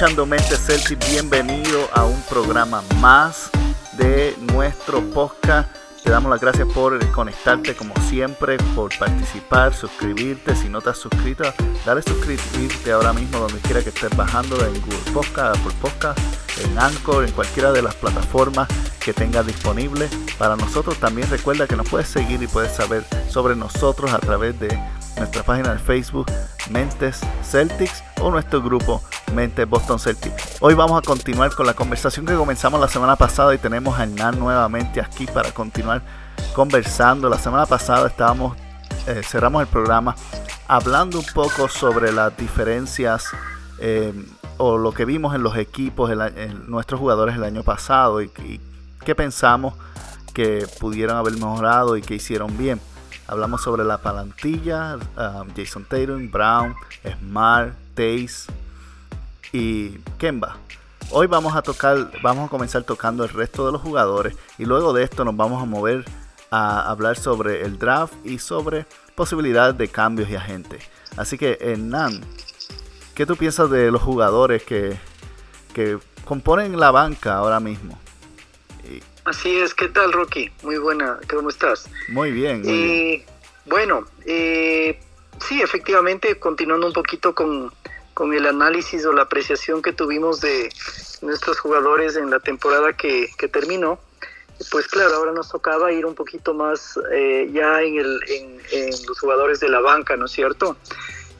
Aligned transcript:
escuchando 0.00 0.24
Mente 0.24 0.56
Celtic, 0.56 0.98
bienvenido 1.10 1.86
a 1.92 2.06
un 2.06 2.18
programa 2.22 2.82
más 3.00 3.50
de 3.98 4.34
nuestro 4.50 5.02
podcast. 5.10 5.68
Te 6.02 6.08
damos 6.08 6.30
las 6.30 6.40
gracias 6.40 6.66
por 6.72 6.98
conectarte 7.10 7.74
como 7.74 7.94
siempre, 8.08 8.56
por 8.74 8.98
participar, 8.98 9.74
suscribirte. 9.74 10.56
Si 10.56 10.70
no 10.70 10.80
te 10.80 10.88
has 10.88 10.96
suscrito, 10.96 11.44
dale 11.84 12.00
suscribirte 12.00 12.92
ahora 12.92 13.12
mismo 13.12 13.40
donde 13.40 13.58
quiera 13.58 13.82
que 13.82 13.90
estés 13.90 14.16
bajando 14.16 14.56
en 14.64 14.80
Google 14.80 15.12
Podcast, 15.12 15.58
Apple 15.58 15.76
Podcast, 15.82 16.18
en 16.64 16.78
Anchor, 16.78 17.26
en 17.26 17.32
cualquiera 17.32 17.70
de 17.70 17.82
las 17.82 17.94
plataformas 17.94 18.68
que 19.04 19.12
tengas 19.12 19.46
disponible. 19.46 20.08
Para 20.38 20.56
nosotros 20.56 20.96
también 20.96 21.28
recuerda 21.28 21.66
que 21.66 21.76
nos 21.76 21.86
puedes 21.90 22.08
seguir 22.08 22.42
y 22.42 22.46
puedes 22.46 22.72
saber 22.74 23.04
sobre 23.28 23.54
nosotros 23.54 24.14
a 24.14 24.18
través 24.18 24.58
de 24.58 24.80
nuestra 25.16 25.42
página 25.42 25.72
de 25.72 25.78
Facebook 25.78 26.26
Mentes 26.70 27.20
Celtics 27.42 28.02
o 28.20 28.30
nuestro 28.30 28.62
grupo 28.62 29.02
Mentes 29.34 29.68
Boston 29.68 29.98
Celtics. 29.98 30.58
Hoy 30.60 30.74
vamos 30.74 31.02
a 31.02 31.06
continuar 31.06 31.54
con 31.54 31.66
la 31.66 31.74
conversación 31.74 32.26
que 32.26 32.34
comenzamos 32.34 32.80
la 32.80 32.88
semana 32.88 33.16
pasada 33.16 33.54
y 33.54 33.58
tenemos 33.58 33.98
a 33.98 34.04
Hernán 34.04 34.38
nuevamente 34.38 35.00
aquí 35.00 35.26
para 35.26 35.52
continuar 35.52 36.02
conversando. 36.54 37.28
La 37.28 37.38
semana 37.38 37.66
pasada 37.66 38.08
estábamos, 38.08 38.56
eh, 39.06 39.22
cerramos 39.24 39.62
el 39.62 39.68
programa 39.68 40.14
hablando 40.68 41.18
un 41.18 41.26
poco 41.34 41.68
sobre 41.68 42.12
las 42.12 42.36
diferencias 42.36 43.26
eh, 43.78 44.12
o 44.58 44.78
lo 44.78 44.92
que 44.92 45.04
vimos 45.04 45.34
en 45.34 45.42
los 45.42 45.56
equipos, 45.56 46.10
nuestros 46.68 47.00
jugadores 47.00 47.36
el 47.36 47.44
año 47.44 47.62
pasado 47.62 48.22
y, 48.22 48.30
y 48.44 48.60
qué 49.04 49.14
pensamos 49.14 49.74
que 50.34 50.66
pudieron 50.78 51.16
haber 51.16 51.32
mejorado 51.34 51.96
y 51.96 52.02
que 52.02 52.14
hicieron 52.14 52.56
bien. 52.56 52.80
Hablamos 53.30 53.62
sobre 53.62 53.84
la 53.84 53.98
palantilla, 53.98 54.96
um, 54.96 55.46
Jason 55.56 55.84
Tatum, 55.84 56.28
Brown, 56.32 56.74
Smart, 57.20 57.72
Taze 57.94 58.50
y 59.52 59.98
Kemba. 60.18 60.56
Hoy 61.12 61.28
vamos 61.28 61.54
a 61.54 61.62
tocar, 61.62 62.10
vamos 62.22 62.48
a 62.48 62.50
comenzar 62.50 62.82
tocando 62.82 63.22
el 63.22 63.30
resto 63.30 63.64
de 63.64 63.70
los 63.70 63.82
jugadores 63.82 64.36
y 64.58 64.64
luego 64.64 64.92
de 64.92 65.04
esto 65.04 65.24
nos 65.24 65.36
vamos 65.36 65.62
a 65.62 65.64
mover 65.64 66.04
a 66.50 66.90
hablar 66.90 67.16
sobre 67.16 67.62
el 67.62 67.78
draft 67.78 68.14
y 68.24 68.40
sobre 68.40 68.84
posibilidades 69.14 69.78
de 69.78 69.86
cambios 69.86 70.28
y 70.28 70.34
agentes. 70.34 70.82
Así 71.16 71.38
que 71.38 71.56
Hernán, 71.60 72.22
¿qué 73.14 73.26
tú 73.26 73.36
piensas 73.36 73.70
de 73.70 73.92
los 73.92 74.02
jugadores 74.02 74.64
que, 74.64 74.98
que 75.72 76.00
componen 76.24 76.80
la 76.80 76.90
banca 76.90 77.36
ahora 77.36 77.60
mismo? 77.60 77.96
Así 79.30 79.56
es, 79.60 79.74
¿qué 79.74 79.86
tal 79.88 80.12
Rocky? 80.12 80.50
Muy 80.64 80.76
buena, 80.78 81.20
¿cómo 81.32 81.50
estás? 81.50 81.88
Muy 82.08 82.32
bien. 82.32 82.62
Muy 82.62 82.68
Eh, 82.72 83.02
bien. 83.18 83.24
bueno, 83.66 84.04
eh, 84.26 84.98
sí, 85.46 85.62
efectivamente, 85.62 86.36
continuando 86.40 86.88
un 86.88 86.92
poquito 86.92 87.32
con, 87.32 87.72
con 88.12 88.34
el 88.34 88.44
análisis 88.44 89.06
o 89.06 89.12
la 89.12 89.22
apreciación 89.22 89.82
que 89.82 89.92
tuvimos 89.92 90.40
de 90.40 90.68
nuestros 91.22 91.60
jugadores 91.60 92.16
en 92.16 92.28
la 92.28 92.40
temporada 92.40 92.92
que, 92.94 93.28
que 93.38 93.46
terminó, 93.46 94.00
pues 94.72 94.88
claro, 94.88 95.14
ahora 95.14 95.30
nos 95.30 95.48
tocaba 95.48 95.92
ir 95.92 96.04
un 96.06 96.16
poquito 96.16 96.52
más 96.52 96.98
eh, 97.12 97.48
ya 97.52 97.82
en, 97.82 97.98
el, 98.00 98.20
en, 98.26 98.60
en 98.72 98.90
los 99.06 99.20
jugadores 99.20 99.60
de 99.60 99.68
la 99.68 99.78
banca, 99.78 100.16
¿no 100.16 100.24
es 100.26 100.32
cierto? 100.32 100.76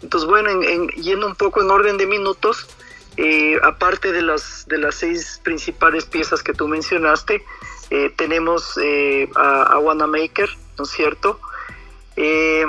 Entonces, 0.01 0.31
bueno, 0.31 0.49
en- 0.49 0.63
en- 0.63 0.89
yendo 0.91 1.27
un 1.27 1.35
poco 1.35 1.61
en 1.61 1.71
orden 1.73 1.97
de 1.97 2.07
minutos, 2.07 2.69
eh, 3.17 3.59
aparte 3.65 4.13
de 4.13 4.23
las, 4.23 4.65
de 4.69 4.79
las 4.79 4.95
seis 4.95 5.41
principales 5.43 6.05
piezas 6.05 6.41
que 6.45 6.53
tú 6.53 6.69
mencionaste, 6.69 7.43
eh, 7.91 8.13
tenemos 8.17 8.79
eh, 8.81 9.29
a, 9.35 9.79
Wanamaker, 9.79 10.49
¿no 10.79 10.85
es 10.85 10.91
cierto? 10.91 11.41
Eh, 12.17 12.65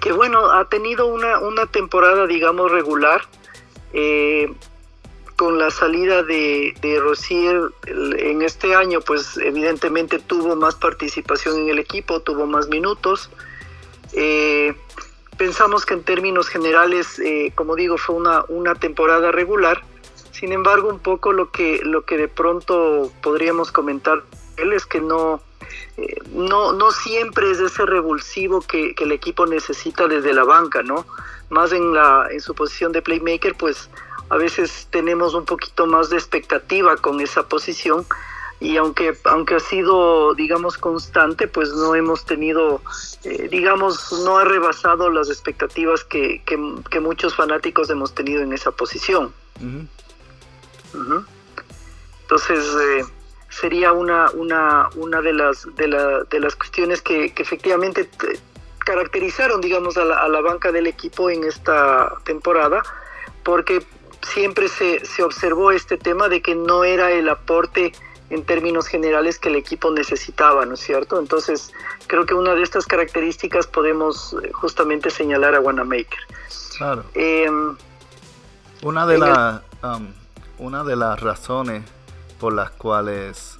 que 0.00 0.12
bueno, 0.12 0.50
ha 0.50 0.64
tenido 0.68 1.06
una, 1.06 1.38
una 1.40 1.66
temporada, 1.66 2.26
digamos, 2.26 2.70
regular. 2.70 3.22
eh, 3.92 4.52
con 5.36 5.58
la 5.58 5.70
salida 5.70 6.22
de, 6.22 6.74
de 6.82 7.00
Rosier 7.00 7.62
en 7.86 8.42
este 8.42 8.74
año, 8.74 9.00
pues 9.00 9.38
evidentemente 9.38 10.18
tuvo 10.18 10.54
más 10.54 10.74
participación 10.74 11.60
en 11.60 11.70
el 11.70 11.78
equipo, 11.78 12.20
tuvo 12.20 12.44
más 12.44 12.68
minutos. 12.68 13.30
Eh, 14.12 14.74
pensamos 15.38 15.86
que 15.86 15.94
en 15.94 16.02
términos 16.02 16.48
generales, 16.50 17.22
como 17.54 17.74
digo, 17.74 17.96
fue 17.96 18.16
una, 18.16 18.44
una 18.48 18.74
temporada 18.74 19.32
regular. 19.32 19.82
Sin 20.40 20.52
embargo, 20.52 20.88
un 20.88 21.00
poco 21.00 21.32
lo 21.32 21.50
que, 21.50 21.82
lo 21.84 22.06
que 22.06 22.16
de 22.16 22.26
pronto 22.26 23.12
podríamos 23.22 23.70
comentar 23.70 24.22
él 24.56 24.72
es 24.72 24.86
que 24.86 24.98
no, 24.98 25.42
eh, 25.98 26.16
no, 26.32 26.72
no 26.72 26.92
siempre 26.92 27.50
es 27.50 27.60
ese 27.60 27.84
revulsivo 27.84 28.62
que, 28.62 28.94
el 28.98 29.12
equipo 29.12 29.44
necesita 29.44 30.08
desde 30.08 30.32
la 30.32 30.44
banca, 30.44 30.82
¿no? 30.82 31.04
Más 31.50 31.72
en, 31.72 31.92
la, 31.92 32.26
en 32.30 32.40
su 32.40 32.54
posición 32.54 32.90
de 32.92 33.02
playmaker, 33.02 33.54
pues 33.54 33.90
a 34.30 34.38
veces 34.38 34.88
tenemos 34.90 35.34
un 35.34 35.44
poquito 35.44 35.86
más 35.86 36.08
de 36.08 36.16
expectativa 36.16 36.96
con 36.96 37.20
esa 37.20 37.46
posición 37.46 38.06
y 38.60 38.78
aunque, 38.78 39.18
aunque 39.24 39.56
ha 39.56 39.60
sido, 39.60 40.32
digamos, 40.32 40.78
constante, 40.78 41.48
pues 41.48 41.68
no 41.74 41.94
hemos 41.94 42.24
tenido, 42.24 42.80
eh, 43.24 43.48
digamos, 43.50 44.10
no 44.24 44.38
ha 44.38 44.44
rebasado 44.44 45.10
las 45.10 45.28
expectativas 45.28 46.02
que, 46.02 46.40
que, 46.46 46.58
que 46.88 47.00
muchos 47.00 47.34
fanáticos 47.34 47.90
hemos 47.90 48.14
tenido 48.14 48.40
en 48.40 48.54
esa 48.54 48.70
posición. 48.70 49.34
Entonces, 52.22 52.64
eh, 52.80 53.04
sería 53.48 53.92
una, 53.92 54.30
una, 54.30 54.88
una 54.94 55.20
de, 55.20 55.32
las, 55.32 55.66
de, 55.76 55.88
la- 55.88 56.22
de 56.24 56.40
las 56.40 56.54
cuestiones 56.56 57.02
que, 57.02 57.32
que 57.34 57.42
efectivamente 57.42 58.08
caracterizaron, 58.78 59.60
digamos, 59.60 59.96
a 59.96 60.04
la, 60.04 60.18
a 60.18 60.28
la 60.28 60.40
banca 60.40 60.72
del 60.72 60.86
equipo 60.86 61.30
en 61.30 61.44
esta 61.44 62.12
temporada, 62.24 62.82
porque 63.42 63.84
siempre 64.22 64.68
se, 64.68 65.04
se 65.04 65.22
observó 65.22 65.70
este 65.72 65.96
tema 65.96 66.28
de 66.28 66.42
que 66.42 66.54
no 66.54 66.84
era 66.84 67.10
el 67.10 67.28
aporte 67.28 67.92
en 68.30 68.44
términos 68.44 68.86
generales 68.86 69.38
que 69.40 69.48
el 69.48 69.56
equipo 69.56 69.90
necesitaba, 69.90 70.64
¿no 70.64 70.74
es 70.74 70.80
cierto? 70.80 71.18
Entonces, 71.18 71.72
creo 72.06 72.26
que 72.26 72.34
una 72.34 72.54
de 72.54 72.62
estas 72.62 72.86
características 72.86 73.66
podemos 73.66 74.36
eh, 74.44 74.52
justamente 74.52 75.10
señalar 75.10 75.56
a 75.56 75.60
Wanamaker. 75.60 76.20
Claro. 76.78 77.04
Em, 77.14 77.76
Una 78.82 79.04
de 79.06 79.18
las 79.18 79.62
um, 79.82 80.12
una 80.60 80.84
de 80.84 80.94
las 80.94 81.20
razones 81.20 81.82
por 82.38 82.52
las 82.52 82.70
cuales 82.70 83.58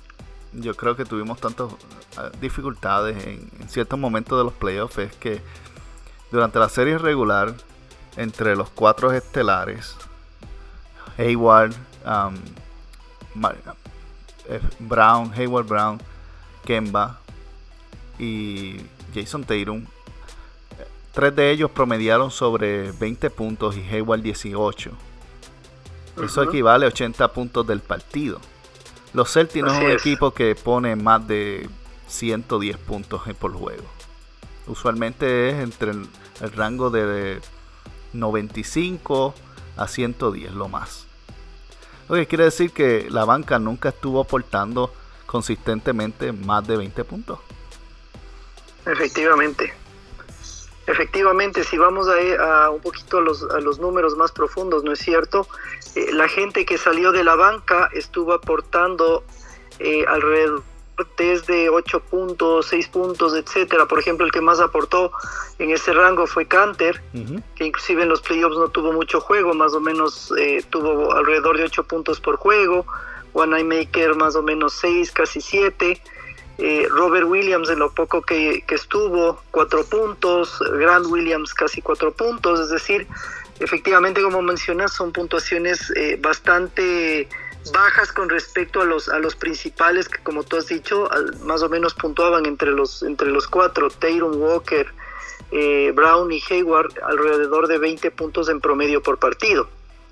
yo 0.52 0.76
creo 0.76 0.96
que 0.96 1.04
tuvimos 1.04 1.40
tantas 1.40 1.72
uh, 1.72 1.76
dificultades 2.40 3.26
en, 3.26 3.50
ciertos 3.68 3.98
momentos 3.98 4.38
de 4.38 4.44
los 4.44 4.52
playoffs 4.52 4.98
es 4.98 5.16
que 5.16 5.40
durante 6.30 6.58
la 6.58 6.68
serie 6.68 6.98
regular 6.98 7.54
entre 8.16 8.54
los 8.54 8.70
cuatro 8.70 9.12
estelares 9.12 9.96
Hayward, 11.18 11.72
um, 12.04 12.34
eh, 14.48 14.60
Brown, 14.78 15.32
Hayward 15.34 15.66
Brown, 15.66 16.00
Kemba 16.64 17.18
y 18.18 18.80
Jason 19.14 19.44
Tatum 19.44 19.84
Tres 21.12 21.34
de 21.34 21.50
ellos 21.50 21.70
promediaron 21.72 22.30
sobre 22.30 22.92
20 22.92 23.30
puntos 23.30 23.76
y 23.76 23.82
Hayward 23.82 24.22
18. 24.22 24.92
Eso 26.24 26.42
equivale 26.42 26.86
a 26.86 26.88
80 26.88 27.32
puntos 27.32 27.66
del 27.66 27.80
partido. 27.80 28.40
Los 29.12 29.32
Celtics 29.32 29.64
no 29.64 29.72
es 29.72 29.84
un 29.84 29.90
equipo 29.90 30.32
que 30.32 30.54
pone 30.54 30.94
más 30.96 31.26
de 31.26 31.68
110 32.08 32.76
puntos 32.78 33.22
por 33.38 33.52
juego. 33.52 33.84
Usualmente 34.66 35.50
es 35.50 35.56
entre 35.56 35.92
el, 35.92 36.06
el 36.40 36.52
rango 36.52 36.90
de 36.90 37.40
95 38.12 39.34
a 39.76 39.88
110 39.88 40.52
lo 40.52 40.68
más. 40.68 41.06
Lo 42.08 42.16
que 42.16 42.26
quiere 42.26 42.44
decir 42.44 42.72
que 42.72 43.08
la 43.10 43.24
banca 43.24 43.58
nunca 43.58 43.90
estuvo 43.90 44.20
aportando 44.20 44.92
consistentemente 45.26 46.32
más 46.32 46.66
de 46.66 46.76
20 46.76 47.04
puntos. 47.04 47.38
Efectivamente. 48.84 49.79
Efectivamente, 50.90 51.62
si 51.62 51.78
vamos 51.78 52.08
a, 52.08 52.64
a 52.64 52.70
un 52.70 52.80
poquito 52.80 53.18
a 53.18 53.20
los, 53.20 53.44
a 53.44 53.60
los 53.60 53.78
números 53.78 54.16
más 54.16 54.32
profundos, 54.32 54.82
¿no 54.82 54.92
es 54.92 54.98
cierto? 54.98 55.46
Eh, 55.94 56.12
la 56.12 56.28
gente 56.28 56.64
que 56.64 56.78
salió 56.78 57.12
de 57.12 57.22
la 57.22 57.36
banca 57.36 57.88
estuvo 57.92 58.32
aportando 58.32 59.22
eh, 59.78 60.04
alrededor 60.08 60.62
desde 61.16 61.70
8 61.70 62.00
puntos, 62.00 62.66
6 62.66 62.88
puntos, 62.88 63.34
etcétera. 63.34 63.86
Por 63.86 64.00
ejemplo, 64.00 64.26
el 64.26 64.32
que 64.32 64.40
más 64.40 64.60
aportó 64.60 65.12
en 65.58 65.70
ese 65.70 65.92
rango 65.92 66.26
fue 66.26 66.46
Canter, 66.46 67.00
que 67.54 67.64
inclusive 67.64 68.02
en 68.02 68.08
los 68.08 68.20
playoffs 68.20 68.56
no 68.56 68.68
tuvo 68.68 68.92
mucho 68.92 69.20
juego, 69.20 69.54
más 69.54 69.72
o 69.72 69.80
menos 69.80 70.32
eh, 70.38 70.62
tuvo 70.68 71.12
alrededor 71.12 71.56
de 71.56 71.64
8 71.64 71.84
puntos 71.84 72.20
por 72.20 72.36
juego. 72.36 72.84
One 73.32 73.62
Maker 73.62 74.16
más 74.16 74.34
o 74.34 74.42
menos 74.42 74.74
6, 74.74 75.12
casi 75.12 75.40
7. 75.40 76.02
Eh, 76.62 76.86
Robert 76.90 77.26
Williams 77.26 77.70
en 77.70 77.78
lo 77.78 77.90
poco 77.90 78.20
que, 78.20 78.62
estuvo, 78.68 79.42
4 79.50 79.84
puntos. 79.86 80.62
Grant 80.78 81.06
Williams 81.06 81.54
casi 81.54 81.80
4 81.80 82.12
puntos. 82.12 82.60
Es 82.60 82.68
decir, 82.68 83.06
efectivamente 83.60 84.22
como 84.22 84.42
mencionas 84.42 84.92
son 84.92 85.10
puntuaciones 85.10 85.90
eh, 85.96 86.18
bastante 86.20 87.28
bajas 87.72 88.12
con 88.12 88.28
respecto 88.28 88.82
a 88.82 88.84
los, 88.84 89.08
a 89.08 89.18
los 89.18 89.36
principales 89.36 90.08
que 90.08 90.22
como 90.22 90.42
tú 90.44 90.56
has 90.56 90.66
dicho, 90.66 91.08
más 91.44 91.62
o 91.62 91.68
menos 91.68 91.94
puntuaban 91.94 92.46
entre 92.46 92.70
los, 92.70 93.02
entre 93.02 93.28
los 93.28 93.46
cuatro, 93.46 93.90
Tatum 93.90 94.40
Walker, 94.40 94.86
eh, 95.50 95.92
Brown 95.94 96.30
y 96.32 96.42
Hayward 96.48 96.92
alrededor 97.02 97.68
de 97.68 97.78
20 97.78 98.10
puntos 98.12 98.48
en 98.48 98.60
promedio 98.60 99.02
por 99.02 99.18
partido 99.18 99.68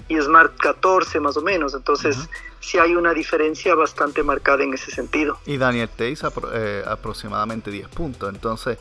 y 0.08 0.18
Smart 0.20 0.56
14 0.58 1.20
más 1.20 1.36
o 1.36 1.42
menos, 1.42 1.74
entonces 1.74 2.16
sí 2.60 2.78
hay 2.78 2.94
una 2.94 3.14
diferencia 3.14 3.74
bastante 3.74 4.22
marcada 4.22 4.64
en 4.64 4.74
ese 4.74 4.90
sentido. 4.90 5.38
Y 5.46 5.56
Daniel 5.56 5.88
Tays 5.88 6.22
eh, 6.52 6.84
aproximadamente 6.86 7.70
10 7.70 7.88
puntos, 7.88 8.28
entonces 8.32 8.78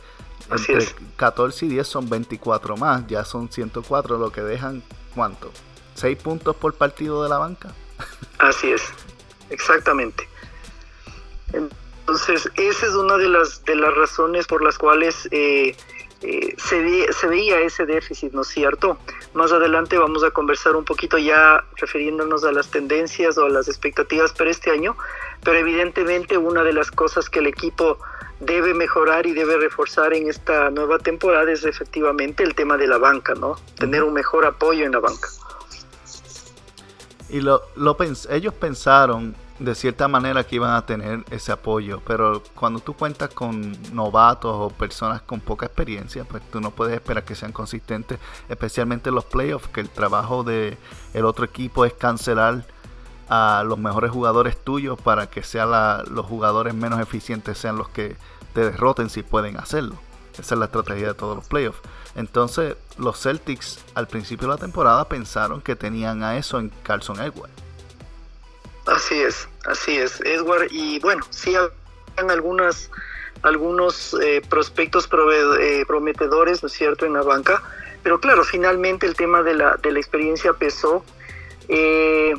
entre 0.50 0.86
14 1.16 1.66
y 1.66 1.68
10 1.68 1.86
son 1.86 2.08
24 2.08 2.76
más, 2.76 3.06
ya 3.06 3.24
son 3.24 3.50
104, 3.50 4.18
lo 4.18 4.32
que 4.32 4.40
dejan 4.40 4.82
¿cuánto? 5.14 5.50
¿6 5.96 6.16
puntos 6.16 6.56
por 6.56 6.74
partido 6.74 7.22
de 7.22 7.28
la 7.28 7.38
banca? 7.38 7.74
Así 8.38 8.70
es, 8.70 8.82
exactamente. 9.50 10.28
Entonces, 11.52 12.50
esa 12.56 12.86
es 12.86 12.92
una 12.92 13.16
de 13.16 13.28
las, 13.28 13.64
de 13.64 13.76
las 13.76 13.94
razones 13.94 14.46
por 14.46 14.62
las 14.62 14.78
cuales 14.78 15.28
eh, 15.30 15.76
se, 16.20 17.12
se, 17.12 17.26
veía 17.28 17.60
ese 17.60 17.86
déficit, 17.86 18.32
¿no 18.32 18.42
es 18.42 18.48
cierto? 18.48 18.98
Más 19.34 19.52
adelante 19.52 19.96
vamos 19.98 20.24
a 20.24 20.30
conversar 20.30 20.74
un 20.74 20.84
poquito 20.84 21.16
ya 21.16 21.64
refiriéndonos 21.76 22.44
a 22.44 22.52
las 22.52 22.70
tendencias 22.70 23.38
o 23.38 23.44
a 23.44 23.48
las 23.48 23.68
expectativas 23.68 24.32
para 24.32 24.50
este 24.50 24.70
año, 24.70 24.96
pero 25.44 25.58
evidentemente 25.58 26.36
una 26.36 26.64
de 26.64 26.72
las 26.72 26.90
cosas 26.90 27.30
que 27.30 27.38
el 27.38 27.46
equipo 27.46 27.98
debe 28.40 28.74
mejorar 28.74 29.26
y 29.26 29.32
debe 29.32 29.58
reforzar 29.58 30.12
en 30.12 30.28
esta 30.28 30.70
nueva 30.70 30.98
temporada 30.98 31.50
es 31.50 31.64
efectivamente 31.64 32.42
el 32.42 32.54
tema 32.54 32.76
de 32.76 32.88
la 32.88 32.98
banca, 32.98 33.34
¿no? 33.34 33.56
Tener 33.76 34.02
un 34.02 34.12
mejor 34.12 34.44
apoyo 34.44 34.84
en 34.84 34.92
la 34.92 35.00
banca. 35.00 35.28
Y 37.28 37.40
lo, 37.40 37.62
lo 37.76 37.96
ellos 38.30 38.54
pensaron 38.54 39.34
de 39.58 39.74
cierta 39.74 40.06
manera 40.06 40.44
que 40.44 40.56
iban 40.56 40.74
a 40.74 40.86
tener 40.86 41.24
ese 41.30 41.50
apoyo, 41.50 42.00
pero 42.06 42.42
cuando 42.54 42.80
tú 42.80 42.94
cuentas 42.94 43.30
con 43.30 43.76
novatos 43.92 44.52
o 44.54 44.70
personas 44.70 45.22
con 45.22 45.40
poca 45.40 45.66
experiencia, 45.66 46.24
pues 46.24 46.42
tú 46.50 46.60
no 46.60 46.70
puedes 46.70 46.94
esperar 46.94 47.24
que 47.24 47.34
sean 47.34 47.52
consistentes, 47.52 48.18
especialmente 48.48 49.08
en 49.08 49.16
los 49.16 49.24
playoffs, 49.24 49.68
que 49.68 49.80
el 49.80 49.88
trabajo 49.88 50.44
de 50.44 50.78
el 51.12 51.24
otro 51.24 51.44
equipo 51.44 51.84
es 51.84 51.92
cancelar 51.92 52.66
a 53.28 53.62
los 53.66 53.78
mejores 53.78 54.10
jugadores 54.10 54.56
tuyos 54.56 54.98
para 55.00 55.28
que 55.28 55.42
sean 55.42 55.70
los 56.10 56.24
jugadores 56.24 56.74
menos 56.74 57.00
eficientes 57.00 57.58
sean 57.58 57.76
los 57.76 57.88
que 57.88 58.16
te 58.54 58.62
derroten 58.62 59.10
si 59.10 59.22
pueden 59.22 59.58
hacerlo. 59.58 59.96
Esa 60.38 60.54
es 60.54 60.58
la 60.58 60.66
estrategia 60.66 61.08
de 61.08 61.14
todos 61.14 61.36
los 61.36 61.48
playoffs. 61.48 61.80
Entonces, 62.14 62.76
los 62.96 63.20
Celtics 63.20 63.84
al 63.94 64.06
principio 64.06 64.46
de 64.48 64.54
la 64.54 64.60
temporada 64.60 65.08
pensaron 65.08 65.60
que 65.60 65.76
tenían 65.76 66.22
a 66.22 66.36
eso 66.36 66.58
en 66.58 66.70
Carlson 66.84 67.20
Edward. 67.20 67.50
Así 68.88 69.20
es, 69.20 69.48
así 69.66 69.98
es, 69.98 70.20
Edward. 70.22 70.68
Y 70.70 70.98
bueno, 71.00 71.24
sí 71.30 71.54
habían 71.54 72.30
algunas, 72.30 72.90
algunos 73.42 74.16
eh, 74.22 74.42
prospectos 74.48 75.08
eh, 75.60 75.84
prometedores, 75.86 76.62
¿no 76.62 76.68
es 76.68 76.72
cierto?, 76.72 77.06
en 77.06 77.12
la 77.12 77.22
banca. 77.22 77.62
Pero 78.02 78.20
claro, 78.20 78.44
finalmente 78.44 79.06
el 79.06 79.14
tema 79.14 79.42
de 79.42 79.54
la, 79.54 79.76
de 79.76 79.92
la 79.92 79.98
experiencia 79.98 80.52
pesó. 80.54 81.04
Eh, 81.68 82.34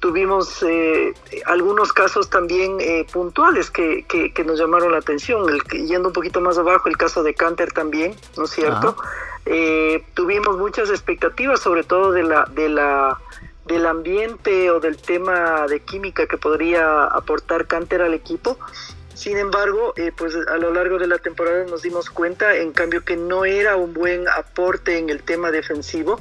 tuvimos 0.00 0.62
eh, 0.62 1.14
algunos 1.46 1.92
casos 1.92 2.28
también 2.30 2.76
eh, 2.80 3.06
puntuales 3.12 3.70
que, 3.70 4.04
que, 4.04 4.44
nos 4.44 4.58
llamaron 4.58 4.92
la 4.92 4.98
atención. 4.98 5.48
El, 5.48 5.60
yendo 5.86 6.08
un 6.08 6.12
poquito 6.12 6.40
más 6.40 6.58
abajo, 6.58 6.88
el 6.88 6.96
caso 6.96 7.22
de 7.22 7.34
Canter 7.34 7.72
también, 7.72 8.14
¿no 8.36 8.44
es 8.44 8.50
cierto? 8.50 8.96
Eh, 9.46 10.04
tuvimos 10.14 10.58
muchas 10.58 10.90
expectativas, 10.90 11.60
sobre 11.60 11.82
todo 11.82 12.12
de 12.12 12.22
la, 12.22 12.44
de 12.44 12.68
la, 12.68 13.18
del 13.66 13.86
ambiente 13.86 14.70
o 14.70 14.80
del 14.80 14.96
tema 14.96 15.66
de 15.68 15.80
química 15.80 16.26
que 16.26 16.38
podría 16.38 17.04
aportar 17.04 17.66
Canter 17.66 18.02
al 18.02 18.14
equipo. 18.14 18.58
Sin 19.14 19.38
embargo, 19.38 19.94
pues 20.16 20.34
a 20.36 20.56
lo 20.58 20.72
largo 20.72 20.98
de 20.98 21.06
la 21.06 21.18
temporada 21.18 21.64
nos 21.64 21.82
dimos 21.82 22.10
cuenta, 22.10 22.54
en 22.56 22.72
cambio, 22.72 23.04
que 23.04 23.16
no 23.16 23.44
era 23.44 23.76
un 23.76 23.94
buen 23.94 24.28
aporte 24.28 24.98
en 24.98 25.08
el 25.08 25.22
tema 25.22 25.50
defensivo 25.50 26.20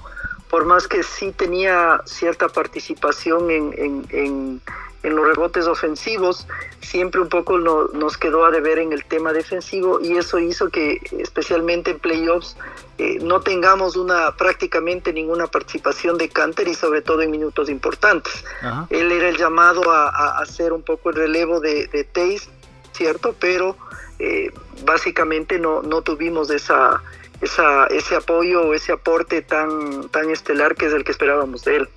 por 0.50 0.65
más 0.65 0.88
que 0.88 1.03
sí 1.03 1.31
tenía 1.31 2.01
cierta 2.06 2.47
participación 2.50 3.50
en, 3.51 4.06
en, 4.09 4.62
los 5.03 5.24
rebotes 5.24 5.68
ofensivos, 5.68 6.47
siempre 6.81 7.21
un 7.21 7.30
poco 7.30 7.59
nos 7.59 8.18
quedó 8.18 8.44
a 8.44 8.50
deber 8.50 8.80
en 8.80 8.92
el 8.92 9.06
tema 9.06 9.33
defensivo 9.33 10.00
y 10.01 10.18
eso 10.18 10.39
hizo 10.39 10.69
que 10.69 11.00
especialmente 11.19 11.92
en 11.92 12.00
playoffs 12.00 12.57
eh, 12.97 13.19
no 13.21 13.42
tengamos 13.42 13.97
una 13.97 14.31
prácticamente 14.36 15.13
ninguna 15.13 15.45
participación 15.45 16.18
de 16.18 16.30
Canter 16.30 16.68
y 16.68 16.74
sobre 16.74 17.03
todo 17.03 17.21
en 17.21 17.30
minutos 17.30 17.69
importantes. 17.69 18.44
Él 18.89 19.12
era 19.12 19.30
el 19.30 19.38
llamado 19.38 19.92
a, 19.92 20.39
hacer 20.39 20.74
un 20.74 20.81
poco 20.81 21.12
el 21.12 21.18
relevo 21.18 21.59
de, 21.59 21.86
de 21.86 22.03
Taze, 22.03 22.50
¿cierto? 22.94 23.36
Pero 23.39 23.77
eh, 24.18 24.51
básicamente 24.86 25.59
no, 25.59 25.81
no 25.81 26.01
tuvimos 26.01 26.50
esa 26.50 27.01
esa, 27.45 27.88
ese 27.88 28.15
apoyo 28.15 28.63
o 28.63 28.74
ese 28.74 28.92
aporte 28.92 29.42
tan, 29.42 30.09
tan 30.09 30.30
estelar 30.30 30.75
que 30.75 30.88
es 30.88 30.94
el 30.94 31.03
que 31.03 31.12
esperábamos 31.12 31.63
de 31.63 31.77
él. 31.77 31.89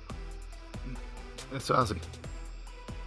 Eso 1.55 1.75
así. 1.75 1.95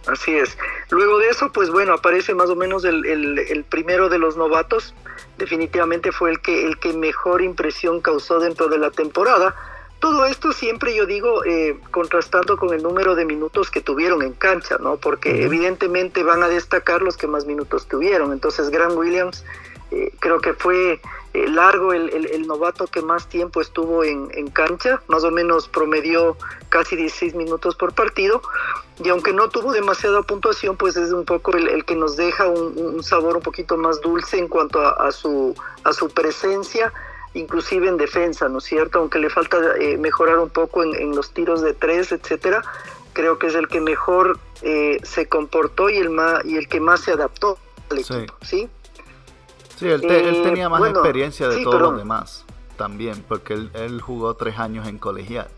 Así 0.07 0.35
es. 0.35 0.57
Luego 0.89 1.17
de 1.19 1.29
eso, 1.29 1.51
pues 1.51 1.69
bueno, 1.69 1.93
aparece 1.93 2.35
más 2.35 2.49
o 2.49 2.55
menos 2.55 2.83
el, 2.83 3.05
el, 3.05 3.63
primero 3.63 4.09
de 4.09 4.19
los 4.19 4.35
novatos. 4.35 4.93
Definitivamente 5.37 6.11
fue 6.11 6.31
el 6.31 6.41
que, 6.41 6.65
el 6.65 6.77
que 6.77 6.93
mejor 6.93 7.41
impresión 7.41 8.01
causó 8.01 8.39
dentro 8.39 8.67
de 8.67 8.77
la 8.77 8.91
temporada. 8.91 9.55
Todo 9.99 10.25
esto 10.25 10.51
siempre 10.51 10.93
yo 10.93 11.05
digo 11.05 11.45
eh, 11.45 11.79
contrastando 11.91 12.57
con 12.57 12.73
el 12.73 12.83
número 12.83 13.15
de 13.15 13.23
minutos 13.23 13.71
que 13.71 13.79
tuvieron 13.79 14.21
en 14.21 14.33
cancha, 14.33 14.77
¿no? 14.77 14.97
Porque 14.97 15.45
evidentemente 15.45 16.23
van 16.23 16.43
a 16.43 16.49
destacar 16.49 17.01
los 17.01 17.15
que 17.15 17.27
más 17.27 17.45
minutos 17.45 17.87
tuvieron. 17.87 18.33
Entonces, 18.33 18.69
Grant 18.69 18.97
Williams 18.97 19.45
eh, 19.91 20.11
creo 20.19 20.41
que 20.41 20.53
fue 20.53 20.99
eh, 21.33 21.47
largo 21.47 21.93
el, 21.93 22.09
el, 22.09 22.47
novato 22.47 22.85
que 22.85 23.01
más 23.01 23.27
tiempo 23.27 23.59
estuvo 23.59 24.03
en, 24.03 24.29
en, 24.35 24.47
cancha, 24.47 25.01
más 25.07 25.23
o 25.23 25.31
menos 25.31 25.67
promedió 25.67 26.37
casi 26.69 26.95
16 26.95 27.33
minutos 27.33 27.75
por 27.75 27.93
partido, 27.93 28.41
y 29.03 29.09
aunque 29.09 29.33
no 29.33 29.49
tuvo 29.49 29.73
demasiada 29.73 30.21
puntuación, 30.21 30.77
pues 30.77 30.95
es 30.95 31.11
un 31.11 31.25
poco 31.25 31.57
el, 31.57 31.69
el 31.69 31.85
que 31.85 31.95
nos 31.95 32.17
deja 32.17 32.47
un, 32.47 32.77
un, 32.77 33.03
sabor 33.03 33.37
un 33.37 33.41
poquito 33.41 33.77
más 33.77 33.99
dulce 34.01 34.37
en 34.37 34.47
cuanto 34.47 34.79
a, 34.79 34.91
a, 34.91 35.11
su, 35.11 35.55
a 35.83 35.91
su 35.93 36.09
presencia, 36.09 36.93
inclusive 37.33 37.87
en 37.87 37.97
defensa, 37.97 38.47
¿no 38.47 38.59
es 38.59 38.65
cierto? 38.65 38.99
Aunque 38.99 39.17
le 39.17 39.29
falta 39.29 39.57
eh, 39.79 39.97
mejorar 39.97 40.37
un 40.37 40.49
poco 40.49 40.83
en, 40.83 40.93
en, 40.93 41.15
los 41.15 41.31
tiros 41.31 41.61
de 41.61 41.73
tres, 41.73 42.11
etcétera, 42.11 42.61
creo 43.13 43.39
que 43.39 43.47
es 43.47 43.55
el 43.55 43.67
que 43.67 43.81
mejor 43.81 44.39
eh, 44.61 44.99
se 45.03 45.27
comportó 45.27 45.89
y 45.89 45.97
el, 45.97 46.09
más, 46.09 46.45
y 46.45 46.57
el 46.57 46.67
que 46.67 46.79
más 46.79 47.01
se 47.01 47.11
adaptó 47.11 47.57
al 47.89 47.99
equipo, 47.99 48.35
¿sí? 48.41 48.69
Sí, 49.83 49.89
él, 49.89 50.01
eh, 50.09 50.41
tenía 50.45 50.69
más 50.69 50.89
experiencia 50.89 51.49
de 51.49 51.61
todos 51.61 51.81
los 51.81 51.97
demás 51.97 52.45
también, 52.77 53.23
porque 53.27 53.53
él, 53.53 54.01
jugó 54.01 54.33
tres 54.35 54.57
años 54.57 54.87
en 54.87 54.97
colegial. 54.97 55.49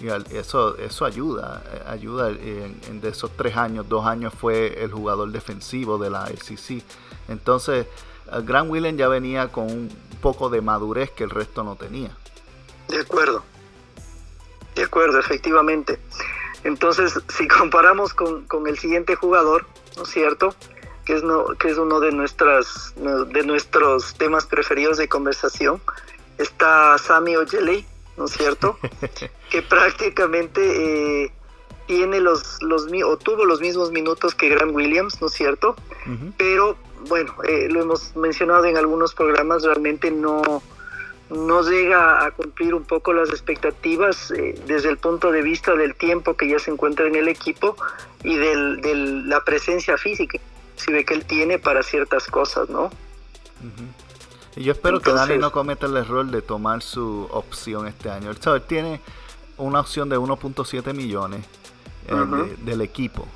Y 0.00 0.08
eso, 0.34 0.76
eso 0.78 1.04
ayuda, 1.04 1.62
eh, 1.70 1.82
ayuda 1.86 2.30
en, 2.30 3.00
de 3.02 3.10
esos 3.10 3.30
tres 3.36 3.58
años, 3.58 3.88
dos 3.88 4.06
años 4.06 4.32
fue 4.32 4.82
el 4.82 4.90
jugador 4.90 5.30
defensivo 5.32 5.98
de 5.98 6.08
la 6.08 6.26
SEC. 6.28 6.82
Entonces, 7.28 7.86
eh, 8.30 8.40
Grant 8.42 8.70
Williams 8.70 8.98
ya 8.98 9.08
venía 9.08 9.48
con 9.48 9.64
un 9.64 9.90
poco 10.22 10.48
de 10.48 10.62
madurez 10.62 11.10
que 11.10 11.24
el 11.24 11.30
resto 11.30 11.62
no 11.64 11.76
tenía. 11.76 12.16
De 12.88 13.00
acuerdo, 13.00 13.42
de 14.74 14.84
acuerdo, 14.84 15.18
efectivamente. 15.18 15.98
Entonces, 16.64 17.20
si 17.36 17.48
comparamos 17.48 18.14
con, 18.14 18.46
con 18.46 18.66
el 18.66 18.78
siguiente 18.78 19.14
jugador, 19.14 19.66
¿no 19.98 20.04
es 20.04 20.08
cierto? 20.08 20.54
Que 21.04 21.14
es, 21.14 21.22
no, 21.22 21.46
que 21.58 21.68
es 21.68 21.78
uno 21.78 22.00
de, 22.00 22.12
nuestras, 22.12 22.94
de 22.96 23.42
nuestros 23.44 24.14
temas 24.14 24.46
preferidos 24.46 24.98
de 24.98 25.08
conversación, 25.08 25.80
está 26.38 26.96
Sammy 26.98 27.36
Ojeley, 27.36 27.86
¿no 28.16 28.26
es 28.26 28.32
cierto? 28.32 28.78
que 29.50 29.62
prácticamente 29.62 31.24
eh, 31.24 31.32
tiene 31.86 32.20
los, 32.20 32.62
los, 32.62 32.86
o 33.04 33.16
tuvo 33.16 33.44
los 33.44 33.60
mismos 33.60 33.90
minutos 33.90 34.34
que 34.34 34.48
Grant 34.48 34.74
Williams, 34.74 35.20
¿no 35.20 35.26
es 35.26 35.34
cierto? 35.34 35.76
Pero 36.36 36.76
bueno, 37.08 37.34
eh, 37.44 37.68
lo 37.68 37.82
hemos 37.82 38.14
mencionado 38.16 38.64
en 38.64 38.76
algunos 38.76 39.14
programas, 39.14 39.62
realmente 39.62 40.10
no, 40.10 40.62
no 41.30 41.62
llega 41.62 42.24
a 42.24 42.30
cumplir 42.30 42.74
un 42.74 42.84
poco 42.84 43.12
las 43.12 43.30
expectativas 43.30 44.30
eh, 44.30 44.54
desde 44.66 44.88
el 44.88 44.98
punto 44.98 45.32
de 45.32 45.42
vista 45.42 45.74
del 45.74 45.94
tiempo 45.94 46.34
que 46.34 46.48
ya 46.48 46.58
se 46.58 46.70
encuentra 46.70 47.06
en 47.06 47.16
el 47.16 47.28
equipo 47.28 47.76
y 48.22 48.36
de 48.36 48.94
la 49.26 49.42
presencia 49.44 49.96
física 49.96 50.38
ve 50.90 51.04
que 51.04 51.14
él 51.14 51.24
tiene 51.24 51.58
para 51.58 51.82
ciertas 51.82 52.26
cosas, 52.26 52.68
¿no? 52.68 52.90
Y 54.56 54.64
yo 54.64 54.72
espero 54.72 55.00
que 55.00 55.12
Dani 55.12 55.38
no 55.38 55.52
cometa 55.52 55.86
el 55.86 55.96
error 55.96 56.26
de 56.26 56.42
tomar 56.42 56.82
su 56.82 57.28
opción 57.30 57.86
este 57.86 58.10
año. 58.10 58.30
Él, 58.30 58.38
él 58.44 58.62
tiene 58.62 59.00
una 59.56 59.80
opción 59.80 60.08
de 60.08 60.18
1.7 60.18 60.94
millones 60.94 61.44
eh, 62.08 62.56
del 62.64 62.80
equipo. 62.80 63.26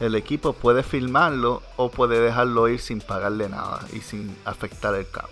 El 0.00 0.16
equipo 0.16 0.52
puede 0.52 0.82
filmarlo 0.82 1.62
o 1.76 1.90
puede 1.90 2.18
dejarlo 2.20 2.68
ir 2.68 2.80
sin 2.80 3.00
pagarle 3.00 3.48
nada 3.48 3.86
y 3.92 4.00
sin 4.00 4.36
afectar 4.44 4.94
el 4.94 5.08
campo. 5.08 5.30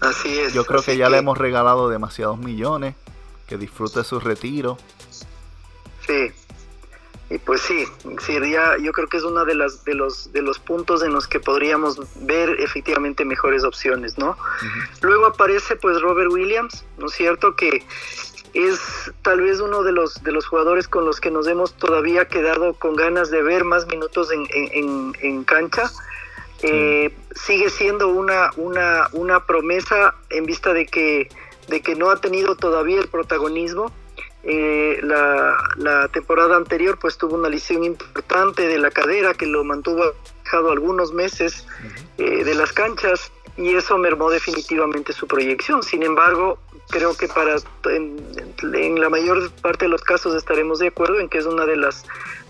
Así 0.00 0.38
es. 0.38 0.52
Yo 0.52 0.64
creo 0.64 0.82
que 0.82 0.96
ya 0.96 1.10
le 1.10 1.18
hemos 1.18 1.36
regalado 1.36 1.88
demasiados 1.88 2.38
millones. 2.38 2.94
Que 3.48 3.56
disfrute 3.56 4.02
su 4.02 4.18
retiro. 4.18 4.76
Sí, 6.04 6.32
y 7.28 7.38
pues 7.38 7.60
sí, 7.62 7.84
sería, 8.24 8.76
yo 8.78 8.92
creo 8.92 9.08
que 9.08 9.16
es 9.16 9.24
uno 9.24 9.44
de, 9.44 9.56
las, 9.56 9.84
de, 9.84 9.94
los, 9.94 10.32
de 10.32 10.42
los 10.42 10.60
puntos 10.60 11.02
en 11.02 11.12
los 11.12 11.26
que 11.26 11.40
podríamos 11.40 12.00
ver 12.24 12.60
efectivamente 12.60 13.24
mejores 13.24 13.64
opciones, 13.64 14.16
¿no? 14.16 14.36
Luego 15.00 15.26
aparece 15.26 15.74
pues 15.74 16.00
Robert 16.00 16.30
Williams, 16.30 16.84
¿no 16.98 17.06
es 17.06 17.14
cierto? 17.14 17.56
Que 17.56 17.84
es 18.54 18.80
tal 19.22 19.40
vez 19.40 19.60
uno 19.60 19.82
de 19.82 19.92
los, 19.92 20.22
de 20.22 20.30
los 20.30 20.46
jugadores 20.46 20.86
con 20.86 21.04
los 21.04 21.20
que 21.20 21.30
nos 21.32 21.48
hemos 21.48 21.74
todavía 21.74 22.28
quedado 22.28 22.74
con 22.74 22.94
ganas 22.94 23.30
de 23.30 23.42
ver 23.42 23.64
más 23.64 23.86
minutos 23.88 24.30
en, 24.30 24.46
en, 24.52 25.12
en 25.20 25.44
cancha. 25.44 25.90
Eh, 26.62 27.14
sigue 27.34 27.68
siendo 27.70 28.08
una, 28.08 28.50
una, 28.56 29.08
una 29.12 29.44
promesa 29.44 30.14
en 30.30 30.46
vista 30.46 30.72
de 30.72 30.86
que, 30.86 31.28
de 31.68 31.82
que 31.82 31.96
no 31.96 32.08
ha 32.08 32.20
tenido 32.20 32.56
todavía 32.56 33.00
el 33.00 33.08
protagonismo 33.08 33.92
eh, 34.48 35.00
la, 35.02 36.08
temporada 36.12 36.56
anterior 36.56 36.98
pues 37.00 37.18
tuvo 37.18 37.34
una 37.34 37.48
lesión 37.48 37.82
importante 37.82 38.68
de 38.68 38.78
la 38.78 38.92
cadera 38.92 39.34
que 39.34 39.44
lo 39.44 39.64
mantuvo 39.64 40.04
alejado 40.04 40.70
algunos 40.70 41.12
meses 41.12 41.66
eh, 42.16 42.44
de 42.44 42.54
las 42.54 42.72
canchas 42.72 43.32
y 43.56 43.74
eso 43.74 43.98
mermó 43.98 44.30
definitivamente 44.30 45.12
su 45.12 45.26
proyección. 45.26 45.82
Sin 45.82 46.04
embargo, 46.04 46.58
creo 46.90 47.16
que 47.16 47.26
para 47.26 47.56
en, 47.90 49.00
la 49.00 49.08
mayor 49.08 49.50
parte 49.62 49.86
de 49.86 49.88
los 49.88 50.02
casos 50.02 50.36
estaremos 50.36 50.78
de 50.78 50.88
acuerdo 50.88 51.18
en 51.18 51.28
que 51.28 51.38
es 51.38 51.46
una 51.46 51.66
de 51.66 51.76
las 51.76 52.04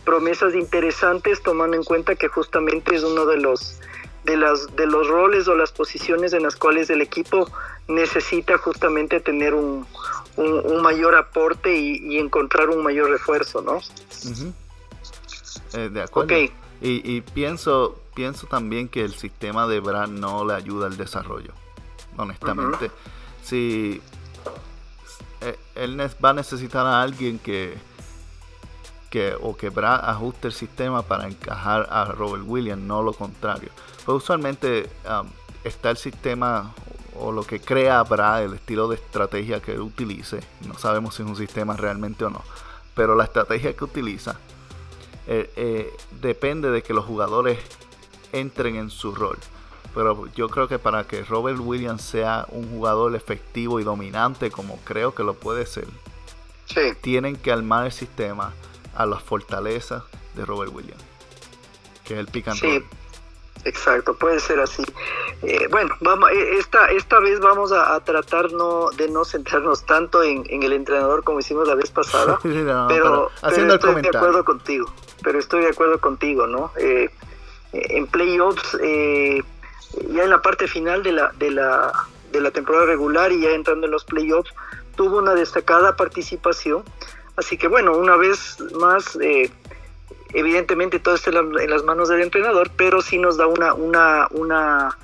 promesas 0.05 0.55
interesantes 0.55 1.43
tomando 1.43 1.79
en 1.79 1.85
cuenta 1.85 2.15
que 2.15 2.29
justamente 2.29 2.95
es 2.95 3.05
uno 3.05 3.25
de 3.25 3.39
los 3.39 3.81
de 4.25 4.37
las 4.37 4.75
de 4.77 4.87
los 4.87 5.09
roles 5.09 5.49
o 5.49 5.55
las 5.55 5.73
posiciones 5.73 6.33
en 6.35 6.43
las 6.43 6.57
cuales 6.57 6.91
el 6.91 7.01
equipo 7.01 7.49
necesita 7.89 8.59
justamente 8.59 9.21
tener 9.21 9.55
un, 9.55 9.87
un, 10.37 10.83
mayor 10.83 11.15
aporte 11.15 11.75
y, 11.75 12.19
encontrar 12.19 12.69
un 12.69 12.83
mayor 12.83 13.11
refuerzo, 13.11 13.63
¿no? 13.63 13.81
Eh, 15.75 15.89
de 15.89 16.03
acuerdo. 16.03 16.35
Y, 16.81 17.21
pienso, 17.23 18.01
pienso 18.15 18.47
también 18.47 18.89
que 18.89 19.03
el 19.03 19.15
sistema 19.15 19.67
de 19.67 19.81
Brad 19.81 20.09
no 20.09 20.45
le 20.45 20.55
ayuda 20.55 20.87
al 20.87 20.97
desarrollo, 20.97 21.53
honestamente. 22.17 22.91
Si 23.43 24.01
eh, 25.41 25.59
él 25.75 26.01
va 26.25 26.31
a 26.31 26.35
necesitar 26.35 26.87
a 26.87 27.03
alguien 27.03 27.39
que, 27.39 27.77
que 29.11 29.35
o 29.41 29.57
que 29.57 29.71
Brad 29.71 30.09
ajuste 30.09 30.49
el 30.49 30.53
sistema 30.53 31.03
para 31.03 31.27
encajar 31.27 31.89
a 31.91 32.05
Robert 32.07 32.45
Williams, 32.47 32.83
no 32.83 33.03
lo 33.03 33.13
contrario. 33.13 33.71
Pues 34.05 34.23
usualmente 34.23 34.91
um, 35.09 35.29
está 35.65 35.91
el 35.91 35.97
sistema 35.97 36.75
o 37.21 37.33
lo 37.33 37.43
que 37.43 37.61
crea 37.61 38.03
Brad, 38.03 38.45
el 38.45 38.55
estilo 38.55 38.89
de 38.89 38.97
estrategia 38.97 39.61
que 39.61 39.79
utilice, 39.79 40.41
no 40.67 40.79
sabemos 40.79 41.15
si 41.15 41.23
es 41.23 41.29
un 41.29 41.37
sistema 41.37 41.77
realmente 41.77 42.25
o 42.25 42.31
no, 42.31 42.43
pero 42.95 43.15
la 43.15 43.25
estrategia 43.25 43.75
que 43.75 43.85
utiliza 43.85 44.39
eh, 45.27 45.51
eh, 45.57 45.97
depende 46.21 46.71
de 46.71 46.83
que 46.83 46.95
los 46.95 47.05
jugadores 47.05 47.59
entren 48.33 48.77
en 48.77 48.91
su 48.91 49.15
rol. 49.15 49.39
Pero 49.95 50.27
yo 50.35 50.49
creo 50.49 50.69
que 50.69 50.79
para 50.79 51.05
que 51.05 51.23
Robert 51.25 51.59
Williams 51.59 52.03
sea 52.03 52.47
un 52.51 52.69
jugador 52.69 53.17
efectivo 53.17 53.81
y 53.81 53.85
dominante, 53.85 54.51
como 54.51 54.79
creo 54.85 55.15
que 55.15 55.23
lo 55.23 55.35
puede 55.35 55.65
ser, 55.67 55.87
tienen 57.01 57.37
que 57.37 57.51
armar 57.51 57.87
el 57.87 57.93
sistema 57.93 58.53
a 58.95 59.07
las 59.07 59.23
fortalezas 59.23 60.03
de 60.35 60.45
Robert 60.45 60.73
Williams, 60.75 61.03
que 62.05 62.15
es 62.15 62.21
el 62.21 62.27
pick 62.27 62.49
and 62.49 62.61
Exacto, 63.65 64.15
puede 64.15 64.41
ser 64.41 64.61
así. 64.61 64.85
Eh, 65.43 65.67
bueno, 65.71 65.95
vamos, 66.01 66.31
eh, 66.31 66.59
esta, 66.59 66.87
esta 66.87 67.21
vez 67.21 67.41
vamos 67.41 67.73
a, 67.73 67.99
tratar 68.01 68.53
no, 68.53 68.91
de 68.91 69.09
no 69.09 69.25
centrarnos 69.25 69.85
tanto 69.85 70.23
en, 70.23 70.45
el 70.49 70.73
entrenador 70.73 71.25
como 71.25 71.41
hicimos 71.41 71.67
la 71.67 71.75
vez 71.75 71.91
pasada, 71.91 72.39
pero, 72.43 73.31
estoy 73.43 74.03
de 74.03 74.09
acuerdo 74.09 74.45
contigo, 74.45 74.93
pero 75.23 75.39
estoy 75.39 75.63
de 75.63 75.71
acuerdo 75.71 76.01
contigo, 76.01 76.47
¿no? 76.47 76.71
Eh, 76.77 77.11
en 77.73 78.07
playoffs, 78.07 78.79
ya 78.81 80.25
en 80.25 80.31
la 80.31 80.41
parte 80.41 80.69
final 80.69 81.03
de 81.03 81.13
la, 81.13 81.33
de, 81.37 81.51
la, 81.51 81.93
de 82.33 82.41
la 82.41 82.51
temporada 82.51 82.87
regular 82.87 83.33
y 83.33 83.41
ya 83.41 83.51
entrando 83.51 83.87
en 83.87 83.93
los 83.93 84.05
playoffs, 84.05 84.55
tuvo 84.97 85.19
una 85.19 85.35
destacada 85.35 85.97
participación, 85.97 86.83
así 87.37 87.57
que 87.57 87.69
bueno, 87.69 87.97
una 87.97 88.17
vez 88.17 88.59
más... 88.81 89.17
Eh, 89.21 89.51
Evidentemente 90.33 90.99
todo 90.99 91.15
está 91.15 91.31
en 91.31 91.71
las 91.71 91.85
manos 91.85 92.09
del 92.09 92.23
entrenador, 92.23 92.71
pero 92.77 93.01
sí 93.03 93.19
nos 93.19 93.37
da 93.37 93.47
una, 93.47 93.75
una, 93.75 94.29
una, 94.31 94.99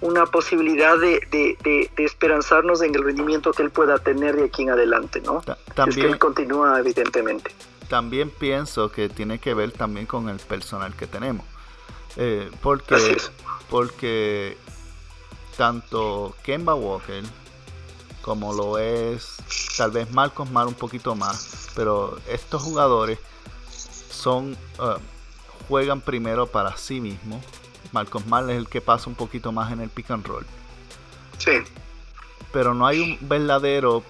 una 0.00 0.26
posibilidad 0.26 0.98
de, 0.98 1.20
de, 1.30 1.90
esperanzarnos 1.96 2.82
en 2.82 2.94
el 2.94 3.02
rendimiento 3.02 3.52
que 3.52 3.62
él 3.62 3.70
pueda 3.70 3.98
tener 3.98 4.36
de 4.36 4.44
aquí 4.44 4.62
en 4.62 4.70
adelante, 4.70 5.20
¿no? 5.20 5.42
También, 5.74 6.08
él 6.08 6.18
continúa, 6.18 6.78
evidentemente. 6.78 7.50
También 7.88 8.30
pienso 8.30 8.90
que 8.90 9.08
tiene 9.08 9.38
que 9.38 9.54
ver 9.54 9.72
también 9.72 10.06
con 10.06 10.28
el 10.28 10.38
personal 10.38 10.94
que 10.94 11.06
tenemos. 11.06 11.46
Eh, 12.16 12.50
porque, 12.62 13.16
porque 13.70 14.56
tanto 15.56 16.34
Kemba 16.42 16.74
Walker 16.74 17.22
como 18.22 18.52
lo 18.52 18.78
es 18.78 19.36
tal 19.76 19.92
vez 19.92 20.10
Marcos 20.12 20.50
Mar 20.50 20.66
un 20.66 20.74
poquito 20.74 21.14
más, 21.14 21.68
pero 21.76 22.18
estos 22.28 22.62
jugadores 22.62 23.18
son 24.16 24.56
uh, 24.78 24.98
juegan 25.68 26.00
primero 26.00 26.46
para 26.46 26.76
sí 26.76 27.00
mismos. 27.00 27.44
Marcos 27.92 28.26
Mal 28.26 28.50
es 28.50 28.56
el 28.56 28.68
que 28.68 28.80
pasa 28.80 29.08
un 29.08 29.14
poquito 29.14 29.52
más 29.52 29.72
en 29.72 29.80
el 29.80 29.90
pick 29.90 30.10
and 30.10 30.26
roll. 30.26 30.44
Sí. 31.38 31.52
Pero 32.52 32.74
no 32.74 32.86
hay 32.86 33.00
un 33.00 33.28
verdadero 33.28 34.02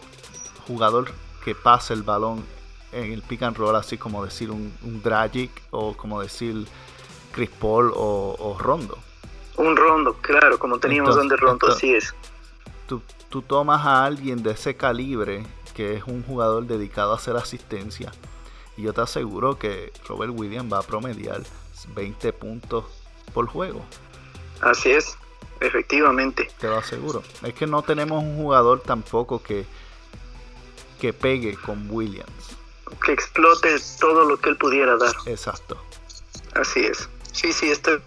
jugador 0.67 1.13
que 1.45 1.55
pase 1.55 1.93
el 1.93 2.03
balón 2.03 2.45
en 2.93 3.13
el 3.13 3.23
pick 3.23 3.43
and 3.43 3.57
roll, 3.57 3.77
así 3.77 3.99
como 3.99 4.25
decir 4.25 4.51
un, 4.51 4.73
Dragic 5.03 5.51
o 5.71 5.97
como 5.97 6.23
decir 6.23 6.67
Chris 7.33 7.51
Paul 7.51 7.93
o, 7.95 8.57
Rondo. 8.59 8.99
Un 9.57 9.77
Rondo, 9.77 10.15
claro, 10.21 10.59
como 10.59 10.79
teníamos 10.79 11.17
donde 11.17 11.37
Rondo, 11.37 11.69
así 11.69 11.95
es. 11.95 12.15
Tú, 12.87 13.03
tú 13.29 13.43
tomas 13.43 13.85
a 13.85 14.05
alguien 14.05 14.43
de 14.43 14.53
ese 14.53 14.77
calibre, 14.77 15.45
que 15.75 15.95
es 15.95 16.05
un 16.05 16.23
jugador 16.23 16.67
dedicado 16.67 17.13
a 17.13 17.17
hacer 17.17 17.37
asistencia, 17.37 18.13
y 18.77 18.83
yo 18.83 18.93
te 18.93 19.01
aseguro 19.01 19.59
que 19.59 19.93
Robert 20.09 20.33
Williams 20.35 20.73
va 20.73 20.79
a 20.79 20.83
promediar 20.83 21.43
20 21.95 22.33
puntos 22.33 22.85
por 23.33 23.47
juego. 23.47 23.85
Así 24.61 24.91
es, 24.91 25.17
efectivamente. 25.61 26.49
Te 26.59 26.69
lo 26.69 26.79
aseguro. 26.79 27.23
Es 27.43 27.55
que 27.55 27.67
no 27.67 27.83
tenemos 27.83 28.23
un 28.23 28.37
jugador 28.37 28.81
tampoco 28.81 29.43
que, 29.43 29.67
que 31.01 31.13
pegue 31.13 31.57
con 31.57 31.91
Williams. 31.91 32.57
Que 33.05 33.13
explote 33.13 33.77
todo 34.01 34.25
lo 34.25 34.39
que 34.39 34.51
él 34.51 34.57
pudiera 34.57 34.97
dar. 34.97 35.15
Exacto. 35.27 35.77
Así 36.55 36.81
es. 36.81 37.09
Sí, 37.33 37.53
sí, 37.53 37.71
estoy 37.71 38.01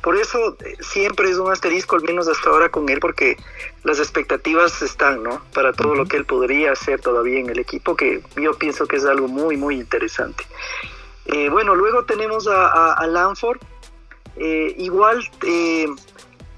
Por 0.00 0.16
eso 0.16 0.56
eh, 0.64 0.76
siempre 0.80 1.30
es 1.30 1.36
un 1.36 1.52
asterisco, 1.52 1.96
al 1.96 2.02
menos 2.02 2.28
hasta 2.28 2.48
ahora 2.48 2.70
con 2.70 2.88
él, 2.88 2.98
porque 2.98 3.36
las 3.84 3.98
expectativas 3.98 4.80
están, 4.82 5.22
¿no? 5.22 5.42
Para 5.52 5.72
todo 5.72 5.94
lo 5.94 6.06
que 6.06 6.16
él 6.16 6.24
podría 6.24 6.72
hacer 6.72 7.00
todavía 7.00 7.38
en 7.38 7.50
el 7.50 7.58
equipo, 7.58 7.94
que 7.94 8.22
yo 8.36 8.54
pienso 8.54 8.86
que 8.86 8.96
es 8.96 9.04
algo 9.04 9.28
muy, 9.28 9.56
muy 9.56 9.74
interesante. 9.74 10.44
Eh, 11.26 11.50
bueno, 11.50 11.74
luego 11.74 12.04
tenemos 12.04 12.48
a, 12.48 12.94
a, 12.94 13.06
Lanford. 13.06 13.58
Eh, 14.36 14.74
igual 14.78 15.28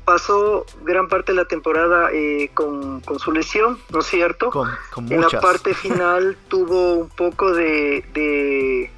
pasó 0.05 0.67
gran 0.83 1.09
parte 1.09 1.33
de 1.33 1.37
la 1.37 1.47
temporada 1.47 2.11
con, 2.55 3.03
su 3.19 3.33
lesión, 3.33 3.79
¿no 3.91 4.01
es 4.01 4.07
cierto? 4.07 4.51
en 5.09 5.21
la 5.21 5.29
parte 5.41 5.75
final 5.75 6.37
tuvo 6.49 6.95
un 6.95 7.09
poco 7.09 7.53
de 7.53 8.05
de 8.13 8.91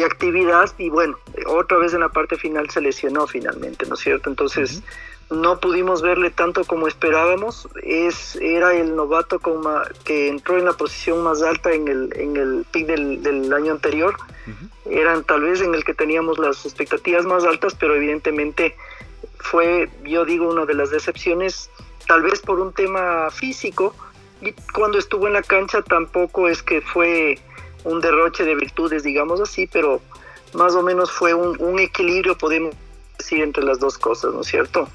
actividad 0.00 0.70
y 0.78 0.88
bueno, 0.88 1.18
otra 1.46 1.78
vez 1.78 1.92
en 1.92 2.00
la 2.00 2.08
parte 2.08 2.36
final 2.36 2.70
se 2.70 2.80
lesionó 2.80 3.26
finalmente, 3.26 3.86
¿no 3.86 3.94
es 3.94 4.00
cierto? 4.00 4.30
Entonces 4.30 4.82
no 5.30 5.60
pudimos 5.60 6.02
verle 6.02 6.30
tanto 6.30 6.64
como 6.64 6.86
esperábamos, 6.86 7.68
es, 7.82 8.36
era 8.36 8.74
el 8.74 8.94
novato 8.94 9.38
con 9.38 9.62
que 10.04 10.28
entró 10.28 10.58
en 10.58 10.66
la 10.66 10.72
posición 10.72 11.22
más 11.22 11.42
alta 11.42 11.72
en 11.72 11.88
el, 11.88 12.12
en 12.16 12.36
el 12.36 12.66
pick 12.70 12.86
del, 12.86 13.52
año 13.52 13.72
anterior, 13.72 14.16
eran 14.84 15.24
tal 15.24 15.42
vez 15.42 15.60
en 15.60 15.74
el 15.74 15.84
que 15.84 15.94
teníamos 15.94 16.38
las 16.38 16.64
expectativas 16.64 17.24
más 17.24 17.44
altas, 17.44 17.74
pero 17.78 17.94
evidentemente 17.94 18.76
fue, 19.38 19.88
yo 20.04 20.24
digo, 20.24 20.48
una 20.48 20.66
de 20.66 20.74
las 20.74 20.90
decepciones, 20.90 21.70
tal 22.06 22.22
vez 22.22 22.40
por 22.40 22.60
un 22.60 22.72
tema 22.72 23.30
físico, 23.30 23.94
y 24.40 24.52
cuando 24.72 24.98
estuvo 24.98 25.28
en 25.28 25.34
la 25.34 25.42
cancha 25.42 25.82
tampoco 25.82 26.48
es 26.48 26.62
que 26.62 26.80
fue 26.80 27.38
un 27.84 28.00
derroche 28.00 28.44
de 28.44 28.54
virtudes, 28.54 29.02
digamos 29.02 29.40
así, 29.40 29.66
pero 29.66 30.00
más 30.54 30.74
o 30.74 30.82
menos 30.82 31.10
fue 31.10 31.34
un, 31.34 31.78
equilibrio, 31.78 32.36
podemos 32.36 32.74
decir, 33.18 33.42
entre 33.42 33.64
las 33.64 33.78
dos 33.80 33.98
cosas, 33.98 34.32
¿no 34.32 34.42
es 34.42 34.46
cierto? 34.48 34.88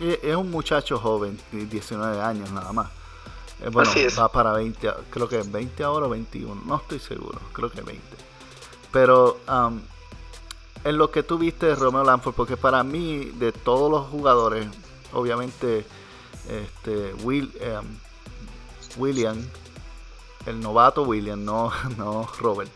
Es 0.00 0.34
un 0.34 0.50
muchacho 0.50 0.98
joven, 0.98 1.38
19 1.52 2.20
años 2.20 2.50
nada 2.50 2.72
más. 2.72 2.90
Eh, 3.62 3.68
bueno, 3.70 3.90
va 4.18 4.32
para 4.32 4.52
20, 4.52 4.90
creo 5.10 5.28
que 5.28 5.42
20 5.42 5.82
ahora 5.84 6.06
o 6.06 6.10
21, 6.10 6.62
no 6.66 6.76
estoy 6.76 6.98
seguro, 6.98 7.38
creo 7.52 7.70
que 7.70 7.82
20. 7.82 8.02
Pero 8.90 9.38
en 10.84 10.98
lo 10.98 11.10
que 11.10 11.22
tú 11.22 11.38
viste 11.38 11.66
de 11.66 11.74
Romeo 11.74 12.02
Lanford, 12.02 12.34
porque 12.34 12.56
para 12.56 12.82
mí, 12.82 13.26
de 13.38 13.52
todos 13.52 13.90
los 13.90 14.08
jugadores, 14.08 14.66
obviamente, 15.12 15.84
este, 16.48 17.14
Will, 17.22 17.52
William 18.96 19.36
el 20.46 20.60
novato 20.60 21.02
William, 21.02 21.44
no, 21.44 21.72
no 21.96 22.28
Robert. 22.38 22.70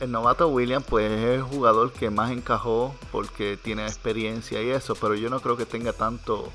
el 0.00 0.10
novato 0.10 0.48
William 0.48 0.82
pues 0.82 1.10
es 1.10 1.24
el 1.36 1.42
jugador 1.42 1.92
que 1.92 2.10
más 2.10 2.30
encajó 2.30 2.94
porque 3.12 3.56
tiene 3.56 3.86
experiencia 3.86 4.62
y 4.62 4.70
eso, 4.70 4.94
pero 4.94 5.14
yo 5.14 5.30
no 5.30 5.40
creo 5.40 5.56
que 5.56 5.66
tenga 5.66 5.92
tanto, 5.92 6.52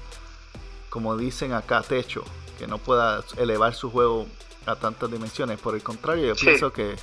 como 0.89 1.17
dicen 1.17 1.53
acá, 1.53 1.81
techo, 1.81 2.23
que 2.57 2.67
no 2.67 2.77
pueda 2.77 3.23
elevar 3.37 3.73
su 3.73 3.89
juego 3.89 4.27
a 4.65 4.75
tantas 4.75 5.11
dimensiones. 5.11 5.59
Por 5.59 5.75
el 5.75 5.83
contrario, 5.83 6.27
yo 6.27 6.35
pienso 6.35 6.71
que, 6.71 6.95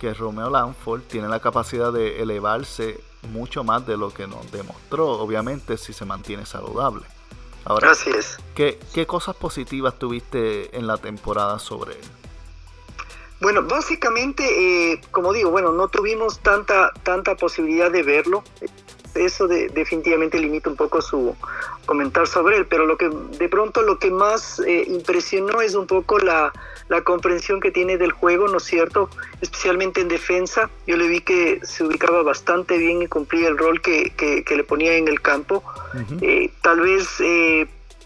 que 0.00 0.14
Romeo 0.14 0.50
Lanford 0.50 1.02
tiene 1.02 1.28
la 1.28 1.40
capacidad 1.40 1.92
de 1.92 2.22
elevarse 2.22 3.00
mucho 3.30 3.64
más 3.64 3.86
de 3.86 3.96
lo 3.96 4.12
que 4.12 4.26
nos 4.26 4.50
demostró, 4.50 5.10
obviamente, 5.10 5.76
si 5.76 5.92
se 5.92 6.04
mantiene 6.04 6.46
saludable. 6.46 7.06
Ahora, 7.64 7.90
Así 7.92 8.10
es. 8.10 8.38
¿qué, 8.54 8.78
¿Qué 8.92 9.06
cosas 9.06 9.36
positivas 9.36 9.98
tuviste 9.98 10.76
en 10.76 10.86
la 10.86 10.96
temporada 10.98 11.58
sobre 11.58 11.92
él? 11.92 12.04
Bueno, 13.40 13.62
básicamente, 13.62 14.92
eh, 14.92 15.00
como 15.10 15.32
digo, 15.32 15.50
bueno, 15.50 15.72
no 15.72 15.88
tuvimos 15.88 16.38
tanta, 16.38 16.92
tanta 17.02 17.34
posibilidad 17.34 17.90
de 17.90 18.04
verlo. 18.04 18.44
Eso 19.14 19.48
definitivamente 19.48 20.38
limita 20.38 20.70
un 20.70 20.76
poco 20.76 21.02
su 21.02 21.36
comentar 21.84 22.26
sobre 22.26 22.56
él, 22.56 22.66
pero 22.66 22.86
lo 22.86 22.96
que 22.96 23.08
de 23.08 23.48
pronto 23.48 23.82
lo 23.82 23.98
que 23.98 24.10
más 24.10 24.60
eh, 24.60 24.84
impresionó 24.86 25.60
es 25.60 25.74
un 25.74 25.86
poco 25.86 26.18
la, 26.18 26.52
la, 26.88 27.02
comprensión 27.02 27.60
que 27.60 27.70
tiene 27.70 27.98
del 27.98 28.12
juego, 28.12 28.48
¿no 28.48 28.58
es 28.58 28.64
cierto? 28.64 29.08
Especialmente 29.40 30.00
en 30.00 30.08
defensa. 30.08 30.70
Yo 30.86 30.96
le 30.96 31.08
vi 31.08 31.20
que 31.20 31.60
se 31.62 31.84
ubicaba 31.84 32.22
bastante 32.22 32.78
bien 32.78 33.02
y 33.02 33.06
cumplía 33.06 33.48
el 33.48 33.58
rol 33.58 33.80
que, 33.80 34.12
que, 34.16 34.56
le 34.56 34.64
ponía 34.64 34.94
en 34.94 35.08
el 35.08 35.20
campo. 35.20 35.62
Eh, 36.20 36.50
tal 36.62 36.80
vez 36.80 37.20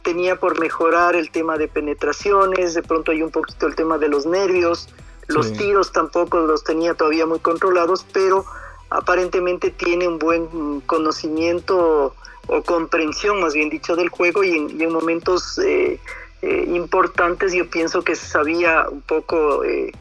tenía 0.03 0.39
por 0.39 0.61
mejorar 0.61 1.17
el 1.17 1.31
tema 1.33 1.59
de 1.59 1.67
penetraciones, 1.67 2.75
de 2.75 2.83
pronto 2.83 3.11
hay 3.11 3.23
un 3.23 3.31
poquito 3.33 3.67
el 3.67 3.75
tema 3.75 3.99
de 3.99 4.09
los 4.09 4.25
nervios. 4.25 4.89
Los 5.27 5.53
tiros 5.53 5.91
tampoco 5.91 6.39
los 6.39 6.63
tenía 6.63 6.95
todavía 6.95 7.27
muy 7.27 7.41
controlados, 7.41 8.07
pero 8.13 8.45
aparentemente 8.91 9.71
tiene 9.71 10.07
un 10.07 10.21
buen 10.21 10.81
conocimiento 10.83 12.15
o 12.47 12.63
comprensión, 12.63 13.41
más 13.41 13.55
bien 13.55 13.69
dicho, 13.69 13.97
del 13.97 14.09
juego 14.09 14.45
y 14.45 14.57
en, 14.57 14.93
momentos 14.93 15.59
eh, 15.59 15.99
eh, 16.43 16.65
importantes 16.69 17.53
yo 17.53 17.69
pienso 17.69 18.03
que 18.03 18.15
sabía 18.15 18.89
un 18.91 19.01
poco 19.01 19.65
eh, 19.65 19.93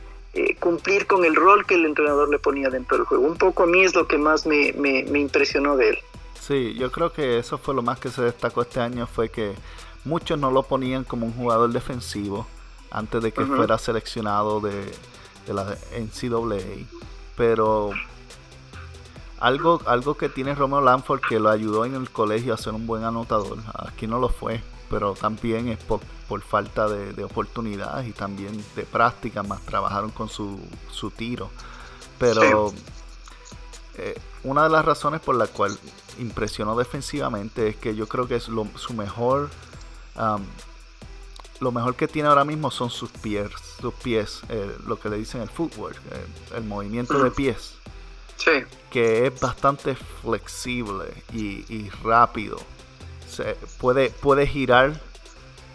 cumplir 0.59 1.07
con 1.07 1.23
el 1.23 1.35
rol 1.35 1.65
que 1.65 1.75
el 1.75 1.85
entrenador 1.85 2.29
le 2.29 2.39
ponía 2.39 2.69
dentro 2.69 2.97
del 2.97 3.05
juego. 3.05 3.25
Un 3.25 3.37
poco 3.37 3.63
a 3.63 3.67
mí 3.67 3.83
es 3.83 3.95
lo 3.95 4.07
que 4.07 4.17
más 4.17 4.45
me, 4.45 4.73
me, 4.73 5.03
me 5.03 5.19
impresionó 5.19 5.77
de 5.77 5.89
él. 5.89 5.97
Sí, 6.39 6.75
yo 6.75 6.91
creo 6.91 7.11
que 7.11 7.39
eso 7.39 7.57
fue 7.57 7.73
lo 7.73 7.81
más 7.81 7.99
que 7.99 8.09
se 8.09 8.21
destacó 8.21 8.61
este 8.61 8.79
año, 8.79 9.07
fue 9.07 9.29
que 9.29 9.53
muchos 10.03 10.37
no 10.37 10.51
lo 10.51 10.63
ponían 10.63 11.03
como 11.03 11.25
un 11.25 11.33
jugador 11.33 11.71
defensivo 11.71 12.45
antes 12.91 13.23
de 13.23 13.31
que 13.31 13.45
fuera 13.45 13.77
seleccionado 13.77 14.59
de, 14.59 14.85
de 15.47 15.53
la 15.53 15.75
NCAA. 15.97 16.85
Pero 17.35 17.91
algo, 19.39 19.81
algo 19.85 20.15
que 20.15 20.29
tiene 20.29 20.55
Romeo 20.55 20.81
Lanford 20.81 21.21
que 21.21 21.39
lo 21.39 21.49
ayudó 21.49 21.85
en 21.85 21.95
el 21.95 22.09
colegio 22.09 22.53
a 22.53 22.57
ser 22.57 22.73
un 22.73 22.87
buen 22.87 23.03
anotador. 23.03 23.57
Aquí 23.73 24.07
no 24.07 24.19
lo 24.19 24.29
fue, 24.29 24.61
pero 24.89 25.13
también 25.13 25.69
es 25.69 25.79
por, 25.79 26.01
falta 26.41 26.87
de, 26.87 27.23
oportunidades 27.23 28.07
y 28.07 28.11
también 28.11 28.63
de 28.75 28.83
práctica, 28.83 29.43
más 29.43 29.61
trabajaron 29.61 30.11
con 30.11 30.29
su, 30.29 30.59
su 30.91 31.11
tiro. 31.11 31.49
Pero 32.17 32.73
eh, 33.97 34.19
una 34.43 34.63
de 34.63 34.69
las 34.69 34.85
razones 34.85 35.21
por 35.21 35.35
la 35.35 35.47
cual 35.47 35.77
impresionó 36.19 36.77
defensivamente 36.77 37.69
es 37.69 37.75
que 37.75 37.95
yo 37.95 38.07
creo 38.07 38.27
que 38.27 38.35
es 38.35 38.43
su 38.43 38.93
mejor 38.93 39.49
lo 41.59 41.71
mejor 41.71 41.95
que 41.95 42.07
tiene 42.07 42.29
ahora 42.29 42.45
mismo 42.45 42.71
son 42.71 42.89
sus 42.89 43.09
pies, 43.09 43.49
sus 43.79 43.93
pies, 43.93 44.41
eh, 44.49 44.75
lo 44.85 44.99
que 44.99 45.09
le 45.09 45.17
dicen 45.17 45.41
el 45.41 45.49
footwork, 45.49 45.97
eh, 46.11 46.25
el 46.57 46.63
movimiento 46.63 47.21
de 47.23 47.31
pies. 47.31 47.75
Sí. 48.37 48.63
Que 48.91 49.27
es 49.27 49.39
bastante 49.39 49.95
flexible 49.95 51.05
y, 51.33 51.89
rápido. 52.03 52.57
Se 53.35 53.55
puede, 53.79 54.09
puede 54.09 54.47
girar 54.47 54.99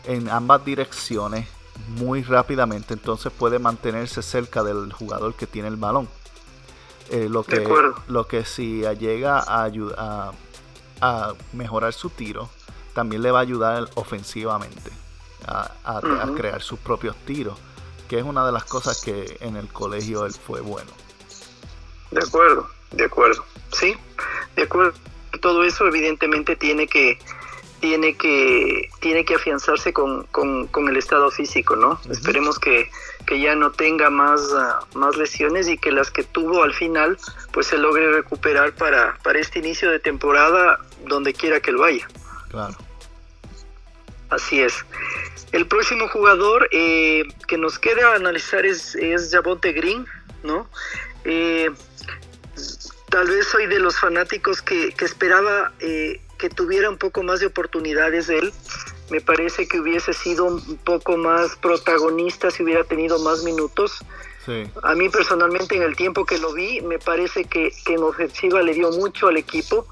en 0.05 0.29
ambas 0.29 0.64
direcciones 0.64 1.46
muy 1.88 2.23
rápidamente, 2.23 2.94
entonces 2.94 3.33
puede 3.33 3.59
mantenerse 3.59 4.23
cerca 4.23 4.62
del 4.62 4.92
jugador 4.92 5.35
que 5.35 5.46
tiene 5.46 5.68
el 5.68 5.77
balón. 5.77 6.09
Eh, 7.11 7.29
lo, 7.29 7.42
que, 7.42 7.66
lo 8.07 8.27
que 8.29 8.44
si 8.44 8.83
llega 8.99 9.40
a, 9.40 9.70
a, 9.96 10.33
a 11.01 11.35
mejorar 11.53 11.92
su 11.92 12.11
tiro, 12.11 12.49
también 12.94 13.23
le 13.23 13.31
va 13.31 13.40
a 13.40 13.42
ayudar 13.42 13.88
ofensivamente 13.94 14.90
a, 15.46 16.01
crear 16.37 16.62
sus 16.62 16.79
propios 16.79 17.16
tiros, 17.25 17.59
que 18.09 18.18
es 18.18 18.25
una 18.25 18.44
de 18.44 18.53
las 18.53 18.64
cosas 18.64 19.03
que 19.03 19.37
en 19.40 19.57
el 19.57 19.68
colegio 19.68 20.27
él 20.27 20.33
fue 20.33 20.61
bueno. 20.61 20.90
De 22.11 22.20
acuerdo, 22.20 22.68
de 22.92 23.05
acuerdo, 23.05 23.44
sí, 23.73 23.94
de 24.57 24.62
acuerdo. 24.62 24.92
Todo 25.40 25.64
eso 25.64 25.87
evidentemente 25.87 26.57
tiene 26.57 26.87
que 26.87 27.18
tiene 27.81 28.16
que 28.16 28.90
tiene 29.01 29.25
que 29.25 29.35
afianzarse 29.35 29.93
con, 29.93 30.27
el 30.88 30.97
estado 30.97 31.31
físico, 31.31 31.77
¿no? 31.77 32.01
Esperemos 32.11 32.59
que, 32.59 32.90
que, 33.27 33.40
ya 33.40 33.55
no 33.55 33.73
tenga 33.73 34.11
más, 34.11 34.40
ah, 34.53 34.81
más 34.95 35.16
lesiones 35.16 35.69
y 35.69 35.79
que 35.79 35.90
las 35.90 36.11
que 36.11 36.25
tuvo 36.25 36.62
al 36.62 36.75
final 36.75 37.19
pues 37.53 37.66
se 37.66 37.79
logre 37.79 38.12
recuperar 38.12 38.75
para, 38.75 39.16
para 39.23 39.38
este 39.38 39.59
inicio 39.59 39.90
de 39.90 39.99
temporada 39.99 40.79
donde 41.07 41.33
quiera 41.33 41.61
que 41.61 41.73
lo 41.73 41.81
vaya. 41.81 42.07
Claro. 42.51 42.77
Así 44.31 44.61
es. 44.61 44.85
El 45.53 45.66
próximo 45.66 46.09
jugador 46.09 46.69
eh, 46.71 47.25
que 47.49 47.59
nos 47.59 47.79
queda 47.79 48.14
analizar 48.14 48.64
es, 48.64 48.95
es 48.95 49.31
Javonte 49.33 49.73
Green, 49.73 50.07
¿no? 50.45 50.69
Eh, 51.25 51.71
tal 53.09 53.27
vez 53.29 53.49
soy 53.49 53.66
de 53.66 53.81
los 53.81 53.99
fanáticos 53.99 54.62
que, 54.62 54.95
esperaba 55.01 55.73
eh, 55.81 56.21
que 56.40 56.48
tuviera 56.48 56.88
un 56.88 56.96
poco 56.96 57.22
más 57.22 57.40
de 57.40 57.46
oportunidades 57.46 58.29
él. 58.29 58.53
Me 59.11 59.20
parece 59.20 59.68
que 59.68 59.81
hubiese 59.81 60.12
sido 60.12 60.46
un 60.46 60.76
poco 60.79 61.16
más 61.16 61.57
protagonista 61.57 62.50
si 62.50 62.62
hubiera 62.62 62.85
tenido 62.85 63.18
más 63.18 63.42
minutos. 63.42 64.05
A 64.83 64.94
mí 64.94 65.09
personalmente 65.09 65.76
en 65.76 65.83
el 65.83 65.94
tiempo 65.94 66.24
que 66.24 66.38
lo 66.38 66.53
vi, 66.53 66.81
me 66.81 66.98
parece 66.98 67.44
que, 67.44 67.72
en 67.87 68.03
ofensiva 68.03 68.62
le 68.62 68.74
dio 68.74 68.90
mucho 68.90 69.29
al 69.29 69.37
equipo. 69.37 69.87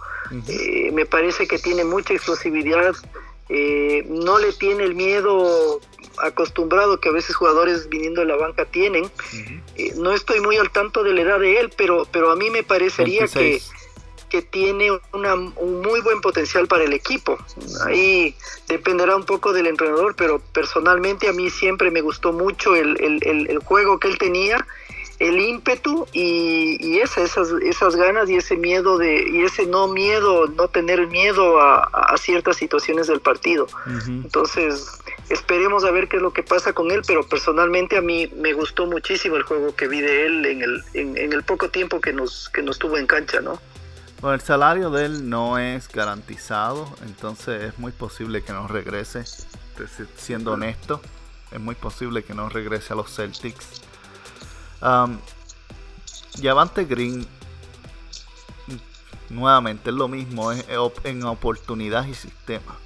me 0.92 1.06
parece 1.06 1.46
que 1.46 1.58
tiene 1.58 1.84
mucha 1.84 2.14
explosividad 2.14 2.94
eh, 3.50 4.04
no 4.06 4.38
le 4.38 4.52
tiene 4.52 4.84
el 4.84 4.94
miedo 4.94 5.80
acostumbrado 6.22 7.00
que 7.00 7.08
a 7.08 7.12
veces 7.12 7.34
jugadores 7.34 7.88
viniendo 7.88 8.20
de 8.20 8.26
la 8.26 8.36
banca 8.36 8.66
tienen. 8.66 9.10
Eh, 9.76 9.92
no 9.96 10.12
estoy 10.12 10.40
muy 10.40 10.56
al 10.56 10.70
tanto 10.70 11.02
de 11.02 11.14
la 11.14 11.22
edad 11.22 11.40
de 11.40 11.58
él, 11.60 11.70
pero, 11.76 12.06
pero 12.10 12.30
a 12.30 12.36
mí 12.36 12.50
me 12.50 12.62
parecería 12.62 13.26
que, 13.26 13.62
que 14.28 14.42
tiene 14.42 14.90
una, 15.12 15.34
un 15.34 15.80
muy 15.82 16.00
buen 16.00 16.20
potencial 16.20 16.66
para 16.66 16.84
el 16.84 16.92
equipo. 16.92 17.38
Ahí 17.86 18.34
dependerá 18.66 19.16
un 19.16 19.24
poco 19.24 19.52
del 19.52 19.66
entrenador, 19.66 20.14
pero 20.16 20.40
personalmente 20.52 21.28
a 21.28 21.32
mí 21.32 21.50
siempre 21.50 21.90
me 21.90 22.00
gustó 22.00 22.32
mucho 22.32 22.74
el, 22.74 22.96
el, 23.00 23.48
el 23.48 23.58
juego 23.60 23.98
que 23.98 24.08
él 24.08 24.18
tenía 24.18 24.66
el 25.18 25.40
ímpetu 25.40 26.06
y, 26.12 26.98
esas, 27.00 27.36
esas 27.62 27.96
ganas 27.96 28.30
y 28.30 28.36
ese 28.36 28.56
miedo 28.56 28.98
de 28.98 29.24
y 29.28 29.42
ese 29.42 29.66
no 29.66 29.88
miedo 29.88 30.46
no 30.46 30.68
tener 30.68 31.06
miedo 31.08 31.60
a, 31.60 32.14
ciertas 32.18 32.56
situaciones 32.56 33.06
del 33.06 33.20
partido. 33.20 33.66
Entonces 34.06 35.00
esperemos 35.28 35.84
a 35.84 35.90
ver 35.90 36.08
qué 36.08 36.16
es 36.16 36.22
lo 36.22 36.32
que 36.32 36.42
pasa 36.42 36.72
con 36.72 36.90
él 36.90 37.02
pero 37.06 37.22
personalmente 37.22 37.96
a 37.96 38.00
mí 38.00 38.30
me 38.36 38.52
gustó 38.52 38.86
muchísimo 38.86 39.36
el 39.36 39.42
juego 39.42 39.74
que 39.74 39.86
vi 39.86 40.00
de 40.00 40.26
él 40.26 40.46
en 40.46 40.62
el, 40.62 40.82
en, 40.94 41.32
el 41.32 41.42
poco 41.44 41.68
tiempo 41.68 42.00
que 42.00 42.12
nos 42.12 42.48
que 42.48 42.62
nos 42.62 42.78
tuvo 42.78 42.96
en 42.96 43.06
cancha 43.06 43.40
no 43.40 43.60
bueno, 44.20 44.34
el 44.34 44.40
salario 44.40 44.90
de 44.90 45.06
él 45.06 45.28
no 45.28 45.58
es 45.58 45.88
garantizado 45.88 46.88
entonces 47.02 47.62
es 47.62 47.78
muy 47.78 47.92
posible 47.92 48.42
que 48.42 48.52
no 48.52 48.66
regrese 48.66 49.24
siendo 50.16 50.52
honesto 50.52 51.00
es 51.50 51.60
muy 51.60 51.74
posible 51.74 52.22
que 52.22 52.34
no 52.34 52.48
regrese 52.48 52.92
a 52.92 52.96
los 52.96 53.14
Celtics. 53.14 53.82
Um, 54.82 55.18
Yavante 56.36 56.84
Green, 56.84 57.26
nuevamente 59.30 59.90
es 59.90 59.96
lo 59.96 60.08
mismo 60.08 60.52
en 60.52 61.24
oportunidad 61.24 62.06
y 62.06 62.14
sistema. 62.14 62.76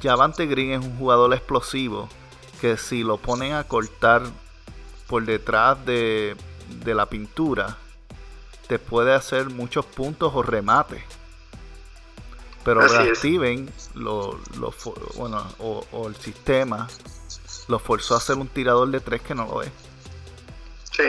Yavante 0.00 0.46
Green 0.46 0.72
es 0.72 0.84
un 0.84 0.98
jugador 0.98 1.32
explosivo 1.32 2.08
que 2.60 2.76
si 2.76 3.02
lo 3.02 3.16
ponen 3.16 3.54
a 3.54 3.64
cortar 3.64 4.22
por 5.08 5.24
detrás 5.24 5.84
de, 5.86 6.36
la 6.84 7.06
pintura, 7.06 7.78
te 8.66 8.78
puede 8.78 9.14
hacer 9.14 9.50
muchos 9.50 9.84
puntos 9.84 10.32
o 10.34 10.42
remates. 10.42 11.02
Pero 12.64 12.80
reactiven 12.80 13.70
lo, 13.94 14.38
bueno, 15.16 15.44
o, 15.58 16.08
el 16.08 16.16
sistema 16.16 16.88
lo 17.68 17.78
forzó 17.78 18.14
a 18.14 18.18
hacer 18.18 18.36
un 18.36 18.48
tirador 18.48 18.90
de 18.90 19.00
tres 19.00 19.20
que 19.20 19.34
no 19.34 19.46
lo 19.46 19.62
es. 19.62 19.70
Sí. 20.90 21.02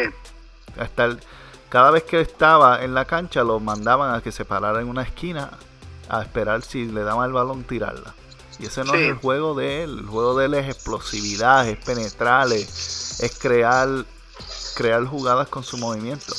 Hasta 0.78 1.18
cada 1.70 1.92
vez 1.92 2.04
que 2.04 2.20
estaba 2.20 2.84
en 2.84 2.94
la 2.94 3.06
cancha 3.06 3.44
lo 3.44 3.60
mandaban 3.60 4.14
a 4.14 4.22
que 4.22 4.32
se 4.32 4.44
parara 4.44 4.82
en 4.82 4.90
una 4.90 5.04
esquina 5.04 5.52
a 6.10 6.22
esperar 6.22 6.62
si 6.62 6.86
le 6.86 7.04
daban 7.04 7.28
el 7.28 7.34
balón 7.34 7.64
tirarla. 7.64 8.14
Y 8.60 8.68
ese 8.68 8.84
no 8.84 8.94
es 8.94 9.02
el 9.02 9.16
juego 9.16 9.54
de 9.56 9.84
él. 9.84 10.00
El 10.00 10.06
juego 10.06 10.38
de 10.38 10.46
él 10.46 10.54
es 10.54 10.68
explosividad, 10.68 11.68
es 11.68 11.78
penetrar, 11.78 12.52
es, 12.52 13.38
crear 13.40 14.06
crear 14.76 15.06
jugadas 15.06 15.48
con 15.48 15.64
su 15.64 15.78
movimiento. 15.78 16.34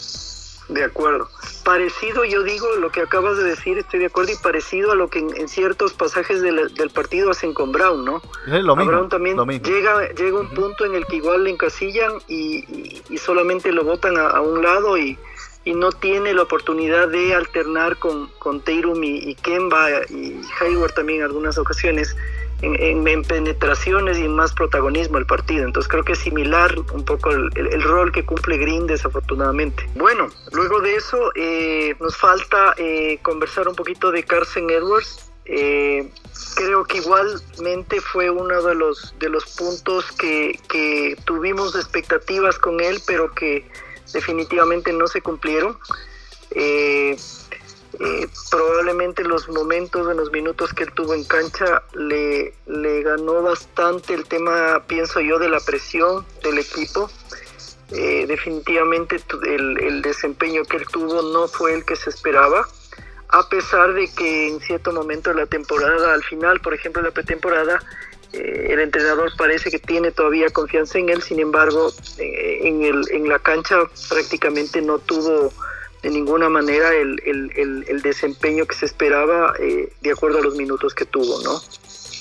De 0.68 0.82
acuerdo. 0.82 1.28
Parecido, 1.64 2.24
yo 2.24 2.42
digo, 2.42 2.66
lo 2.80 2.90
que 2.90 3.00
acabas 3.00 3.36
de 3.36 3.44
decir, 3.44 3.78
estoy 3.78 4.00
de 4.00 4.06
acuerdo, 4.06 4.32
y 4.32 4.36
parecido 4.36 4.92
a 4.92 4.94
lo 4.96 5.08
que 5.08 5.20
en, 5.20 5.48
ciertos 5.48 5.92
pasajes 5.92 6.42
del, 6.42 6.90
partido 6.90 7.30
hacen 7.30 7.54
con 7.54 7.70
Brown, 7.70 8.04
¿no? 8.04 8.20
Lo 8.46 8.74
mismo, 8.74 8.92
Brown 8.92 9.08
también 9.08 9.36
llega 9.62 10.12
llega 10.12 10.40
un 10.40 10.50
punto 10.50 10.84
en 10.84 10.94
el 10.94 11.06
que 11.06 11.16
igual 11.16 11.44
le 11.44 11.50
encasillan 11.50 12.14
y, 12.26 12.64
solamente 13.16 13.70
lo 13.70 13.84
botan 13.84 14.16
a, 14.16 14.40
un 14.40 14.62
lado 14.62 14.98
y, 14.98 15.18
no 15.66 15.90
tiene 15.90 16.32
la 16.32 16.42
oportunidad 16.42 17.08
de 17.08 17.34
alternar 17.34 17.96
con, 17.98 18.28
con 18.38 18.60
Teirum 18.60 19.02
y, 19.02 19.34
Kemba 19.36 19.88
y 20.08 20.40
Hayward 20.60 20.94
también 20.94 21.20
en 21.20 21.26
algunas 21.26 21.58
ocasiones 21.58 22.16
en, 22.62 23.22
penetraciones 23.22 24.18
y 24.18 24.24
en 24.24 24.34
más 24.34 24.52
protagonismo 24.52 25.18
el 25.18 25.26
partido. 25.26 25.64
Entonces 25.64 25.88
creo 25.90 26.04
que 26.04 26.12
es 26.12 26.18
similar 26.18 26.74
un 26.92 27.04
poco 27.04 27.30
el, 27.30 27.82
rol 27.82 28.12
que 28.12 28.24
cumple 28.24 28.56
Green 28.56 28.86
desafortunadamente. 28.86 29.88
Bueno, 29.94 30.28
luego 30.52 30.80
de 30.80 30.96
eso 30.96 31.32
eh, 31.34 31.94
nos 32.00 32.16
falta 32.16 32.74
eh, 32.76 33.18
conversar 33.22 33.68
un 33.68 33.74
poquito 33.74 34.10
de 34.10 34.22
Carson 34.22 34.70
Edwards. 34.70 35.30
Eh, 35.44 36.10
creo 36.56 36.84
que 36.84 36.98
igualmente 36.98 38.00
fue 38.00 38.30
uno 38.30 38.62
de 38.62 38.74
los, 38.74 39.14
de 39.18 39.28
los 39.28 39.44
puntos 39.56 40.10
que, 40.12 40.58
que 40.68 41.16
tuvimos 41.24 41.76
expectativas 41.76 42.58
con 42.58 42.80
él, 42.80 43.00
pero 43.06 43.32
que 43.32 43.68
definitivamente 44.12 44.92
no 44.92 45.06
se 45.06 45.20
cumplieron. 45.20 45.78
Eh, 47.98 48.28
probablemente 48.50 49.24
los 49.24 49.48
momentos, 49.48 50.10
en 50.10 50.18
los 50.18 50.30
minutos 50.30 50.72
que 50.74 50.84
él 50.84 50.92
tuvo 50.92 51.14
en 51.14 51.24
cancha, 51.24 51.82
le, 51.94 52.52
le 52.66 53.02
ganó 53.02 53.42
bastante 53.42 54.12
el 54.12 54.24
tema, 54.26 54.82
pienso 54.86 55.20
yo, 55.20 55.38
de 55.38 55.48
la 55.48 55.60
presión 55.60 56.26
del 56.42 56.58
equipo. 56.58 57.10
Eh, 57.92 58.26
definitivamente 58.26 59.16
el, 59.44 60.02
desempeño 60.02 60.64
que 60.64 60.76
él 60.76 60.86
tuvo 60.92 61.22
no 61.22 61.46
fue 61.46 61.72
el 61.72 61.84
que 61.84 61.94
se 61.96 62.10
esperaba, 62.10 62.66
a 63.28 63.48
pesar 63.48 63.94
de 63.94 64.12
que 64.12 64.48
en 64.48 64.60
cierto 64.60 64.92
momento 64.92 65.30
de 65.30 65.36
la 65.36 65.46
temporada, 65.46 66.12
al 66.12 66.24
final, 66.24 66.60
por 66.60 66.74
ejemplo, 66.74 67.00
la 67.00 67.12
pretemporada, 67.12 67.80
eh, 68.32 68.66
el 68.70 68.80
entrenador 68.80 69.30
parece 69.38 69.70
que 69.70 69.78
tiene 69.78 70.10
todavía 70.10 70.50
confianza 70.50 70.98
en 70.98 71.08
él, 71.08 71.22
sin 71.22 71.38
embargo, 71.38 71.92
en, 72.18 72.82
el, 72.82 73.04
en 73.10 73.28
la 73.28 73.38
cancha 73.38 73.76
prácticamente 74.08 74.82
no 74.82 74.98
tuvo 74.98 75.52
de 76.06 76.12
ninguna 76.12 76.48
manera 76.48 76.94
el, 76.94 77.20
el, 77.26 77.84
el, 77.88 78.00
desempeño 78.00 78.64
que 78.64 78.76
se 78.76 78.86
esperaba 78.86 79.54
eh, 79.58 79.92
de 80.02 80.12
acuerdo 80.12 80.38
a 80.38 80.40
los 80.40 80.54
minutos 80.54 80.94
que 80.94 81.04
tuvo, 81.04 81.42
¿no? 81.42 81.60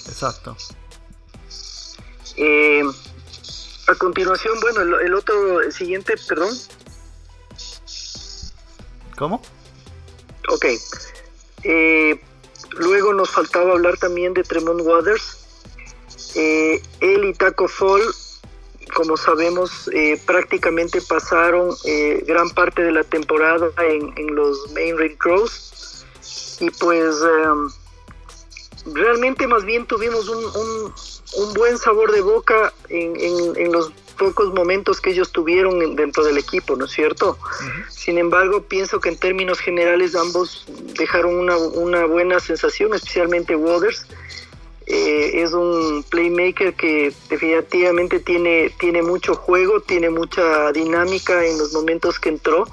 Exacto. 0.08 0.58
Eh, 2.36 2.82
a 3.88 3.94
continuación, 3.94 4.60
bueno, 4.60 4.98
el, 4.98 5.14
otro, 5.14 5.62
el 5.62 5.72
siguiente, 5.72 6.16
perdón. 6.28 6.50
¿Cómo? 9.20 9.40
Ok. 10.50 10.66
Eh, 11.62 12.20
luego 12.72 13.14
nos 13.14 13.30
faltaba 13.30 13.74
hablar 13.74 13.98
también 13.98 14.34
de 14.34 14.42
Tremont 14.42 14.82
Waters. 14.82 15.46
él 16.34 17.24
y 17.24 17.34
Taco 17.36 17.68
Fall 17.68 18.02
como 18.94 19.18
sabemos, 19.18 19.90
eh, 19.94 20.20
prácticamente 20.26 21.02
pasaron 21.02 21.76
eh, 21.86 22.24
gran 22.26 22.50
parte 22.50 22.84
de 22.84 22.92
la 22.92 23.04
temporada 23.04 23.68
en, 23.80 24.36
los 24.36 24.72
Main 24.74 24.98
Ring 24.98 25.18
Crows. 25.18 26.06
Y 26.60 26.70
pues 26.70 27.16
em, 27.22 28.94
realmente 28.94 29.48
más 29.48 29.66
bien 29.66 29.86
tuvimos 29.86 30.30
un, 30.30 30.94
buen 31.56 31.78
sabor 31.78 32.12
de 32.12 32.22
boca 32.22 32.74
en, 32.90 33.72
los 33.72 33.92
pocos 34.18 34.54
momentos 34.54 35.02
que 35.02 35.10
ellos 35.10 35.32
tuvieron 35.34 35.96
dentro 35.98 36.24
del 36.24 36.38
equipo, 36.38 36.78
¿no 36.78 36.86
es 36.86 36.92
cierto? 36.92 37.38
Sin 37.90 38.18
embargo, 38.18 38.64
pienso 38.64 39.02
que 39.02 39.10
en 39.10 39.18
términos 39.18 39.60
generales 39.60 40.16
ambos 40.16 40.66
dejaron 40.98 41.36
una, 41.36 41.58
una 41.58 42.06
buena 42.06 42.40
sensación, 42.40 42.94
especialmente 42.94 43.56
Waters 43.56 44.08
eh, 44.88 45.42
es 45.42 45.52
un 45.54 46.04
playmaker 46.04 46.76
que 46.76 47.12
definitivamente 47.30 48.20
tiene, 48.20 48.72
tiene 48.80 49.02
mucho 49.02 49.34
juego, 49.34 49.82
tiene 49.82 50.12
mucha 50.12 50.72
dinámica 50.74 51.44
en 51.44 51.58
los 51.58 51.74
momentos 51.74 52.20
que 52.20 52.30
entró. 52.30 52.68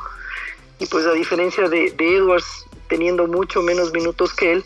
Y 0.79 0.87
pues 0.87 1.07
a 1.07 1.12
diferencia 1.12 1.68
de, 1.68 1.94
Edwards, 1.98 2.66
teniendo 2.88 3.27
mucho 3.27 3.62
menos 3.62 3.92
minutos 3.92 4.35
que 4.35 4.53
él, 4.53 4.64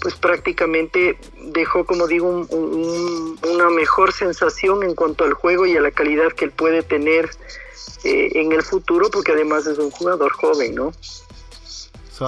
pues 0.00 0.14
prácticamente 0.14 1.18
dejó, 1.52 1.84
como 1.84 2.06
digo, 2.08 2.28
una 2.28 3.70
mejor 3.70 4.12
sensación 4.12 4.82
en 4.82 4.94
cuanto 4.94 5.24
al 5.24 5.34
juego 5.34 5.66
y 5.66 5.76
a 5.76 5.80
la 5.80 5.90
calidad 5.90 6.32
que 6.32 6.46
él 6.46 6.50
puede 6.52 6.82
tener 6.82 7.30
eh, 8.02 8.30
en 8.34 8.52
el 8.52 8.62
futuro, 8.62 9.08
porque 9.10 9.32
además 9.32 9.66
es 9.66 9.78
un 9.78 9.90
jugador 9.90 10.32
joven, 10.32 10.74
¿no? 10.74 10.92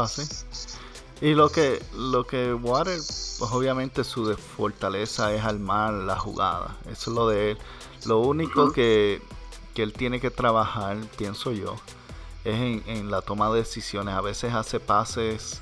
sí. 0.07 0.23
Y 1.21 1.35
lo 1.35 1.51
que, 1.51 1.83
lo 1.95 2.27
que 2.27 2.55
Water, 2.55 2.97
pues 2.97 3.53
obviamente 3.53 4.05
su 4.05 4.35
fortaleza 4.35 5.33
es 5.35 5.45
armar 5.45 5.93
la 5.93 6.19
jugada. 6.19 6.79
Eso 6.91 7.11
es 7.11 7.17
lo 7.17 7.29
de 7.29 7.51
él. 7.53 7.59
Lo 8.07 8.21
único 8.21 8.73
que, 8.73 9.21
él 9.77 9.93
tiene 9.95 10.21
que 10.21 10.31
trabajar, 10.31 10.99
pienso 11.17 11.53
yo, 11.53 11.77
es 12.45 12.87
en, 12.87 13.11
la 13.11 13.23
toma 13.23 13.51
de 13.51 13.61
decisiones. 13.61 14.15
A 14.15 14.21
veces 14.21 14.55
hace 14.55 14.81
pases 14.81 15.61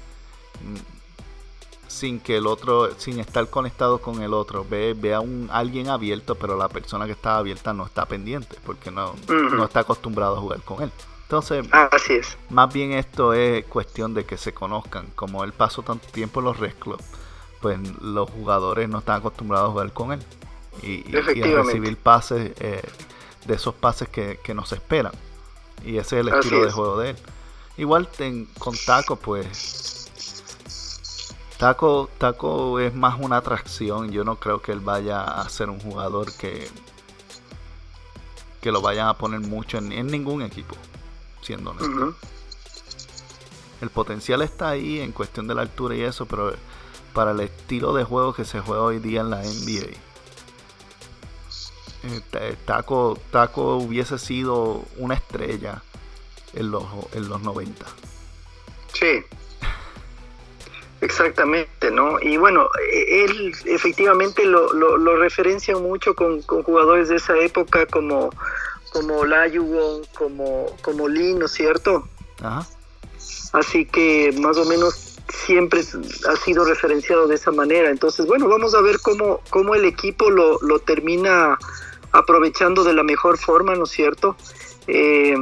mm, 0.65 1.89
sin 1.89 2.21
que 2.21 2.37
el 2.37 2.47
otro, 2.47 2.91
sin 2.99 3.19
estar 3.19 3.49
conectado 3.51 4.01
con 4.01 4.23
el 4.23 4.35
otro. 4.35 4.65
Ve, 4.69 4.95
ve 4.97 5.15
a 5.15 5.21
un, 5.21 5.49
alguien 5.53 5.89
abierto, 5.89 6.37
pero 6.37 6.57
la 6.57 6.69
persona 6.69 7.07
que 7.07 7.13
está 7.13 7.37
abierta 7.37 7.73
no 7.73 7.85
está 7.85 8.07
pendiente 8.07 8.57
porque 8.65 8.93
no, 8.93 9.15
no 9.29 9.65
está 9.65 9.81
acostumbrado 9.81 10.37
a 10.37 10.41
jugar 10.41 10.63
con 10.63 10.83
él. 10.83 10.93
Entonces, 11.29 11.67
Así 11.73 12.15
es. 12.15 12.39
más 12.49 12.73
bien 12.73 12.93
esto 12.93 13.35
es 13.35 13.67
cuestión 13.67 14.15
de 14.15 14.25
que 14.25 14.39
se 14.39 14.55
conozcan. 14.55 15.09
Como 15.15 15.45
él 15.45 15.53
pasó 15.53 15.83
tanto 15.83 16.09
tiempo 16.09 16.41
en 16.41 16.47
los 16.47 16.59
Red 16.59 16.73
Club, 16.79 17.03
pues 17.61 17.79
los 18.01 18.31
jugadores 18.31 18.89
no 18.89 19.01
están 19.01 19.19
acostumbrados 19.19 19.69
a 19.69 19.73
jugar 19.73 19.93
con 19.93 20.13
él. 20.13 20.21
Y, 20.83 21.05
a 21.15 21.21
recibir 21.21 21.99
pases, 21.99 22.53
eh, 22.61 22.81
de 23.45 23.55
esos 23.55 23.75
pases 23.75 24.09
que, 24.09 24.41
que 24.43 24.55
nos 24.55 24.73
esperan. 24.73 25.13
Y 25.85 25.99
ese 25.99 26.19
es 26.19 26.27
el 26.27 26.33
estilo 26.33 26.65
de 26.65 26.73
juego 26.73 26.99
de 26.99 27.11
él. 27.11 27.17
Igual 27.77 28.09
con 28.59 28.75
Taco, 28.87 29.17
pues. 29.17 30.09
Taco, 31.59 32.09
Taco 32.17 32.81
es 32.81 32.95
más 32.95 33.21
una 33.21 33.37
atracción. 33.37 34.13
Yo 34.13 34.25
no 34.25 34.37
creo 34.37 34.63
que 34.63 34.73
él 34.73 34.81
vaya 34.81 35.25
a 35.25 35.47
ser 35.51 35.69
un 35.69 35.79
jugador 35.79 36.33
que, 36.39 36.71
que 38.63 38.73
lo 38.73 38.81
vayan 38.81 39.09
a 39.09 39.19
poner 39.19 39.41
mucho 39.41 39.77
en 39.77 40.07
ningún 40.07 40.41
equipo 40.41 40.75
siendo 41.49 41.75
El 43.81 43.89
potencial 43.89 44.43
está 44.43 44.69
ahí 44.69 45.01
en 45.01 45.13
cuestión 45.13 45.49
de 45.49 45.55
la 45.55 45.63
altura 45.63 45.97
y 45.97 46.03
eso, 46.03 46.27
pero 46.27 46.53
para 47.15 47.31
el 47.31 47.41
estilo 47.41 47.95
de 47.95 48.05
juego 48.05 48.35
que 48.35 48.45
se 48.45 48.61
juega 48.61 48.83
hoy 48.83 48.99
día 48.99 49.23
en 49.23 49.31
la 49.31 49.39
NBA, 49.39 49.97
eh, 52.05 52.57
Taco, 52.67 53.19
Taco 53.31 53.77
hubiese 53.77 54.19
sido 54.19 54.85
una 54.99 55.15
estrella 55.15 55.83
en 56.53 56.71
los, 56.71 56.85
en 57.15 57.31
los 57.31 57.41
90. 57.41 57.87
Sí. 58.93 59.25
Exactamente, 61.01 61.91
¿no? 61.91 62.21
Y 62.21 62.37
bueno, 62.37 62.69
e, 62.93 63.25
él 63.25 63.55
efectivamente 63.65 64.45
lo, 64.45 64.73
lo, 64.75 65.17
referencia 65.17 65.77
mucho 65.77 66.15
con, 66.15 66.43
con, 66.43 66.63
jugadores 66.63 67.09
de 67.09 67.17
esa 67.17 67.39
época 67.39 67.87
como 67.87 68.31
como 68.99 69.25
Layugon, 69.25 70.03
como, 70.17 70.67
como 70.83 71.09
Lee, 71.09 71.35
¿no 71.35 71.47
es 71.47 71.53
cierto? 71.53 72.09
Así 73.53 73.87
que 73.87 74.35
más 74.41 74.57
o 74.57 74.65
menos 74.65 75.19
siempre 75.29 75.81
ha 75.81 76.37
sido 76.37 76.65
referenciado 76.65 77.29
de 77.29 77.37
esa 77.37 77.53
manera. 77.53 77.91
Entonces, 77.91 78.27
bueno, 78.27 78.49
vamos 78.49 78.75
a 78.75 78.81
ver 78.81 78.99
cómo, 79.01 79.41
cómo 79.51 79.77
el 79.77 79.85
equipo 79.85 80.31
lo, 80.31 80.59
lo 80.63 80.81
termina 80.81 81.57
aprovechando 82.11 82.83
de 82.83 82.93
la 82.93 83.05
mejor 83.05 83.39
forma, 83.39 83.77
¿no 83.77 83.85
es 83.85 83.91
cierto? 83.91 84.37
Eh, 84.89 85.37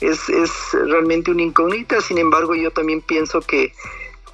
es, 0.00 0.28
es 0.28 0.50
realmente 0.72 1.30
una 1.30 1.42
incógnita, 1.42 2.02
sin 2.02 2.18
embargo 2.18 2.54
yo 2.54 2.70
también 2.70 3.00
pienso 3.00 3.40
que 3.40 3.72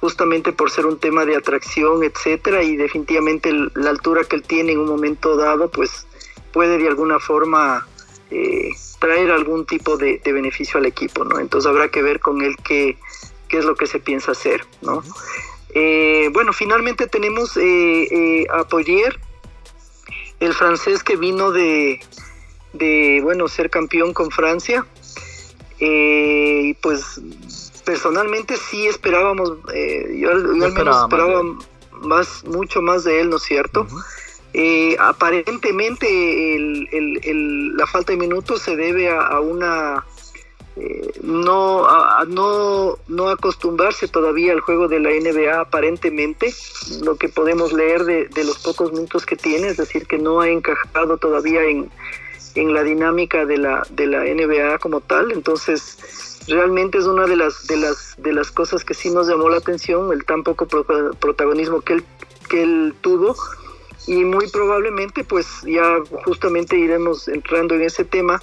justamente 0.01 0.51
por 0.51 0.69
ser 0.71 0.85
un 0.85 0.99
tema 0.99 1.23
de 1.25 1.37
atracción, 1.37 2.03
etcétera, 2.03 2.63
y 2.63 2.75
definitivamente 2.75 3.51
la 3.75 3.91
altura 3.91 4.23
que 4.25 4.35
él 4.35 4.43
tiene 4.43 4.73
en 4.73 4.79
un 4.79 4.89
momento 4.89 5.37
dado, 5.37 5.71
pues 5.71 6.05
puede 6.51 6.77
de 6.77 6.87
alguna 6.87 7.19
forma 7.19 7.87
eh, 8.31 8.69
traer 8.99 9.31
algún 9.31 9.65
tipo 9.65 9.97
de, 9.97 10.19
beneficio 10.25 10.79
al 10.79 10.85
equipo, 10.85 11.23
¿no? 11.23 11.39
Entonces 11.39 11.69
habrá 11.69 11.89
que 11.89 12.01
ver 12.01 12.19
con 12.19 12.41
él 12.41 12.55
qué, 12.63 12.97
qué 13.47 13.59
es 13.59 13.65
lo 13.65 13.75
que 13.75 13.87
se 13.87 13.99
piensa 13.99 14.31
hacer, 14.31 14.65
¿no? 14.81 15.03
Eh, 15.73 16.29
bueno, 16.33 16.53
finalmente 16.53 17.07
tenemos 17.07 17.57
eh, 17.57 18.47
a 18.51 18.63
Poirier, 18.63 19.19
el 20.39 20.53
francés 20.53 21.03
que 21.03 21.17
vino 21.17 21.51
de, 21.51 21.99
de 22.73 23.19
bueno, 23.21 23.47
ser 23.47 23.69
campeón 23.69 24.13
con 24.13 24.31
Francia. 24.31 24.85
y 25.79 26.73
pues 26.75 27.21
personalmente 27.83 28.57
sí 28.57 28.87
esperábamos, 28.87 29.49
yo, 30.15 30.31
al 30.31 30.55
menos 30.55 31.03
esperaba 31.03 31.43
más, 31.91 32.43
mucho 32.45 32.81
más 32.81 33.03
de 33.03 33.21
él, 33.21 33.29
¿no 33.29 33.37
es 33.37 33.43
cierto? 33.43 33.85
Eh, 34.57 34.95
aparentemente 35.01 36.07
la 37.75 37.85
falta 37.87 38.13
de 38.13 38.17
minutos 38.17 38.61
se 38.61 38.77
debe 38.77 39.09
a, 39.09 39.41
una 39.41 40.05
eh, 40.77 41.11
no, 41.21 41.85
a, 41.85 42.23
no, 42.25 42.97
no 43.09 43.27
acostumbrarse 43.27 44.07
todavía 44.07 44.53
al 44.53 44.61
juego 44.61 44.87
de 44.87 45.01
la 45.01 45.09
NBA 45.09 45.59
aparentemente, 45.59 46.53
lo 47.03 47.17
que 47.17 47.27
podemos 47.27 47.73
leer 47.73 48.05
de, 48.05 48.43
los 48.45 48.59
pocos 48.59 48.93
minutos 48.93 49.25
que 49.25 49.35
tiene, 49.35 49.67
es 49.67 49.75
decir, 49.75 50.07
que 50.07 50.19
no 50.19 50.39
ha 50.39 50.47
encajado 50.47 51.17
todavía 51.17 51.61
en, 51.65 51.91
en 52.55 52.73
la 52.73 52.83
dinámica 52.83 53.45
de 53.45 53.57
la, 53.57 53.85
de 53.89 54.07
la 54.07 54.23
NBA 54.23 54.79
como 54.79 55.01
tal, 55.01 55.33
entonces 55.33 56.45
realmente 56.47 56.99
es 56.99 57.07
una 57.07 57.25
de 57.25 57.35
las, 57.35 57.67
de 57.67 57.75
las, 57.75 58.15
de 58.19 58.31
las 58.31 58.51
cosas 58.51 58.85
que 58.85 58.93
sí 58.93 59.09
nos 59.09 59.27
llamó 59.27 59.49
la 59.49 59.57
atención, 59.57 60.13
el 60.13 60.23
tan 60.23 60.43
poco 60.43 60.65
protagonismo 60.65 61.81
que 61.81 61.91
él, 61.95 62.05
que 62.47 62.63
él 62.63 62.95
tuvo 63.01 63.35
y 64.07 64.23
muy 64.23 64.49
probablemente 64.49 65.23
pues 65.23 65.47
ya 65.63 65.97
justamente 66.25 66.77
iremos 66.77 67.27
entrando 67.27 67.75
en 67.75 67.81
ese 67.83 68.05
tema 68.05 68.39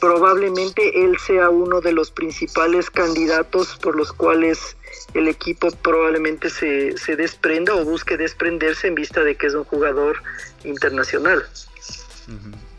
probablemente 0.00 1.04
él 1.04 1.16
sea 1.18 1.50
uno 1.50 1.80
de 1.80 1.92
los 1.92 2.10
principales 2.10 2.90
candidatos 2.90 3.76
por 3.76 3.96
los 3.96 4.12
cuales 4.12 4.76
el 5.14 5.28
equipo 5.28 5.70
probablemente 5.70 6.50
se, 6.50 6.96
se 6.98 7.16
desprenda 7.16 7.74
o 7.74 7.84
busque 7.84 8.16
desprenderse 8.16 8.88
en 8.88 8.94
vista 8.94 9.22
de 9.22 9.36
que 9.36 9.46
es 9.46 9.54
un 9.54 9.64
jugador 9.64 10.22
internacional. 10.64 11.44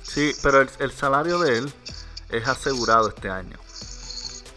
Sí, 0.03 0.33
pero 0.41 0.61
el, 0.61 0.91
salario 0.91 1.39
de 1.39 1.59
él 1.59 1.73
es 2.29 2.47
asegurado 2.47 3.09
este 3.09 3.29
año. 3.29 3.57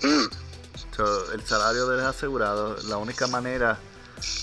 Mm. 0.03 1.35
el 1.35 1.47
salario 1.47 1.87
de 1.89 1.97
él 1.97 2.01
es 2.01 2.07
asegurado. 2.07 2.77
La 2.89 2.97
única 2.97 3.27
manera 3.27 3.79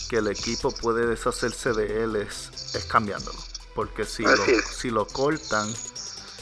que 0.09 0.17
el 0.17 0.27
equipo 0.27 0.71
puede 0.71 1.05
deshacerse 1.05 1.73
de 1.73 2.03
él 2.03 2.15
es, 2.15 2.49
es 2.77 2.85
cambiándolo. 2.85 3.37
Porque 3.73 4.05
si 4.05 4.23
lo, 4.23 4.35
si 4.71 4.89
lo 4.89 5.05
cortan, 5.05 5.67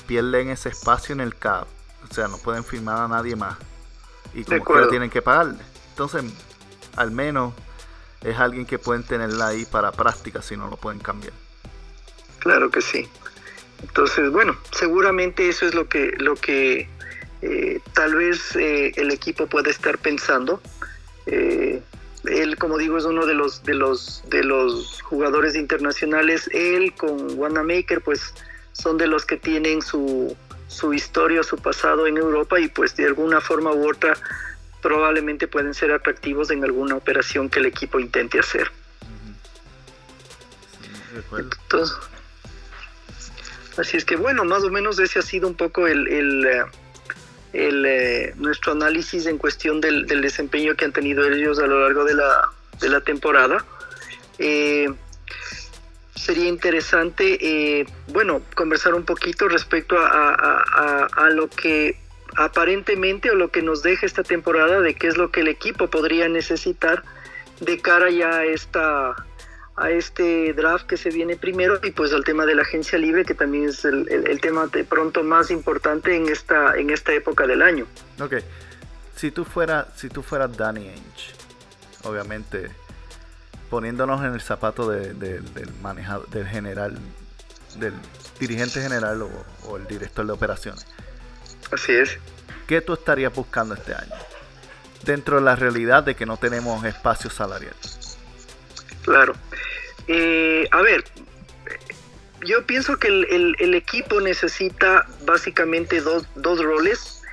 pierden 0.07 0.49
ese 0.49 0.69
espacio 0.69 1.13
en 1.13 1.21
el 1.21 1.35
cap. 1.35 1.67
O 2.09 2.13
sea, 2.13 2.27
no 2.27 2.37
pueden 2.37 2.63
firmar 2.63 3.01
a 3.01 3.07
nadie 3.07 3.35
más. 3.35 3.57
Y 4.33 4.43
como 4.43 4.81
que 4.81 4.87
tienen 4.87 5.09
que 5.09 5.21
pagarle. 5.21 5.57
Entonces, 5.89 6.23
al 6.95 7.11
menos 7.11 7.53
es 8.21 8.37
alguien 8.37 8.65
que 8.65 8.79
pueden 8.79 9.03
tenerla 9.03 9.47
ahí 9.47 9.65
para 9.65 9.91
práctica 9.91 10.41
si 10.41 10.57
no 10.57 10.69
lo 10.69 10.77
pueden 10.77 10.99
cambiar. 10.99 11.33
Claro 12.39 12.69
que 12.69 12.81
sí. 12.81 13.07
Entonces, 13.81 14.31
bueno, 14.31 14.55
seguramente 14.71 15.47
eso 15.49 15.65
es 15.65 15.73
lo 15.73 15.87
que, 15.87 16.13
lo 16.17 16.35
que 16.35 16.87
eh, 17.41 17.79
tal 17.93 18.15
vez 18.15 18.55
eh, 18.55 18.93
el 18.95 19.11
equipo 19.11 19.47
puede 19.47 19.69
estar 19.69 19.97
pensando. 19.97 20.61
Eh, 21.25 21.81
él, 22.25 22.57
como 22.57 22.77
digo, 22.77 22.97
es 22.97 23.05
uno 23.05 23.25
de 23.25 23.33
los, 23.33 23.63
de 23.63 23.73
los, 23.73 24.23
de 24.29 24.43
los 24.43 25.01
jugadores 25.01 25.55
internacionales. 25.55 26.49
Él 26.53 26.93
con 26.95 27.37
Wanamaker, 27.37 28.01
pues 28.01 28.33
son 28.71 28.97
de 28.97 29.07
los 29.07 29.25
que 29.25 29.37
tienen 29.37 29.81
su, 29.81 30.35
su 30.67 30.93
historia, 30.93 31.43
su 31.43 31.57
pasado 31.57 32.07
en 32.07 32.17
Europa 32.17 32.59
y 32.59 32.67
pues 32.67 32.95
de 32.95 33.05
alguna 33.05 33.41
forma 33.41 33.71
u 33.71 33.89
otra 33.89 34.17
probablemente 34.81 35.47
pueden 35.47 35.73
ser 35.73 35.91
atractivos 35.91 36.51
en 36.51 36.63
alguna 36.63 36.95
operación 36.95 37.49
que 37.49 37.59
el 37.59 37.67
equipo 37.67 37.99
intente 37.99 38.39
hacer. 38.39 38.69
así 43.77 43.97
es 43.97 44.05
que 44.05 44.15
bueno, 44.15 44.43
más 44.43 44.63
o 44.63 44.69
menos 44.69 44.99
ese 44.99 45.19
ha 45.19 45.21
sido 45.21 45.47
un 45.47 45.55
poco 45.55 45.87
el, 45.87 46.07
el, 46.07 46.65
eh, 47.53 47.69
eh, 47.85 48.33
nuestro 48.37 48.71
análisis 48.71 49.25
en 49.27 49.37
cuestión 49.37 49.79
del, 49.79 50.07
desempeño 50.07 50.75
que 50.75 50.85
han 50.85 50.91
tenido 50.91 51.23
ellos 51.25 51.59
a 51.59 51.67
lo 51.67 51.81
largo 51.81 52.03
de 52.03 52.15
la, 52.15 52.49
de 52.79 52.89
la 52.89 53.01
temporada. 53.01 53.63
Eh, 54.39 54.89
sería 56.15 56.47
interesante, 56.47 57.37
eh, 57.41 57.85
bueno, 58.07 58.41
conversar 58.55 58.93
un 58.93 59.03
poquito 59.03 59.47
respecto 59.47 59.97
a, 59.99 61.29
lo 61.31 61.49
que 61.49 61.97
aparentemente 62.35 63.29
o 63.29 63.35
lo 63.35 63.51
que 63.51 63.61
nos 63.61 63.83
deja 63.83 64.05
esta 64.05 64.23
temporada 64.23 64.79
de 64.81 64.95
qué 64.95 65.07
es 65.07 65.17
lo 65.17 65.31
que 65.31 65.41
el 65.41 65.47
equipo 65.47 65.89
podría 65.89 66.27
necesitar 66.29 67.03
de 67.59 67.79
cara 67.79 68.09
ya 68.09 68.37
a 68.37 68.45
esta 68.45 69.15
a 69.75 69.89
este 69.89 70.53
draft 70.53 70.85
que 70.85 70.97
se 70.97 71.09
viene 71.09 71.35
primero 71.35 71.79
y 71.83 71.91
pues 71.91 72.13
al 72.13 72.23
tema 72.23 72.45
de 72.45 72.55
la 72.55 72.61
agencia 72.61 72.97
libre 72.97 73.25
que 73.25 73.33
también 73.33 73.69
es 73.69 73.83
el, 73.85 74.07
el, 74.09 74.39
tema 74.39 74.67
de 74.67 74.83
pronto 74.83 75.23
más 75.23 75.49
importante 75.49 76.15
en 76.15 76.29
esta 76.29 76.77
en 76.77 76.91
esta 76.91 77.11
época 77.13 77.47
del 77.47 77.61
año. 77.61 77.87
Ok, 78.19 78.35
si 79.15 79.31
tú 79.31 79.45
fueras 79.45 79.87
si 79.95 80.09
tú 80.09 80.21
fueras 80.21 80.55
Danny 80.55 80.89
Ainge, 80.89 81.33
obviamente 82.03 82.69
poniéndonos 83.73 84.23
en 84.23 84.33
el 84.33 84.41
zapato 84.41 84.87
del 84.87 85.73
manejador, 85.81 86.29
del 86.29 86.45
general, 86.45 86.95
del 87.77 87.93
dirigente 88.39 88.79
general 88.79 89.23
o, 89.23 89.77
el 89.77 89.87
director 89.87 90.23
de 90.27 90.31
operaciones. 90.31 90.85
Así 91.71 91.91
es. 91.91 92.19
¿Qué 92.67 92.81
tú 92.81 92.93
estarías 92.93 93.33
buscando 93.33 93.73
este 93.73 93.95
año? 93.95 94.13
Dentro 95.03 95.37
de 95.37 95.41
la 95.41 95.55
realidad 95.55 96.03
de 96.03 96.15
que 96.15 96.27
no 96.27 96.37
tenemos 96.37 96.85
espacio 96.85 97.31
salarial. 97.31 97.73
Claro. 99.03 99.33
Eh, 100.07 100.67
a 100.71 100.81
ver, 100.81 101.03
yo 102.45 102.65
pienso 102.65 102.97
que 102.97 103.07
el, 103.07 103.73
equipo 103.73 104.19
necesita 104.21 105.07
básicamente 105.25 106.01
dos, 106.01 106.27
dos 106.35 106.63
roles 106.63 107.23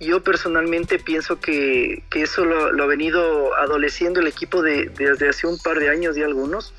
yo 0.00 0.22
personalmente 0.22 0.98
pienso 0.98 1.40
que, 1.40 2.02
eso 2.12 2.44
lo, 2.44 2.82
ha 2.82 2.86
venido 2.86 3.54
adoleciendo 3.56 4.20
el 4.20 4.26
equipo 4.26 4.62
de, 4.62 4.90
desde 4.96 5.28
hace 5.28 5.46
un 5.46 5.58
par 5.58 5.78
de 5.78 5.90
años 5.90 6.16
y 6.16 6.22
algunos. 6.22 6.74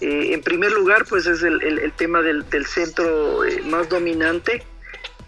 Eh, 0.00 0.32
en 0.32 0.42
primer 0.42 0.72
lugar, 0.72 1.04
pues 1.08 1.26
es 1.26 1.42
el, 1.42 1.92
tema 1.96 2.22
del, 2.22 2.44
centro 2.66 3.44
eh, 3.44 3.62
más 3.66 3.88
dominante, 3.88 4.62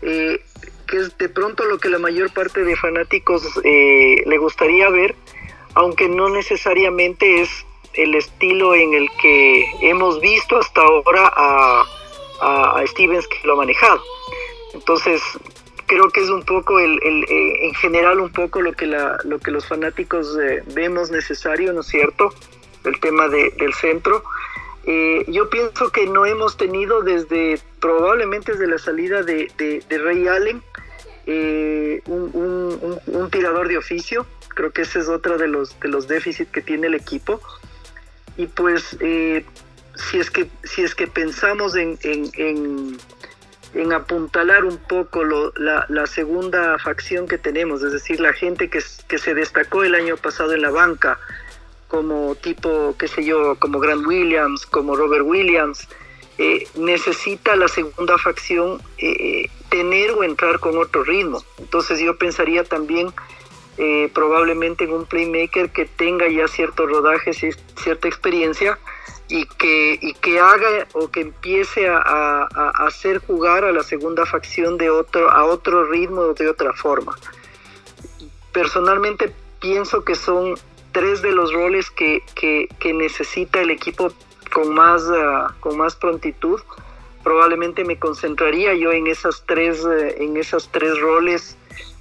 eh, 0.02 0.40
que 0.86 0.96
es 0.98 1.16
de 1.18 1.28
pronto 1.28 1.64
lo 1.64 1.78
que 1.78 1.88
la 1.88 1.98
mayor 1.98 2.32
parte 2.32 2.64
de 2.64 2.76
fanáticos 2.76 3.42
le 3.64 4.38
gustaría 4.38 4.88
ver, 4.90 5.14
aunque 5.74 6.08
no 6.08 6.28
necesariamente 6.28 7.42
es 7.42 7.50
el 7.96 8.14
estilo 8.14 8.74
en 8.74 8.94
el 8.94 9.08
que 9.20 9.66
hemos 9.80 10.20
visto 10.20 10.58
hasta 10.58 10.80
ahora 10.80 11.32
a, 11.34 11.84
a 12.40 12.86
Stevens 12.86 13.26
que 13.28 13.46
lo 13.46 13.54
ha 13.54 13.56
manejado. 13.56 14.00
Entonces, 14.74 15.22
creo 15.86 16.08
que 16.08 16.20
es 16.20 16.30
un 16.30 16.42
poco 16.42 16.78
el, 16.80 16.98
eh, 17.02 17.66
en 17.66 17.74
general 17.74 18.20
un 18.20 18.30
poco 18.30 18.60
lo 18.60 18.72
que 18.72 18.86
la, 18.86 19.18
lo 19.24 19.38
que 19.38 19.50
los 19.50 19.66
fanáticos 19.66 20.36
eh, 20.38 20.62
vemos 20.74 21.10
necesario 21.10 21.72
no 21.72 21.80
es 21.80 21.86
cierto 21.86 22.32
el 22.84 22.98
tema 23.00 23.28
del 23.28 23.74
centro. 23.74 24.24
Eh, 24.86 25.24
yo 25.28 25.48
pienso 25.48 25.90
que 25.90 26.06
no 26.06 26.26
hemos 26.26 26.58
tenido 26.58 27.02
desde 27.02 27.58
probablemente 27.80 28.52
desde 28.52 28.66
la 28.66 28.78
salida 28.78 29.22
de, 29.22 29.50
de, 29.56 29.98
Ray 29.98 30.28
Allen 30.28 30.62
un, 32.06 33.00
un, 33.06 33.30
tirador 33.30 33.68
de 33.68 33.78
oficio. 33.78 34.26
Creo 34.48 34.72
que 34.72 34.82
ese 34.82 34.98
es 34.98 35.08
otro 35.08 35.38
de 35.38 35.48
los 35.48 35.78
de 35.80 35.88
los 35.88 36.06
déficits 36.06 36.50
que 36.50 36.60
tiene 36.60 36.88
el 36.88 36.94
equipo 36.94 37.40
y 38.36 38.46
pues 38.46 38.96
si 38.98 40.18
es 40.18 40.30
que 40.30 40.48
si 40.64 40.82
es 40.82 40.94
que 40.94 41.06
pensamos 41.06 41.76
en 41.76 41.98
en 43.74 43.92
apuntalar 43.92 44.64
un 44.64 44.78
poco 44.78 45.24
la, 45.24 46.06
segunda 46.06 46.78
facción 46.78 47.26
que 47.26 47.38
tenemos, 47.38 47.82
es 47.82 47.92
decir, 47.92 48.20
la 48.20 48.32
gente 48.32 48.70
que, 48.70 48.80
que, 49.08 49.18
se 49.18 49.34
destacó 49.34 49.82
el 49.82 49.94
año 49.94 50.16
pasado 50.16 50.52
en 50.52 50.62
la 50.62 50.70
banca, 50.70 51.18
como 51.88 52.34
tipo, 52.36 52.94
qué 52.98 53.08
sé 53.08 53.24
yo, 53.24 53.56
como 53.58 53.80
Grant 53.80 54.06
Williams, 54.06 54.66
como 54.66 54.96
Robert 54.96 55.24
Williams, 55.24 55.88
eh, 56.38 56.66
necesita 56.76 57.56
la 57.56 57.68
segunda 57.68 58.16
facción 58.18 58.80
eh, 58.98 59.48
tener 59.70 60.12
o 60.12 60.22
entrar 60.22 60.60
con 60.60 60.78
otro 60.78 61.04
ritmo. 61.04 61.42
Entonces 61.58 62.00
yo 62.00 62.16
pensaría 62.16 62.64
también 62.64 63.12
eh, 63.76 64.10
probablemente 64.14 64.84
en 64.84 64.92
un 64.92 65.04
playmaker 65.04 65.70
que 65.70 65.84
tenga 65.84 66.28
ya 66.28 66.46
ciertos 66.46 66.88
rodajes 66.88 67.42
y 67.42 67.50
cierta 67.76 68.06
experiencia 68.06 68.78
y 69.28 69.46
que, 69.46 69.98
y 70.00 70.14
que 70.14 70.38
haga 70.38 70.86
o 70.92 71.10
que 71.10 71.22
empiece 71.22 71.88
a, 71.88 72.46
hacer 72.86 73.18
jugar 73.18 73.64
a 73.64 73.72
la 73.72 73.82
segunda 73.82 74.26
facción 74.26 74.76
de 74.76 74.90
otro, 74.90 75.30
a 75.30 75.44
otro 75.44 75.84
ritmo 75.86 76.20
o 76.20 76.34
de 76.34 76.48
otra 76.48 76.72
forma. 76.72 77.16
Personalmente 78.52 79.34
pienso 79.60 80.04
que 80.04 80.14
son 80.14 80.54
tres 80.92 81.22
de 81.22 81.32
los 81.32 81.52
roles 81.52 81.90
que, 81.90 82.22
necesita 82.94 83.60
el 83.60 83.70
equipo 83.70 84.12
con 84.52 84.72
más, 84.72 85.02
ah, 85.08 85.52
con 85.58 85.76
más 85.76 85.96
prontitud. 85.96 86.60
Probablemente 87.24 87.84
me 87.84 87.98
concentraría 87.98 88.74
yo 88.74 88.92
en 88.92 89.08
esas 89.08 89.42
tres, 89.46 89.84
eh, 89.84 90.22
en 90.22 90.36
esas 90.36 90.70
tres 90.70 91.00
roles 91.00 91.56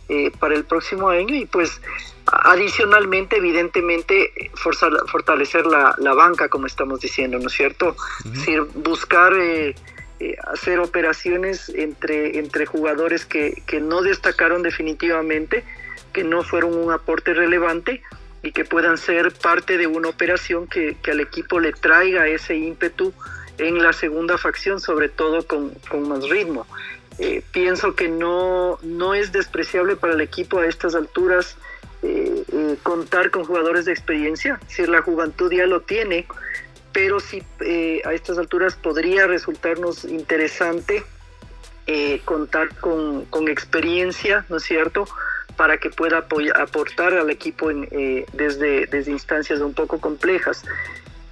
eh, 0.10 0.32
para 0.40 0.56
el 0.56 0.66
próximo 0.66 1.10
año 1.10 1.36
y 1.36 1.46
pues 1.46 1.82
Adicionalmente, 2.26 3.38
evidentemente, 3.38 4.32
fortalecer 4.56 5.66
la, 5.66 6.14
banca, 6.14 6.48
como 6.48 6.68
estamos 6.68 7.02
diciendo, 7.02 7.38
¿no 7.38 7.48
es 7.48 7.54
cierto? 7.54 7.98
Es 8.24 8.34
decir, 8.34 8.62
buscar 8.76 9.34
eh, 9.34 9.76
eh, 10.22 10.36
hacer 10.54 10.80
operaciones 10.80 11.68
entre, 11.68 12.40
entre 12.40 12.66
jugadores 12.66 13.26
que, 13.26 13.62
no 13.82 14.02
destacaron 14.02 14.64
definitivamente, 14.64 15.66
que 16.14 16.24
no 16.24 16.44
fueron 16.44 16.78
un 16.78 16.92
aporte 16.94 17.34
relevante 17.34 18.02
y 18.42 18.54
que 18.54 18.64
puedan 18.64 18.98
ser 18.98 19.34
parte 19.34 19.78
de 19.78 19.88
una 19.88 20.08
operación 20.08 20.68
que, 20.68 20.96
al 21.12 21.20
equipo 21.20 21.60
le 21.60 21.74
traiga 21.74 22.28
ese 22.28 22.56
ímpetu 22.56 23.14
en 23.58 23.84
la 23.84 23.92
segunda 23.92 24.38
facción, 24.38 24.80
sobre 24.80 25.10
todo 25.10 25.46
con, 25.46 25.72
con 25.90 26.08
más 26.08 26.28
ritmo. 26.30 26.66
Eh, 27.20 27.44
pienso 27.52 27.96
que 27.96 28.08
no, 28.08 28.80
no 28.82 29.14
es 29.14 29.32
despreciable 29.32 29.96
para 29.96 30.14
el 30.14 30.22
equipo 30.22 30.60
a 30.60 30.66
estas 30.66 30.96
alturas 30.96 31.58
eh, 32.02 32.44
eh, 32.52 32.76
contar 32.82 33.30
con 33.30 33.46
jugadores 33.46 33.86
de 33.86 33.92
experiencia, 33.92 34.60
si 34.68 34.86
la 34.88 35.02
juventud 35.02 35.52
ya 35.52 35.68
lo 35.68 35.82
tiene, 35.82 36.26
pero 36.92 37.20
sí 37.20 37.44
a 38.06 38.14
estas 38.14 38.38
alturas 38.38 38.76
podría 38.76 39.26
resultarnos 39.26 40.06
interesante 40.06 41.04
contar 42.24 42.70
con, 42.76 43.26
con, 43.26 43.48
experiencia, 43.48 44.46
¿no 44.50 44.58
es 44.58 44.64
cierto?, 44.64 45.08
para 45.58 45.78
que 45.78 45.90
pueda 45.90 46.28
aportar 46.56 47.14
al 47.14 47.30
equipo 47.32 47.72
en, 47.72 47.88
desde, 48.34 48.86
desde 48.86 49.12
instancias 49.12 49.60
un 49.60 49.74
poco 49.74 50.00
complejas. 50.00 50.64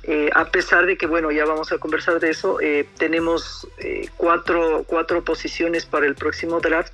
Eh, 0.04 0.30
a 0.34 0.46
pesar 0.46 0.88
de 0.88 0.98
que, 0.98 1.06
bueno, 1.06 1.32
ya 1.32 1.46
vamos 1.46 1.72
a 1.72 1.78
conversar 1.78 2.20
de 2.20 2.32
eso, 2.32 2.60
eh, 2.60 2.88
tenemos 2.98 3.68
eh, 3.78 4.10
cuatro, 4.18 4.84
cuatro 4.88 5.24
posiciones 5.24 5.86
para 5.86 6.08
el 6.08 6.16
próximo 6.16 6.60
draft. 6.60 6.94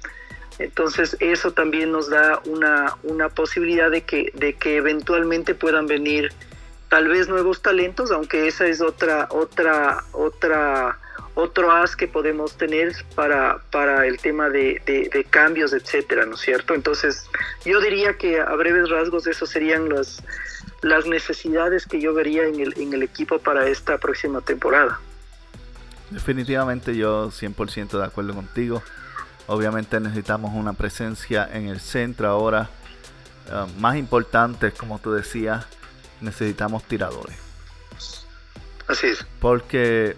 Entonces 0.60 1.16
eso 1.20 1.52
también 1.52 1.92
nos 1.92 2.10
da 2.10 2.42
una, 2.46 2.96
una 3.04 3.30
posibilidad 3.30 3.92
de 3.92 4.02
que, 4.02 4.32
de 4.34 4.54
que 4.54 4.78
eventualmente 4.78 5.54
puedan 5.54 5.86
venir 5.86 6.34
tal 6.90 7.08
vez 7.08 7.30
nuevos 7.30 7.62
talentos, 7.62 8.12
aunque 8.12 8.48
esa 8.48 8.66
es 8.66 8.82
otra, 8.82 9.28
otra, 9.30 10.04
otra, 10.14 10.98
otro 11.36 11.72
as 11.72 11.96
que 11.96 12.08
podemos 12.08 12.58
tener 12.58 12.94
para, 13.14 13.60
para 13.72 14.08
el 14.08 14.18
tema 14.18 14.50
de, 14.50 14.82
de 14.86 15.24
cambios, 15.30 15.74
etcétera, 15.74 16.26
¿no 16.26 16.34
es 16.34 16.42
cierto? 16.42 16.74
Entonces, 16.74 17.30
yo 17.64 17.80
diría 17.80 18.18
que 18.18 18.40
a 18.40 18.56
breves 18.56 18.90
rasgos 18.90 19.28
esos 19.28 19.50
serían 19.50 19.90
los, 19.90 20.24
las 20.82 21.06
necesidades 21.06 21.86
que 21.86 22.02
yo 22.02 22.14
vería 22.14 22.46
en 22.48 22.60
el, 22.60 22.74
en 22.78 22.94
el 22.94 23.04
equipo 23.04 23.40
para 23.40 23.68
esta 23.68 23.98
próxima 23.98 24.42
temporada. 24.42 25.00
Definitivamente 26.10 26.96
yo 26.96 27.30
100% 27.30 27.98
de 28.00 28.06
acuerdo 28.06 28.34
contigo. 28.34 28.82
Obviamente 29.48 30.00
necesitamos 30.00 30.52
una 30.54 30.74
presencia 30.74 31.50
en 31.52 31.68
el 31.68 31.80
centro 31.80 32.28
ahora. 32.28 32.70
Eh, 33.50 33.66
más 33.80 33.98
importante, 33.98 34.72
como 34.72 35.00
tú 35.00 35.12
decías, 35.12 35.66
necesitamos 36.22 36.84
tiradores. 36.84 37.36
Así 38.88 39.08
es. 39.08 39.26
Porque 39.42 40.16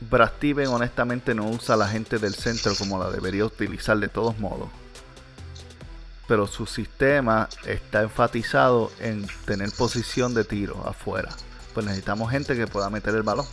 Brad 0.00 0.32
Steven 0.36 0.68
honestamente 0.68 1.34
no 1.34 1.46
usa 1.48 1.74
a 1.74 1.78
la 1.78 1.88
gente 1.88 2.18
del 2.18 2.34
centro 2.34 2.74
como 2.74 2.98
la 2.98 3.10
debería 3.10 3.44
utilizar 3.44 3.98
de 3.98 4.08
todos 4.08 4.38
modos 4.38 4.68
pero 6.26 6.46
su 6.46 6.66
sistema 6.66 7.48
está 7.66 8.02
enfatizado 8.02 8.90
en 9.00 9.26
tener 9.44 9.70
posición 9.72 10.34
de 10.34 10.44
tiro 10.44 10.86
afuera. 10.86 11.30
Pues 11.74 11.86
necesitamos 11.86 12.30
gente 12.30 12.56
que 12.56 12.66
pueda 12.66 12.90
meter 12.90 13.14
el 13.14 13.22
balón. 13.22 13.46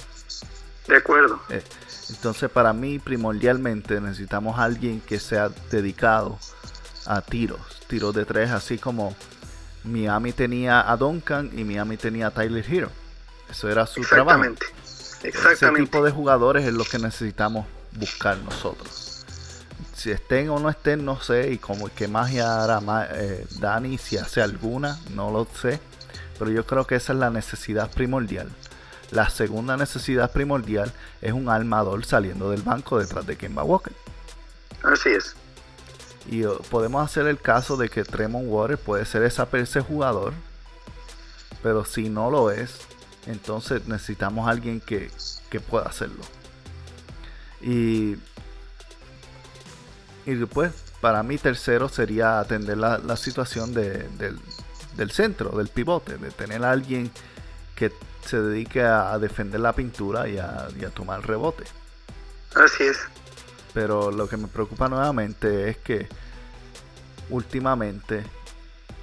De 0.88 0.98
acuerdo. 0.98 1.40
Eh, 1.50 1.64
entonces 2.10 2.50
para 2.50 2.74
mí 2.74 3.00
primordialmente 3.00 4.02
necesitamos 4.02 4.60
alguien 4.60 5.02
que 5.02 5.20
sea 5.20 5.50
dedicado 5.72 6.40
a 7.06 7.22
tiros, 7.22 7.60
tiros 7.88 8.14
de 8.14 8.26
tres, 8.26 8.52
así 8.52 8.78
como 8.78 9.16
Miami 9.84 10.34
tenía 10.34 10.92
a 10.92 10.98
Duncan 10.98 11.52
y 11.58 11.64
Miami 11.64 11.98
tenía 11.98 12.28
a 12.28 12.32
Tyler 12.32 12.66
Hero. 12.68 12.92
Eso 13.50 13.70
era 13.70 13.86
su 13.86 14.02
trabajo. 14.02 14.44
Exactamente. 15.24 15.54
Ese 15.54 15.72
tipo 15.72 16.04
de 16.04 16.12
jugadores 16.12 16.66
es 16.66 16.74
lo 16.74 16.86
que 16.86 17.00
necesitamos 17.00 17.66
buscar 17.94 18.38
nosotros 18.38 19.19
si 20.00 20.12
estén 20.12 20.50
o 20.50 20.60
no 20.60 20.70
estén, 20.70 21.06
no 21.06 21.22
sé. 21.22 21.52
Y 21.52 21.58
como 21.58 21.90
que 21.90 22.08
magia 22.08 22.64
hará 22.64 22.82
eh, 23.12 23.46
Dani, 23.60 23.98
si 23.98 24.18
hace 24.18 24.42
alguna, 24.42 25.00
no 25.14 25.32
lo 25.32 25.48
sé. 25.62 25.80
Pero 26.38 26.52
yo 26.52 26.66
creo 26.66 26.88
que 26.88 26.96
esa 26.96 27.14
es 27.14 27.20
la 27.20 27.30
necesidad 27.30 27.92
primordial. 27.92 28.50
La 29.12 29.30
segunda 29.30 29.76
necesidad 29.76 30.32
primordial 30.32 30.92
es 31.22 31.34
un 31.34 31.50
armador 31.50 32.06
saliendo 32.06 32.52
del 32.52 32.62
banco 32.62 33.00
detrás 33.00 33.26
de 33.26 33.36
Kemba 33.36 33.64
Walker. 33.64 33.94
Así 34.84 35.10
es. 35.10 35.36
Y 36.30 36.46
uh, 36.46 36.62
podemos 36.70 37.04
hacer 37.04 37.28
el 37.28 37.40
caso 37.40 37.76
de 37.76 37.90
que 37.90 38.04
Tremont 38.04 38.46
Water 38.48 38.78
puede 38.78 39.06
ser 39.06 39.24
esa, 39.24 39.48
ese 39.54 39.82
jugador. 39.82 40.34
Pero 41.62 41.84
si 41.84 42.08
no 42.08 42.30
lo 42.30 42.52
es, 42.52 42.80
entonces 43.26 43.88
necesitamos 43.88 44.48
alguien 44.48 44.80
que, 44.80 45.12
que 45.50 45.60
pueda 45.60 45.88
hacerlo. 45.88 46.24
Y 47.62 48.16
y 50.26 50.36
después, 50.36 50.72
para 51.02 51.24
mí, 51.24 51.38
tercero 51.38 51.90
sería 51.90 52.40
atender 52.40 52.78
la, 52.78 53.18
situación 53.18 53.74
del, 53.74 54.40
centro, 55.12 55.58
del 55.58 55.70
pivote, 55.70 56.18
de 56.18 56.32
tener 56.32 56.64
a 56.64 56.72
alguien 56.72 57.12
que 57.76 57.92
se 58.26 58.42
dedique 58.42 58.82
a, 58.82 59.18
defender 59.18 59.60
la 59.60 59.74
pintura 59.74 60.28
y 60.28 60.38
a, 60.38 60.68
tomar 60.94 61.26
rebote. 61.26 61.64
Así 62.56 62.84
es. 62.84 62.98
Pero 63.74 64.12
lo 64.12 64.28
que 64.28 64.38
me 64.38 64.48
preocupa 64.48 64.90
nuevamente 64.90 65.70
es 65.70 65.78
que 65.78 66.08
últimamente 67.30 68.24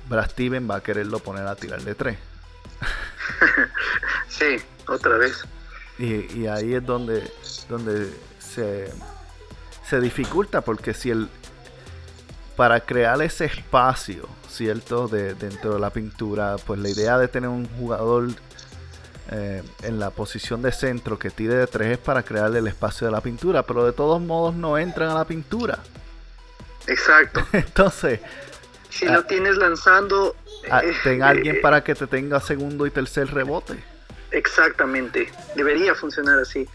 Brad 0.08 0.30
Steven 0.30 0.68
va 0.68 0.76
a 0.76 0.82
quererlo 0.82 1.20
poner 1.20 1.46
a 1.46 1.56
tirar 1.56 1.82
de 1.82 1.94
tres. 1.94 2.18
sí, 4.28 4.56
otra 4.88 5.16
vez. 5.16 5.44
Y, 5.98 6.40
y 6.40 6.46
ahí 6.46 6.74
es 6.74 6.84
donde, 6.84 7.30
donde 7.68 8.12
se 8.38 8.92
se 9.88 10.00
dificulta 10.00 10.60
porque 10.60 10.94
si 10.94 11.10
el 11.10 11.28
para 12.56 12.80
crear 12.80 13.20
ese 13.20 13.44
espacio, 13.44 14.26
¿cierto? 14.48 15.08
De, 15.08 15.34
dentro 15.34 15.74
de 15.74 15.80
la 15.80 15.90
pintura, 15.90 16.56
pues 16.66 16.80
la 16.80 16.88
idea 16.88 17.18
de 17.18 17.28
tener 17.28 17.50
un 17.50 17.68
jugador 17.78 18.30
eh, 19.30 19.62
en 19.82 20.00
la 20.00 20.10
posición 20.10 20.62
de 20.62 20.72
centro 20.72 21.18
que 21.18 21.28
tire 21.28 21.54
de 21.54 21.66
tres 21.66 21.92
es 21.92 21.98
para 21.98 22.22
crearle 22.22 22.60
el 22.60 22.66
espacio 22.66 23.06
de 23.06 23.12
la 23.12 23.20
pintura, 23.20 23.62
pero 23.62 23.84
de 23.84 23.92
todos 23.92 24.22
modos 24.22 24.54
no 24.54 24.78
entran 24.78 25.10
a 25.10 25.14
la 25.14 25.24
pintura. 25.26 25.80
Exacto. 26.86 27.46
Entonces... 27.52 28.20
Si 28.88 29.04
lo 29.04 29.18
ah, 29.18 29.26
tienes 29.26 29.56
lanzando... 29.58 30.34
Ah, 30.70 30.82
eh, 30.82 30.94
ten 31.04 31.22
alguien 31.22 31.56
eh, 31.56 31.60
para 31.60 31.84
que 31.84 31.94
te 31.94 32.06
tenga 32.06 32.40
segundo 32.40 32.86
y 32.86 32.90
tercer 32.90 33.32
rebote. 33.34 33.74
Exactamente. 34.30 35.30
Debería 35.54 35.94
funcionar 35.94 36.38
así. 36.38 36.66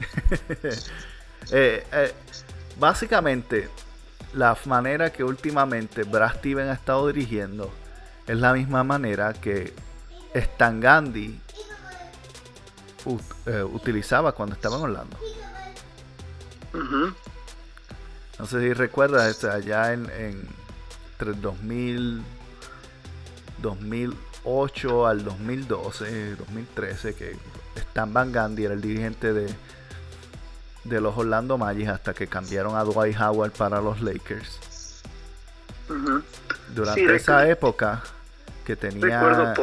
eh, 1.51 1.83
Básicamente, 2.79 3.69
la 4.33 4.57
manera 4.65 5.11
que 5.11 5.23
últimamente 5.23 6.03
Brad 6.03 6.35
Steven 6.37 6.69
ha 6.69 6.73
estado 6.73 7.07
dirigiendo 7.07 7.71
es 8.27 8.37
la 8.37 8.53
misma 8.53 8.83
manera 8.83 9.33
que 9.33 9.73
Stan 10.33 10.79
Gandhi 10.79 11.39
eh, 13.45 13.63
utilizaba 13.63 14.31
cuando 14.31 14.55
estaba 14.55 14.77
en 14.77 14.83
Orlando. 14.83 15.17
No 18.39 18.45
sé 18.45 18.61
si 18.61 18.73
recuerdas, 18.73 19.43
allá 19.43 19.93
en, 19.93 20.09
en 20.11 20.61
entre 21.21 21.39
2000, 21.39 22.21
2008 23.61 25.07
al 25.07 25.23
2012, 25.23 26.35
2013, 26.35 27.13
que 27.13 27.37
Stan 27.75 28.11
Van 28.11 28.31
Gandhi 28.31 28.65
era 28.65 28.73
el 28.73 28.81
dirigente 28.81 29.33
de, 29.33 29.47
de 30.83 31.01
los 31.01 31.17
Orlando 31.17 31.57
Magic 31.57 31.87
hasta 31.89 32.13
que 32.13 32.27
cambiaron 32.27 32.75
a 32.75 32.83
Dwight 32.83 33.19
Howard 33.19 33.51
para 33.51 33.81
los 33.81 34.01
Lakers. 34.01 35.01
Durante 36.73 37.15
esa 37.15 37.47
época 37.49 38.01
que 38.65 38.75
tenía 38.75 39.53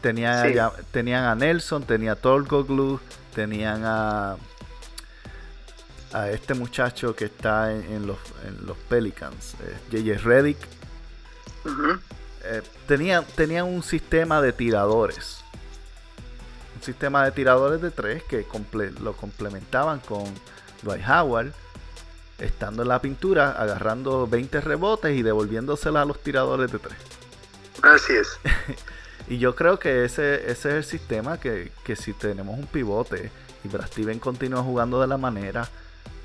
tenía 0.00 0.72
tenían 0.90 1.24
a 1.24 1.34
Nelson, 1.34 1.82
tenía 1.84 2.12
a 2.12 2.16
Tolgoglu, 2.16 3.00
tenían 3.34 3.82
a 3.84 4.36
a 6.12 6.30
este 6.30 6.54
muchacho 6.54 7.14
que 7.14 7.26
está 7.26 7.72
en, 7.72 8.06
los, 8.06 8.18
en 8.46 8.66
los 8.66 8.76
Pelicans, 8.76 9.54
JJ 9.90 10.10
eh, 10.10 10.18
Reddick. 10.18 10.58
Eh, 12.44 12.62
tenían, 12.86 13.66
un 13.66 13.82
sistema 13.82 14.40
de 14.40 14.52
tiradores. 14.52 15.40
Un 16.76 16.82
sistema 16.82 17.24
de 17.24 17.32
tiradores 17.32 17.82
de 17.82 17.90
tres 17.90 18.22
que 18.22 18.46
lo 19.00 19.12
complementaban 19.14 20.00
con 20.00 20.24
Dwight 20.82 21.08
Howard, 21.08 21.52
estando 22.38 22.82
en 22.82 22.88
la 22.88 23.00
pintura, 23.00 23.52
agarrando 23.52 24.26
20 24.26 24.60
rebotes 24.60 25.16
y 25.16 25.22
devolviéndosela 25.22 26.02
a 26.02 26.04
los 26.04 26.22
tiradores 26.22 26.70
de 26.70 26.78
tres. 26.78 26.98
Así 27.82 28.14
es. 28.14 28.38
y 29.28 29.38
yo 29.38 29.54
creo 29.54 29.78
que 29.78 30.04
ese, 30.04 30.50
ese 30.50 30.70
es 30.70 30.74
el 30.74 30.84
sistema 30.84 31.38
que, 31.38 31.72
si 31.96 32.12
tenemos 32.12 32.58
un 32.58 32.66
pivote 32.66 33.30
y 33.64 33.68
Brad 33.68 33.86
Steven 33.86 34.18
continúa 34.18 34.62
jugando 34.62 35.00
de 35.00 35.06
la 35.06 35.16
manera 35.16 35.68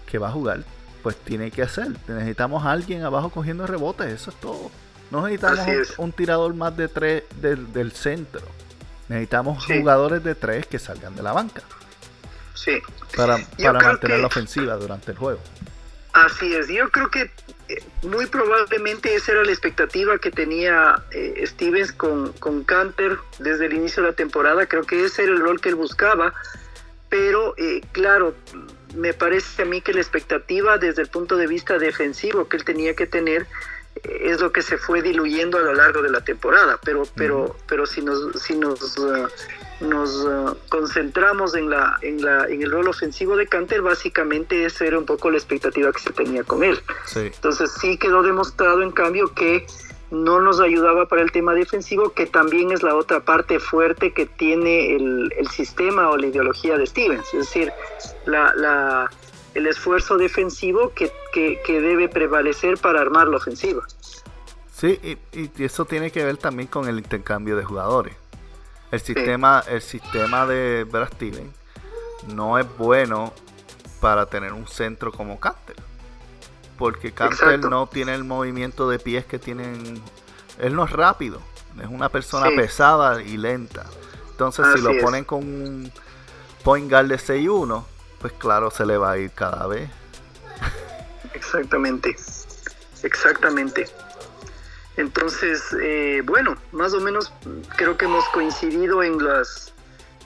que 0.06 0.18
va 0.18 0.30
a 0.30 0.32
jugar, 0.32 0.64
pues 1.02 1.16
tiene 1.18 1.52
que 1.52 1.64
hacer. 1.64 1.90
Necesitamos 2.08 2.64
a 2.66 2.72
alguien 2.72 3.04
abajo 3.04 3.30
cogiendo 3.30 3.66
rebotes, 3.68 4.12
eso 4.12 4.32
es 4.32 4.38
todo. 4.38 4.72
No 5.12 5.28
necesitamos 5.28 5.94
un, 5.98 6.12
tirador 6.12 6.54
más 6.56 6.76
de 6.76 6.88
tres 6.88 7.24
del, 7.40 7.92
centro. 7.92 8.42
Necesitamos 9.10 9.66
jugadores 9.66 10.24
de 10.24 10.34
tres 10.34 10.66
que 10.66 10.80
salgan 10.80 11.16
de 11.16 11.22
la 11.22 11.34
banca. 11.34 11.62
Sí. 12.54 12.82
Para, 13.16 13.38
para 13.62 13.80
mantener 13.80 14.20
la 14.20 14.28
ofensiva 14.28 14.76
durante 14.76 15.12
el 15.12 15.18
juego. 15.18 15.40
Así 16.14 16.54
es, 16.56 16.68
yo 16.68 16.90
creo 16.92 17.10
que 17.10 17.32
eh, 17.70 17.84
muy 18.04 18.28
probablemente 18.28 19.16
esa 19.16 19.32
era 19.32 19.44
la 19.44 19.52
expectativa 19.52 20.20
que 20.20 20.30
tenía 20.30 21.02
eh, 21.12 21.44
Stevens 21.48 21.92
con, 21.92 22.34
con 22.34 22.64
Canter 22.64 23.18
desde 23.40 23.66
el 23.66 23.74
inicio 23.74 24.04
de 24.04 24.10
la 24.10 24.16
temporada. 24.16 24.68
Creo 24.68 24.84
que 24.84 25.06
ese 25.06 25.24
era 25.24 25.32
el 25.32 25.40
rol 25.40 25.60
que 25.60 25.70
él 25.70 25.76
buscaba, 25.76 26.34
pero 27.10 27.56
eh, 27.58 27.82
claro, 27.94 28.36
me 28.96 29.14
parece 29.14 29.64
a 29.64 29.66
mí 29.66 29.82
que 29.82 29.94
la 29.94 30.02
expectativa 30.02 30.78
desde 30.78 31.02
el 31.02 31.08
punto 31.08 31.36
de 31.36 31.48
vista 31.48 31.80
defensivo 31.80 32.48
que 32.48 32.58
él 32.58 32.64
tenía 32.64 32.96
que 32.96 33.08
tener 33.08 33.48
eh, 34.04 34.20
es 34.26 34.40
lo 34.40 34.52
que 34.52 34.62
se 34.62 34.78
fue 34.78 35.02
diluyendo 35.02 35.58
a 35.58 35.62
lo 35.62 35.74
largo 35.74 36.02
de 36.02 36.10
la 36.10 36.22
temporada, 36.22 36.80
pero 36.84 37.04
pero 37.16 37.56
pero 37.68 37.86
si 37.86 38.02
nos 38.02 38.42
si 38.42 38.56
nos 38.56 38.98
uh, 38.98 39.28
nos 39.84 40.16
uh, 40.26 40.56
concentramos 40.70 41.56
en 41.56 41.70
la 41.70 41.98
en 42.02 42.24
la 42.24 42.46
en 42.48 42.62
el 42.62 42.72
rol 42.72 42.88
ofensivo 42.88 43.36
de 43.36 43.48
Canter, 43.48 43.82
básicamente 43.82 44.66
esa 44.66 44.86
era 44.86 44.98
un 44.98 45.06
poco 45.06 45.30
la 45.30 45.38
expectativa 45.38 45.92
que 45.92 46.00
se 46.00 46.12
tenía 46.12 46.44
con 46.44 46.64
él. 46.64 46.80
Sí. 47.06 47.20
Entonces 47.20 47.72
sí 47.80 47.98
quedó 47.98 48.24
demostrado 48.24 48.82
en 48.82 48.92
cambio 48.92 49.34
que 49.34 49.66
no 50.14 50.40
nos 50.40 50.60
ayudaba 50.60 51.08
para 51.08 51.24
el 51.24 51.32
tema 51.32 51.54
defensivo, 51.56 52.14
que 52.14 52.28
también 52.28 52.72
es 52.72 52.84
la 52.84 52.96
otra 52.96 53.22
parte 53.22 53.60
fuerte 53.60 54.14
que 54.14 54.28
tiene 54.28 54.96
el, 54.96 55.34
el 55.36 55.48
sistema 55.48 56.10
o 56.10 56.18
la 56.18 56.28
ideología 56.28 56.78
de 56.78 56.86
Stevens, 56.86 57.26
es 57.34 57.40
decir, 57.40 57.74
la, 58.26 58.54
la, 58.56 59.10
el 59.56 59.66
esfuerzo 59.66 60.18
defensivo 60.18 60.94
que, 60.94 61.12
que, 61.34 61.60
que, 61.66 61.82
debe 61.82 62.10
prevalecer 62.10 62.78
para 62.78 63.02
armar 63.02 63.28
la 63.28 63.38
ofensiva. 63.38 63.84
Sí, 64.72 65.00
y, 65.02 65.40
y, 65.40 65.52
eso 65.64 65.86
tiene 65.86 66.12
que 66.12 66.24
ver 66.24 66.38
también 66.38 66.68
con 66.68 66.88
el 66.88 66.98
intercambio 67.00 67.58
de 67.58 67.64
jugadores. 67.64 68.16
El 68.94 69.02
sistema, 69.02 69.64
el 69.68 69.82
sistema 69.82 70.46
de 70.46 70.86
Brad 70.86 71.14
Stevens 71.14 71.54
no 72.28 72.58
es 72.60 72.68
bueno 72.78 73.34
para 74.00 74.26
tener 74.26 74.54
un 74.54 74.68
centro 74.68 75.12
como 75.12 75.40
Canter 75.40 75.76
porque 76.78 77.12
Cantel 77.14 77.62
no 77.62 77.88
tiene 77.88 78.14
el 78.14 78.24
movimiento 78.24 78.90
de 78.90 79.00
pies 79.00 79.26
que 79.26 79.40
tienen. 79.40 80.02
Él 80.60 80.76
no 80.76 80.86
es 80.86 80.92
rápido, 80.92 81.42
es 81.82 81.88
una 81.88 82.10
persona 82.10 82.50
sí. 82.50 82.56
pesada 82.56 83.22
y 83.22 83.38
lenta. 83.38 83.86
Entonces, 84.32 84.66
Así 84.66 84.80
si 84.80 84.84
lo 84.84 84.92
es. 84.92 85.02
ponen 85.02 85.24
con 85.24 85.40
un 85.40 85.92
point 86.64 86.90
guard 86.90 87.08
de 87.08 87.18
6-1, 87.18 87.86
pues 88.20 88.34
claro, 88.34 88.72
se 88.72 88.86
le 88.86 88.98
va 88.98 89.12
a 89.12 89.18
ir 89.18 89.32
cada 89.32 89.66
vez. 89.68 89.90
Exactamente, 91.34 92.16
exactamente. 93.04 93.86
Entonces, 94.98 95.76
eh, 95.82 96.22
bueno, 96.26 96.56
más 96.72 96.94
o 96.94 97.00
menos 97.00 97.34
creo 97.78 97.98
que 97.98 98.06
hemos 98.06 98.26
coincidido 98.30 99.02
en 99.04 99.24
las 99.24 99.74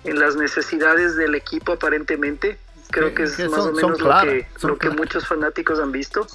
en 0.03 0.19
las 0.19 0.35
necesidades 0.35 1.15
del 1.15 1.35
equipo 1.35 1.73
aparentemente. 1.73 2.57
Creo 2.91 3.13
que 3.13 3.23
es 3.23 3.37
más 3.49 3.59
o 3.59 3.73
menos 3.73 3.97
claras, 3.97 4.25
lo, 4.25 4.31
que, 4.31 4.67
lo 4.67 4.77
que 4.77 4.89
muchos 4.89 5.27
fanáticos 5.27 5.79
han 5.79 5.91
visto. 5.91 6.25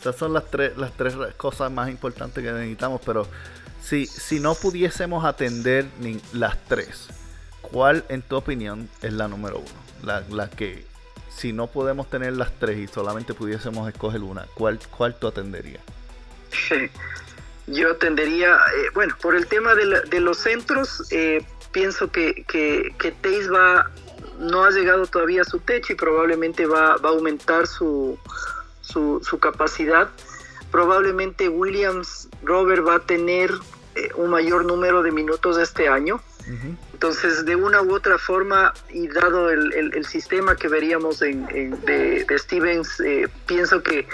Esas 0.00 0.16
son 0.16 0.32
las 0.32 0.50
tres, 0.50 0.76
las 0.78 0.92
tres 0.96 1.14
cosas 1.36 1.70
más 1.70 1.90
importantes 1.90 2.42
que 2.42 2.50
necesitamos, 2.50 3.00
pero 3.04 3.26
si, 3.82 4.06
si 4.06 4.40
no 4.40 4.54
pudiésemos 4.54 5.24
atender 5.24 5.86
ni 6.00 6.20
las 6.32 6.62
tres, 6.64 7.08
¿cuál 7.60 8.04
en 8.08 8.22
tu 8.22 8.36
opinión 8.36 8.88
es 9.02 9.12
la 9.12 9.28
número 9.28 9.58
uno? 9.58 9.68
La, 10.02 10.22
la 10.30 10.48
que 10.48 10.86
si 11.28 11.52
no 11.52 11.66
podemos 11.66 12.08
tener 12.08 12.32
las 12.34 12.52
tres 12.58 12.78
y 12.78 12.86
solamente 12.86 13.34
pudiésemos 13.34 13.88
escoger 13.88 14.22
una, 14.22 14.46
¿cuál, 14.54 14.78
cuál 14.96 15.14
tú 15.14 15.26
atenderías? 15.26 15.82
Yo 17.66 17.90
atendería, 17.90 18.56
eh, 18.56 18.90
bueno, 18.94 19.14
por 19.20 19.34
el 19.34 19.46
tema 19.46 19.74
de, 19.74 19.84
la, 19.84 20.00
de 20.00 20.20
los 20.20 20.38
centros, 20.38 21.06
eh, 21.10 21.44
pienso 21.72 22.10
que, 22.10 22.44
que, 22.48 22.94
que 22.98 23.12
Teis 23.12 23.52
va 23.52 23.90
no 24.38 24.64
ha 24.64 24.70
llegado 24.70 25.06
todavía 25.06 25.42
a 25.42 25.44
su 25.44 25.58
techo 25.58 25.92
y 25.92 25.96
probablemente 25.96 26.66
va, 26.66 26.96
va 26.96 27.10
a 27.10 27.12
aumentar 27.12 27.66
su, 27.66 28.18
su, 28.80 29.20
su, 29.22 29.38
capacidad. 29.38 30.08
Probablemente 30.70 31.48
Williams 31.48 32.28
Robert 32.42 32.86
va 32.86 32.96
a 32.96 33.00
tener 33.00 33.50
eh, 33.94 34.10
un 34.14 34.30
mayor 34.30 34.64
número 34.64 35.02
de 35.02 35.10
minutos 35.10 35.58
este 35.58 35.88
año. 35.88 36.20
Uh 36.46 36.50
-huh. 36.52 36.76
Entonces, 36.92 37.44
de 37.44 37.56
una 37.56 37.82
u 37.82 37.94
otra 37.94 38.18
forma, 38.18 38.72
y 38.90 39.08
dado 39.08 39.50
el, 39.50 39.72
el, 39.74 39.94
el 39.94 40.06
sistema 40.06 40.56
que 40.56 40.68
veríamos 40.68 41.22
en, 41.22 41.46
en 41.50 41.80
de, 41.84 42.24
de, 42.24 42.38
Stevens, 42.38 43.00
eh, 43.00 43.28
pienso 43.46 43.82
que 43.82 44.06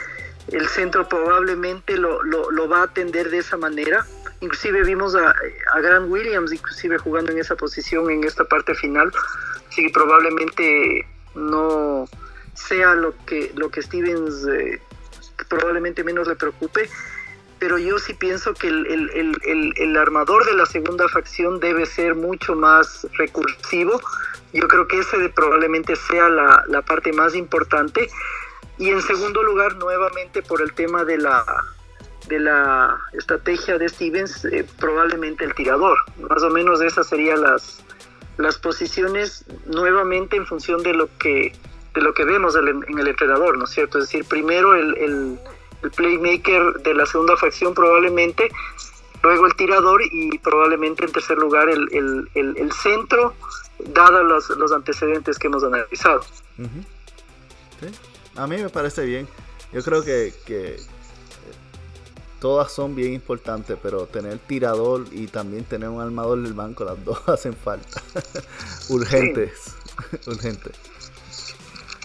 el 0.48 0.68
centro 0.68 1.08
probablemente 1.08 1.96
lo, 1.96 2.22
lo, 2.22 2.68
va 2.68 2.80
a 2.80 2.82
atender 2.84 3.30
de 3.30 3.38
esa 3.38 3.56
manera. 3.56 4.06
Inclusive 4.40 4.82
vimos 4.82 5.14
a, 5.14 5.34
a 5.72 5.80
Grant 5.80 6.10
Williams, 6.10 6.52
inclusive 6.52 6.98
jugando 6.98 7.32
en 7.32 7.38
esa 7.38 7.56
posición 7.56 8.10
en 8.10 8.24
esta 8.24 8.44
parte 8.44 8.74
final 8.74 9.10
sí, 9.74 9.88
probablemente 9.88 11.06
no 11.34 12.08
sea 12.54 12.94
lo 12.94 13.14
que, 13.26 13.52
lo 13.56 13.70
que 13.70 13.82
Stevens 13.82 14.46
eh, 14.46 14.80
probablemente 15.48 16.04
menos 16.04 16.28
le 16.28 16.36
preocupe, 16.36 16.88
pero 17.58 17.78
yo 17.78 17.98
sí 17.98 18.14
pienso 18.14 18.54
que 18.54 18.68
el, 18.68 18.86
el, 18.86 19.40
el, 19.44 19.72
el, 19.76 19.96
armador 19.96 20.44
de 20.44 20.54
la 20.54 20.66
segunda 20.66 21.08
facción 21.08 21.60
debe 21.60 21.86
ser 21.86 22.14
mucho 22.14 22.54
más 22.54 23.06
recursivo. 23.14 24.00
Yo 24.52 24.68
creo 24.68 24.86
que 24.86 25.00
ese 25.00 25.28
probablemente 25.30 25.96
sea 25.96 26.28
la, 26.28 26.64
la 26.68 26.82
parte 26.82 27.12
más 27.12 27.34
importante. 27.34 28.08
Y 28.78 28.88
en 28.88 29.02
segundo 29.02 29.42
lugar, 29.42 29.76
nuevamente 29.76 30.42
por 30.42 30.60
el 30.60 30.72
tema 30.74 31.04
de 31.04 31.18
la, 31.18 31.44
de 32.28 32.40
la 32.40 33.00
estrategia 33.12 33.78
de 33.78 33.88
Stevens, 33.88 34.44
eh, 34.46 34.66
probablemente 34.78 35.44
el 35.44 35.54
tirador. 35.54 35.98
Más 36.28 36.42
o 36.42 36.50
menos 36.50 36.80
esas 36.80 37.06
serían 37.06 37.42
las, 37.42 37.84
las 38.36 38.58
posiciones 38.58 39.44
nuevamente 39.66 40.36
en 40.36 40.46
función 40.46 40.82
de 40.82 40.94
lo 40.94 41.08
que 41.18 41.52
de 41.94 42.00
lo 42.00 42.12
que 42.12 42.24
vemos 42.24 42.56
en 42.56 42.98
el 42.98 43.06
entrenador, 43.06 43.56
¿no 43.56 43.64
es 43.66 43.70
cierto? 43.70 43.98
Es 43.98 44.06
decir, 44.06 44.24
primero 44.24 44.74
el, 44.74 44.96
el, 44.96 45.38
playmaker 45.94 46.82
de 46.82 46.94
la 46.94 47.06
segunda 47.06 47.36
facción 47.36 47.72
probablemente, 47.72 48.50
luego 49.22 49.46
el 49.46 49.54
tirador 49.54 50.00
y 50.10 50.38
probablemente 50.38 51.04
en 51.04 51.12
tercer 51.12 51.38
lugar 51.38 51.68
el, 51.68 51.88
el, 51.92 52.56
el, 52.56 52.72
centro, 52.72 53.34
dados 53.78 54.24
los, 54.24 54.58
los, 54.58 54.72
antecedentes 54.72 55.38
que 55.38 55.46
hemos 55.46 55.62
analizado. 55.62 56.22
Uh. 56.58 57.84
A 58.36 58.46
mí 58.46 58.56
me 58.56 58.68
parece 58.68 59.04
bien. 59.04 59.28
Yo 59.72 59.82
creo 59.82 60.04
que, 60.04 60.32
que 60.46 60.76
todas 62.40 62.72
son 62.72 62.94
bien 62.94 63.14
importantes, 63.14 63.78
pero 63.82 64.06
tener 64.06 64.38
tirador 64.38 65.06
y 65.12 65.28
también 65.28 65.64
tener 65.64 65.88
un 65.88 66.00
armador 66.00 66.42
del 66.42 66.52
banco, 66.52 66.84
las 66.84 67.02
dos 67.04 67.18
hacen 67.28 67.54
falta. 67.54 68.02
urgentes, 68.90 69.74
sí. 70.20 70.30
urgentes. 70.30 70.72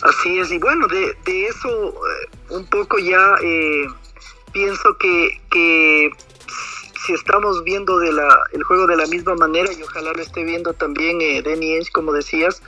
Así 0.02 0.40
es, 0.40 0.50
y 0.50 0.58
bueno, 0.58 0.88
de, 0.88 1.14
de 1.26 1.48
eso 1.48 1.90
eh, 1.90 2.30
un 2.52 2.66
poco 2.68 3.00
ya 3.00 3.36
eh, 3.44 3.86
pienso 4.54 4.98
que, 4.98 5.42
que, 5.52 6.10
si 7.06 7.14
estamos 7.14 7.62
viendo 7.66 8.02
el 8.02 8.64
juego 8.64 8.88
de 8.88 8.96
la 8.96 9.08
misma 9.08 9.36
manera, 9.36 9.74
y 9.74 9.84
ojalá 9.84 10.14
lo 10.14 10.22
esté 10.22 10.46
viendo 10.46 10.74
también 10.74 11.20
eh, 11.20 11.42
Danny 11.42 11.74
Ainge, 11.74 11.92
como 11.92 12.14
decías, 12.14 12.62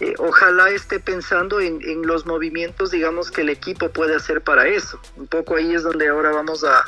eh, 0.00 0.14
ojalá 0.18 0.70
esté 0.70 1.00
pensando 1.00 1.60
en, 1.60 1.80
los 2.06 2.24
movimientos, 2.24 2.92
digamos, 2.92 3.30
que 3.30 3.40
el 3.40 3.48
equipo 3.48 3.90
puede 3.90 4.14
hacer 4.14 4.42
para 4.42 4.68
eso. 4.68 5.00
Un 5.16 5.26
poco 5.26 5.56
ahí 5.56 5.74
es 5.74 5.82
donde 5.82 6.08
ahora 6.08 6.30
vamos 6.30 6.62
a 6.62 6.84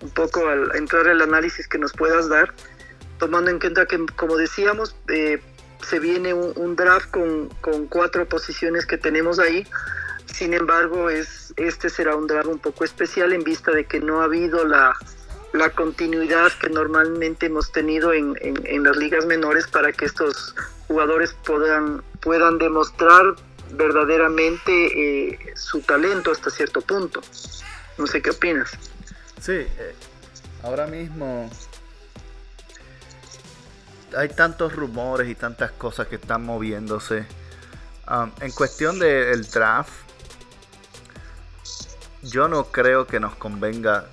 un 0.00 0.10
poco 0.10 0.46
a, 0.46 0.52
a 0.52 0.78
entrar 0.78 1.08
al 1.08 1.20
análisis 1.20 1.66
que 1.66 1.78
nos 1.78 1.92
puedas 1.92 2.28
dar, 2.28 2.54
tomando 3.18 3.50
en 3.50 3.58
cuenta 3.58 3.86
que, 3.86 4.06
como 4.14 4.36
decíamos, 4.36 4.94
eh, 5.08 5.40
se 5.84 5.98
viene 5.98 6.34
un, 6.34 6.76
draft 6.76 7.10
con, 7.10 7.48
cuatro 7.88 8.28
posiciones 8.28 8.86
que 8.86 8.98
tenemos 8.98 9.38
ahí. 9.38 9.66
Sin 10.26 10.54
embargo, 10.54 11.10
es, 11.10 11.52
este 11.56 11.88
será 11.88 12.14
un 12.14 12.26
draft 12.26 12.48
un 12.48 12.58
poco 12.58 12.84
especial 12.84 13.32
en 13.32 13.42
vista 13.42 13.72
de 13.72 13.84
que 13.84 14.00
no 14.00 14.20
ha 14.20 14.24
habido 14.24 14.64
la, 14.64 14.96
continuidad 15.74 16.52
que 16.60 16.68
normalmente 16.68 17.46
hemos 17.46 17.72
tenido 17.72 18.12
en, 18.12 18.36
en, 18.40 18.60
en 18.64 18.84
las 18.84 18.96
ligas 18.96 19.26
menores 19.26 19.66
para 19.66 19.92
que 19.92 20.04
estos 20.04 20.54
jugadores 20.88 21.34
puedan, 21.44 22.02
puedan 22.20 22.58
demostrar 22.58 23.36
verdaderamente 23.72 24.72
eh, 24.72 25.38
su 25.54 25.80
talento 25.82 26.32
hasta 26.32 26.50
cierto 26.50 26.80
punto. 26.80 27.20
No 27.98 28.06
sé 28.06 28.20
qué 28.22 28.30
opinas. 28.30 28.70
Sí, 29.40 29.52
eh, 29.52 29.94
ahora 30.62 30.86
mismo 30.86 31.50
hay 34.16 34.28
tantos 34.30 34.74
rumores 34.74 35.28
y 35.28 35.34
tantas 35.34 35.72
cosas 35.72 36.06
que 36.08 36.16
están 36.16 36.44
moviéndose. 36.44 37.26
Um, 38.10 38.30
en 38.40 38.50
cuestión 38.52 38.98
del 38.98 39.42
de 39.42 39.50
draft, 39.50 39.92
yo 42.22 42.48
no 42.48 42.64
creo 42.64 43.06
que 43.06 43.20
nos 43.20 43.34
convenga 43.36 44.06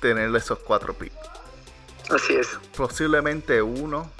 tener 0.00 0.34
esos 0.36 0.60
cuatro 0.60 0.94
picks. 0.94 1.16
Así 2.10 2.34
es. 2.34 2.48
Posiblemente 2.76 3.60
uno. 3.60 4.10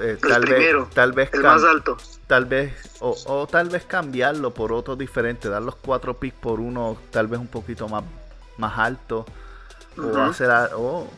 Eh, 0.00 0.18
tal, 0.20 0.42
primero, 0.42 0.84
vez, 0.84 0.94
tal 0.94 1.12
vez, 1.12 1.30
el 1.32 1.42
más 1.42 1.62
alto. 1.64 1.96
Tal 2.26 2.44
vez, 2.44 2.72
o, 3.00 3.16
o, 3.26 3.46
tal 3.46 3.68
vez 3.68 3.84
cambiarlo 3.84 4.52
por 4.54 4.72
otro 4.72 4.96
diferente, 4.96 5.48
dar 5.48 5.62
los 5.62 5.76
cuatro 5.76 6.14
picks 6.14 6.38
por 6.38 6.60
uno, 6.60 6.96
tal 7.10 7.26
vez 7.26 7.40
un 7.40 7.48
poquito 7.48 7.88
más, 7.88 8.04
más 8.58 8.78
alto, 8.78 9.26
uh 9.96 10.00
-huh. 10.00 10.16
o 10.16 10.22
hacer 10.22 10.50
o, 10.76 11.08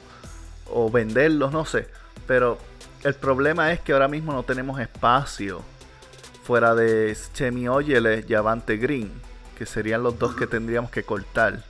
o 0.71 0.91
venderlos, 0.91 1.53
no 1.53 1.65
sé. 1.65 1.89
Pero 2.27 2.59
el 3.03 3.15
problema 3.15 3.73
es 3.73 3.81
que 3.81 3.93
ahora 3.93 4.09
mismo 4.09 4.33
no 4.33 4.43
tenemos 4.45 4.81
espacio 4.81 5.63
fuera 6.43 6.75
de 6.75 7.17
Chemi 7.35 7.69
Oyele 7.69 8.25
y 8.27 8.35
Avante 8.35 8.77
Green, 8.77 9.13
que 9.59 9.67
serían 9.67 10.03
los 10.03 10.19
dos 10.19 10.35
que 10.35 10.47
tendríamos 10.47 10.91
que 10.91 11.03
cortar 11.05 11.63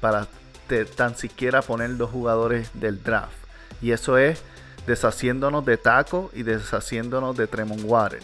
para 0.00 0.26
te, 0.68 0.84
tan 0.84 1.16
siquiera 1.16 1.62
poner 1.62 1.96
dos 1.96 2.10
jugadores 2.10 2.70
del 2.74 3.02
draft. 3.02 3.36
Y 3.80 3.92
eso 3.92 4.16
es 4.16 4.42
deshaciéndonos 4.86 5.64
de 5.64 5.76
Taco 5.76 6.30
y 6.34 6.42
deshaciéndonos 6.42 7.36
de 7.36 7.46
Tremont 7.46 7.82
Water. 7.84 8.22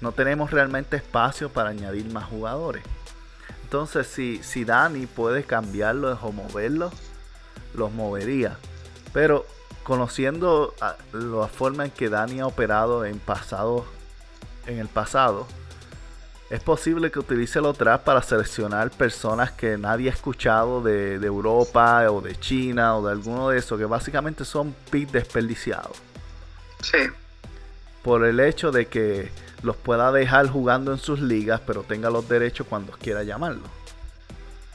No 0.00 0.12
tenemos 0.12 0.50
realmente 0.50 0.96
espacio 0.96 1.48
para 1.48 1.70
añadir 1.70 2.12
más 2.12 2.24
jugadores. 2.24 2.82
Entonces, 3.62 4.06
si, 4.06 4.42
si 4.42 4.64
Dani 4.64 5.06
puede 5.06 5.44
cambiarlos 5.44 6.18
o 6.22 6.30
moverlos, 6.30 6.92
los 7.74 7.90
movería. 7.92 8.58
Pero 9.12 9.46
conociendo 9.82 10.74
la 11.12 11.48
forma 11.48 11.86
en 11.86 11.90
que 11.90 12.08
Dani 12.08 12.40
ha 12.40 12.46
operado 12.46 13.04
en 13.04 13.18
pasado, 13.18 13.86
en 14.66 14.78
el 14.78 14.88
pasado, 14.88 15.46
es 16.48 16.60
posible 16.60 17.10
que 17.10 17.18
utilice 17.18 17.60
los 17.60 17.76
drafts 17.76 18.04
para 18.04 18.22
seleccionar 18.22 18.90
personas 18.90 19.50
que 19.52 19.76
nadie 19.76 20.10
ha 20.10 20.12
escuchado 20.12 20.80
de, 20.80 21.14
Europa 21.14 22.08
o 22.10 22.20
de 22.20 22.36
China 22.36 22.96
o 22.96 23.04
de 23.04 23.12
alguno 23.12 23.48
de 23.48 23.58
esos, 23.58 23.78
que 23.78 23.84
básicamente 23.84 24.44
son 24.44 24.74
picks 24.90 25.12
desperdiciados. 25.12 25.96
Sí. 26.82 26.98
Por 28.02 28.24
el 28.24 28.38
hecho 28.38 28.70
de 28.70 28.86
que 28.86 29.30
los 29.62 29.76
pueda 29.76 30.12
dejar 30.12 30.48
jugando 30.48 30.92
en 30.92 30.98
sus 30.98 31.20
ligas, 31.20 31.60
pero 31.66 31.82
tenga 31.82 32.10
los 32.10 32.28
derechos 32.28 32.66
cuando 32.68 32.92
quiera 32.92 33.24
llamarlo. 33.24 33.64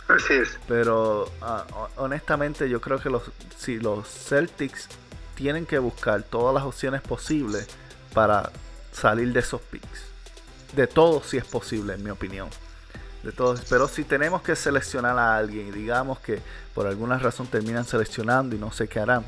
Así 0.09 0.33
es. 0.33 0.59
Pero 0.67 1.31
ah, 1.41 1.65
honestamente 1.95 2.67
yo 2.67 2.81
creo 2.81 2.99
que 2.99 3.09
los, 3.09 3.23
si 3.57 3.79
los 3.79 4.09
Celtics 4.09 4.89
tienen 5.35 5.65
que 5.65 5.79
buscar 5.79 6.23
todas 6.23 6.53
las 6.53 6.65
opciones 6.65 7.01
posibles 7.01 7.67
para 8.13 8.51
salir 8.91 9.31
de 9.31 9.39
esos 9.39 9.61
picks 9.61 10.10
de 10.73 10.87
todos 10.87 11.25
si 11.27 11.37
es 11.37 11.45
posible, 11.45 11.93
en 11.93 12.03
mi 12.03 12.09
opinión. 12.09 12.49
De 13.23 13.31
todos. 13.31 13.61
Pero 13.69 13.87
si 13.87 14.03
tenemos 14.03 14.41
que 14.41 14.55
seleccionar 14.55 15.17
a 15.19 15.37
alguien 15.37 15.67
y 15.67 15.71
digamos 15.71 16.19
que 16.19 16.39
por 16.73 16.87
alguna 16.87 17.19
razón 17.19 17.47
terminan 17.47 17.85
seleccionando 17.85 18.55
y 18.55 18.59
no 18.59 18.71
sé 18.71 18.87
qué 18.87 18.99
harán, 18.99 19.23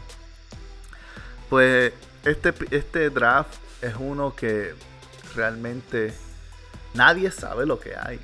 pues 1.50 1.94
este, 2.26 2.54
este 2.72 3.10
draft 3.10 3.54
es 3.82 3.94
uno 4.00 4.36
que 4.36 4.74
realmente 5.36 6.14
nadie 6.94 7.30
sabe 7.30 7.66
lo 7.66 7.80
que 7.80 7.96
hay. 7.96 8.20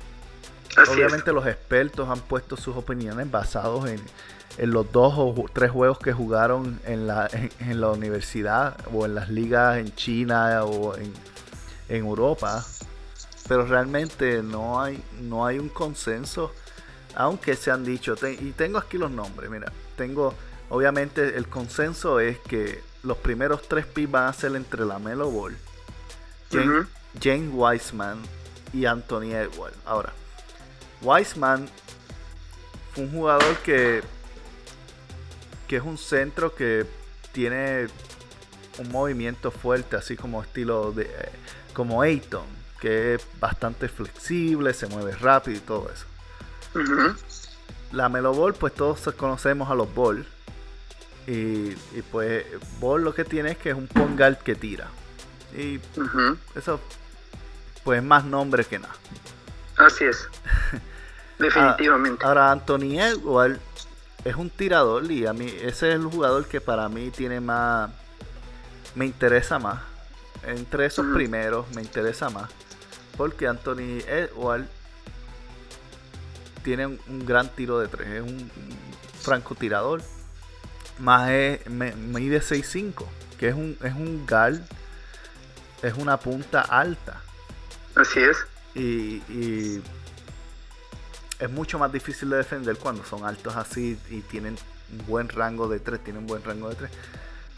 Obviamente 0.90 1.32
los 1.32 1.46
expertos 1.46 2.08
han 2.08 2.20
puesto 2.20 2.56
sus 2.56 2.76
opiniones 2.76 3.30
basados 3.30 3.88
en, 3.88 4.00
en, 4.56 4.70
los 4.70 4.90
dos 4.90 5.14
o 5.16 5.46
tres 5.52 5.70
juegos 5.70 5.98
que 5.98 6.12
jugaron 6.12 6.80
en 6.84 7.06
la, 7.06 7.28
en, 7.60 7.80
la 7.80 7.88
universidad 7.88 8.76
o 8.92 9.04
en 9.04 9.14
las 9.14 9.28
ligas 9.28 9.78
en 9.78 9.94
China 9.94 10.64
o 10.64 10.96
en, 10.96 11.12
en 11.88 12.06
Europa 12.06 12.64
pero 13.50 13.66
realmente 13.66 14.44
no 14.44 14.80
hay, 14.80 15.02
no 15.22 15.44
hay 15.44 15.58
un 15.58 15.68
consenso, 15.70 16.54
aunque 17.16 17.56
se 17.56 17.72
han 17.72 17.84
dicho, 17.84 18.14
y 18.24 18.52
tengo 18.52 18.78
aquí 18.78 18.96
los 18.96 19.10
nombres, 19.10 19.50
mira, 19.50 19.72
tengo, 19.96 20.34
obviamente 20.68 21.36
el 21.36 21.48
consenso 21.48 22.20
es 22.20 22.38
que 22.38 22.80
los 23.02 23.16
primeros 23.16 23.66
tres 23.66 23.86
picks 23.86 24.08
van 24.08 24.28
a 24.28 24.32
ser 24.32 24.54
entre 24.54 24.84
la 24.84 25.00
Melo 25.00 25.28
Ball, 25.28 25.56
James, 26.52 26.86
James 27.20 27.50
Wiseman 27.52 28.22
y 28.72 28.84
Anthony 28.84 29.32
Edwards. 29.34 29.76
Ahora, 29.84 30.12
Wiseman 31.02 31.68
fue 32.92 33.02
un 33.02 33.10
jugador 33.10 33.56
que, 33.64 34.00
que 35.66 35.74
es 35.74 35.82
un 35.82 35.98
centro 35.98 36.54
que 36.54 36.86
tiene 37.32 37.88
un 38.78 38.92
movimiento 38.92 39.50
fuerte, 39.50 39.96
así 39.96 40.14
como 40.16 40.40
estilo 40.40 40.92
de 40.92 41.10
como 41.74 42.00
Ayton 42.00 42.59
que 42.80 43.14
es 43.14 43.26
bastante 43.38 43.88
flexible, 43.88 44.72
se 44.74 44.86
mueve 44.86 45.14
rápido 45.16 45.56
y 45.56 45.60
todo 45.60 45.90
eso. 45.90 46.06
La 47.92 48.08
Melo 48.08 48.32
Ball, 48.32 48.54
pues 48.54 48.74
todos 48.74 49.00
conocemos 49.16 49.70
a 49.70 49.74
los 49.74 49.92
Ball. 49.94 50.26
Y, 51.26 51.74
pues 52.10 52.44
Ball 52.80 53.04
lo 53.04 53.14
que 53.14 53.24
tiene 53.24 53.52
es 53.52 53.58
que 53.58 53.70
es 53.70 53.76
un 53.76 53.86
Pongal 53.86 54.38
que 54.38 54.54
tira. 54.54 54.88
Y 55.56 55.80
eso, 56.54 56.80
pues 57.84 58.02
más 58.02 58.24
nombre 58.24 58.64
que 58.64 58.78
nada. 58.78 58.94
Así 59.76 60.04
es. 60.04 60.28
Definitivamente. 61.38 62.24
Ah, 62.24 62.28
ahora, 62.28 62.52
Anthony 62.52 62.98
Edward 62.98 63.58
es 64.24 64.36
un 64.36 64.50
tirador 64.50 65.10
y 65.10 65.26
a 65.26 65.32
mí 65.32 65.46
ese 65.46 65.88
es 65.88 65.94
el 65.94 66.04
jugador 66.04 66.46
que 66.46 66.60
para 66.60 66.88
mí 66.88 67.10
tiene 67.10 67.40
más, 67.40 67.90
me 68.94 69.06
interesa 69.06 69.58
más. 69.58 69.80
Entre 70.44 70.86
esos 70.86 71.06
primeros 71.14 71.66
me 71.74 71.82
interesa 71.82 72.30
más. 72.30 72.50
Porque 73.20 73.46
Anthony 73.46 74.00
Edward 74.08 74.64
tiene 76.64 76.86
un, 76.86 77.26
gran 77.26 77.50
tiro 77.50 77.78
de 77.78 77.86
tres. 77.86 78.08
Es 78.08 78.22
un, 78.22 78.50
francotirador. 79.20 80.00
Más 81.00 81.28
es, 81.28 81.68
mide 81.68 82.40
6'5. 82.40 83.04
Que 83.38 83.48
es 83.48 83.54
un, 83.54 83.76
es 83.84 83.94
un 83.94 84.26
guard. 84.26 84.62
Es 85.82 85.92
una 85.98 86.16
punta 86.16 86.62
alta. 86.62 87.20
Así 87.94 88.20
es. 88.20 88.38
Y, 88.74 89.82
es 91.38 91.50
mucho 91.50 91.78
más 91.78 91.92
difícil 91.92 92.30
de 92.30 92.38
defender 92.38 92.78
cuando 92.78 93.04
son 93.04 93.26
altos 93.26 93.54
así 93.54 93.98
y 94.08 94.22
tienen 94.22 94.56
un 94.98 95.06
buen 95.06 95.28
rango 95.28 95.68
de 95.68 95.78
tres. 95.78 96.02
Tienen 96.02 96.22
un 96.22 96.26
buen 96.26 96.42
rango 96.42 96.70
de 96.70 96.74
tres. 96.74 96.90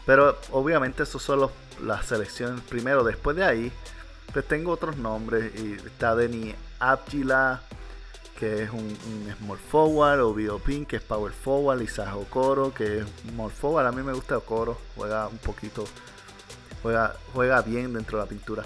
Pero 0.05 0.37
obviamente 0.51 1.03
eso 1.03 1.19
son 1.19 1.49
las 1.81 2.05
selecciones 2.05 2.59
primero. 2.63 3.05
Después 3.05 3.37
de 3.37 3.45
ahí 3.45 3.71
pues 4.31 4.47
tengo 4.47 4.71
otros 4.71 4.97
nombres. 4.97 5.51
Y 5.59 5.73
está 5.73 6.15
Denny 6.15 6.55
Abgila, 6.79 7.61
que 8.39 8.63
es 8.63 8.69
un, 8.71 8.97
small 9.39 9.57
forward. 9.57 10.19
O 10.21 10.59
Pink, 10.59 10.87
que 10.89 10.95
es 10.97 11.01
power 11.01 11.31
forward. 11.31 11.81
Isaac 11.81 12.15
Okoro, 12.15 12.73
que 12.73 12.99
es 12.99 13.05
small 13.29 13.51
forward. 13.51 13.87
A 13.87 13.91
mí 13.91 14.01
me 14.01 14.13
gusta 14.13 14.37
Okoro. 14.37 14.77
Juega 14.95 15.27
un 15.27 15.37
poquito. 15.37 15.85
Juega, 16.81 17.15
juega 17.33 17.61
bien 17.61 17.93
dentro 17.93 18.17
de 18.17 18.23
la 18.25 18.29
pintura. 18.29 18.63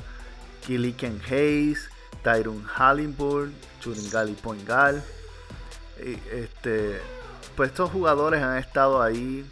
Killiken 0.66 1.22
Hayes. 1.30 1.89
Tyrone 2.24 2.64
Halliburton. 2.66 3.53
Churingali 3.80 4.34
Poingal. 4.34 5.03
este, 5.97 7.01
pues 7.55 7.72
estos 7.72 7.91
jugadores 7.91 8.41
han 8.41 8.58
estado 8.58 9.01
ahí. 9.01 9.45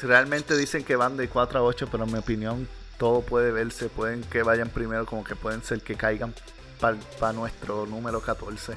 Realmente 0.00 0.56
dicen 0.56 0.84
que 0.84 0.94
van 0.94 1.16
de 1.16 1.28
4 1.28 1.58
a 1.58 1.62
8, 1.62 1.88
pero 1.90 2.04
en 2.04 2.12
mi 2.12 2.18
opinión 2.18 2.68
todo 2.98 3.22
puede 3.22 3.52
verse, 3.52 3.88
pueden 3.88 4.22
que 4.22 4.42
vayan 4.42 4.68
primero, 4.68 5.06
como 5.06 5.24
que 5.24 5.36
pueden 5.36 5.62
ser 5.62 5.80
que 5.80 5.94
caigan 5.94 6.34
para 6.78 7.32
nuestro 7.32 7.86
número 7.86 8.20
14. 8.20 8.76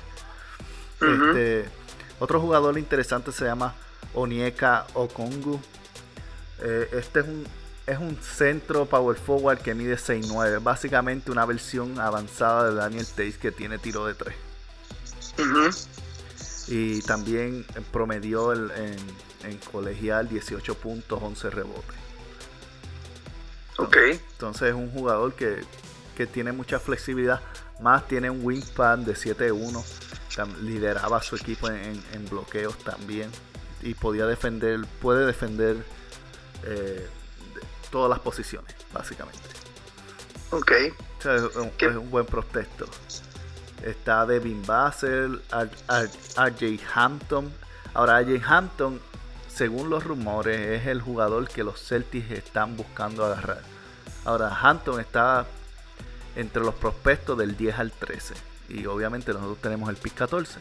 este, 1.01 1.65
otro 2.19 2.39
jugador 2.39 2.77
interesante 2.77 3.31
se 3.31 3.45
llama 3.45 3.73
Onieka 4.13 4.85
Okongu. 4.93 5.59
Eh, 6.61 6.89
este 6.93 7.21
es 7.21 7.27
un, 7.27 7.47
es 7.87 7.97
un 7.97 8.17
centro 8.17 8.85
power 8.85 9.17
forward 9.17 9.59
que 9.59 9.73
mide 9.73 9.95
6'9. 9.95 10.61
Básicamente 10.61 11.31
una 11.31 11.45
versión 11.45 11.99
avanzada 11.99 12.69
de 12.69 12.75
Daniel 12.75 13.07
Tays 13.07 13.37
que 13.37 13.51
tiene 13.51 13.79
tiro 13.79 14.05
de 14.05 14.13
3. 14.13 14.35
Y 16.67 17.01
también 17.01 17.65
promedió 17.91 18.53
en, 18.53 18.95
en 19.43 19.57
colegial 19.71 20.29
18 20.29 20.75
puntos, 20.75 21.19
11 21.21 21.49
rebotes. 21.49 22.00
Entonces 24.31 24.69
es 24.69 24.75
un 24.75 24.91
jugador 24.91 25.33
que, 25.33 25.65
tiene 26.33 26.51
mucha 26.51 26.79
flexibilidad. 26.79 27.41
Más 27.79 28.07
tiene 28.07 28.29
un 28.29 28.45
wingspan 28.45 29.03
de 29.05 29.15
7-1. 29.15 29.83
Lideraba 30.61 31.17
a 31.17 31.23
su 31.23 31.35
equipo 31.35 31.67
en, 31.67 32.29
bloqueos 32.29 32.77
también. 32.79 33.31
Y 33.81 33.95
podía 33.95 34.27
defender, 34.27 34.81
puede 35.01 35.25
defender 35.25 35.77
eh, 36.63 37.07
todas 37.89 38.09
las 38.11 38.19
posiciones, 38.19 38.75
básicamente. 38.93 39.41
Ok. 40.51 40.71
es, 40.71 41.95
un, 41.95 42.11
buen 42.11 42.27
prospecto. 42.27 42.85
Está 43.83 44.27
Devin 44.27 44.63
Basel, 44.63 45.41
RJ 45.49 46.79
Hampton. 46.93 47.51
Ahora, 47.95 48.21
RJ 48.21 48.43
Hampton 48.45 49.01
según 49.61 49.91
los 49.91 50.03
rumores, 50.03 50.81
es 50.81 50.87
el 50.87 51.01
jugador 51.01 51.47
que 51.47 51.63
los 51.63 51.79
Celtics 51.79 52.31
están 52.31 52.75
buscando 52.75 53.23
agarrar. 53.23 53.61
Ahora, 54.25 54.49
Hampton 54.59 54.99
está 54.99 55.45
entre 56.35 56.63
los 56.63 56.73
prospectos 56.73 57.37
del 57.37 57.55
10 57.55 57.77
al 57.77 57.91
13. 57.91 58.33
Y 58.69 58.87
obviamente 58.87 59.31
nosotros 59.33 59.59
tenemos 59.61 59.87
el 59.91 59.97
pick 59.97 60.15
14. 60.15 60.57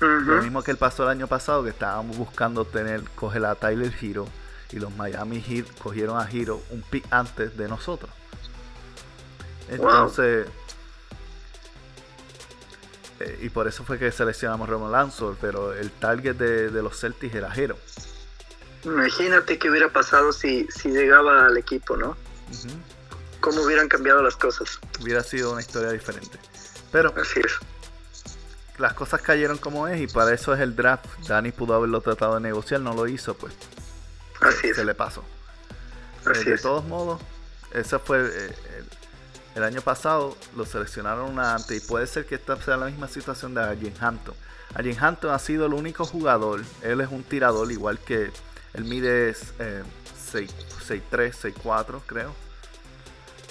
Lo 0.00 0.40
mismo 0.40 0.62
que 0.62 0.70
el 0.70 0.78
pasó 0.78 1.02
el 1.02 1.10
año 1.10 1.26
pasado, 1.26 1.64
que 1.64 1.68
estábamos 1.68 2.16
buscando 2.16 2.64
tener, 2.64 3.02
coger 3.14 3.44
a 3.44 3.56
Tyler 3.56 3.92
Hero. 4.00 4.26
Y 4.72 4.78
los 4.78 4.90
Miami 4.96 5.42
Heat 5.42 5.66
cogieron 5.78 6.18
a 6.18 6.26
Hero 6.26 6.62
un 6.70 6.80
pick 6.80 7.04
antes 7.10 7.54
de 7.58 7.68
nosotros. 7.68 8.10
Entonces. 9.68 10.46
Eh, 13.20 13.40
y 13.42 13.50
por 13.50 13.68
eso 13.68 13.84
fue 13.84 13.98
que 13.98 14.10
seleccionamos 14.10 14.66
Roman 14.66 14.92
Lansor. 14.92 15.36
Pero 15.42 15.74
el 15.74 15.90
target 15.90 16.36
de, 16.36 16.70
los 16.82 16.98
Celtics 16.98 17.34
era 17.34 17.54
Hero. 17.54 17.76
Imagínate 18.84 19.58
qué 19.58 19.70
hubiera 19.70 19.88
pasado 19.88 20.32
si, 20.32 20.66
si 20.70 20.90
llegaba 20.90 21.46
al 21.46 21.56
equipo, 21.56 21.96
¿no? 21.96 22.16
¿Cómo 23.40 23.62
hubieran 23.62 23.88
cambiado 23.88 24.22
las 24.22 24.36
cosas? 24.36 24.78
Hubiera 25.02 25.22
sido 25.22 25.52
una 25.52 25.60
historia 25.60 25.90
diferente. 25.90 26.38
Pero 26.92 27.12
Así 27.20 27.40
es. 27.40 27.52
las 28.78 28.94
cosas 28.94 29.20
cayeron 29.22 29.58
como 29.58 29.88
es 29.88 30.00
y 30.00 30.06
para 30.06 30.32
eso 30.32 30.54
es 30.54 30.60
el 30.60 30.76
draft. 30.76 31.06
Dani 31.26 31.52
pudo 31.52 31.74
haberlo 31.74 32.00
tratado 32.00 32.34
de 32.34 32.40
negociar, 32.40 32.80
no 32.80 32.94
lo 32.94 33.06
hizo, 33.06 33.34
pues. 33.34 33.54
Así 34.40 34.68
es. 34.68 34.76
Se 34.76 34.84
le 34.84 34.94
pasó. 34.94 35.24
Así 36.26 36.44
de 36.44 36.58
todos 36.58 36.84
modos, 36.84 37.20
ese 37.72 37.98
fue 37.98 38.26
eh, 38.26 38.54
El 39.54 39.62
año 39.62 39.82
pasado 39.82 40.36
lo 40.56 40.64
seleccionaron 40.64 41.38
antes 41.38 41.84
y 41.84 41.86
puede 41.86 42.06
ser 42.06 42.24
que 42.24 42.34
esta 42.36 42.56
sea 42.62 42.76
la 42.78 42.86
misma 42.86 43.08
situación 43.08 43.54
de 43.54 43.62
Arjen 43.62 43.94
Hampton. 44.00 44.34
Arjen 44.74 44.96
Hampton 44.98 45.30
ha 45.32 45.38
sido 45.38 45.66
el 45.66 45.74
único 45.74 46.04
jugador, 46.06 46.62
él 46.82 47.00
es 47.00 47.10
un 47.10 47.22
tirador 47.24 47.70
igual 47.70 47.98
que 47.98 48.30
él 48.74 48.84
mide 48.84 49.32
6'3, 49.32 50.50
6'4 51.10 52.00
creo. 52.06 52.34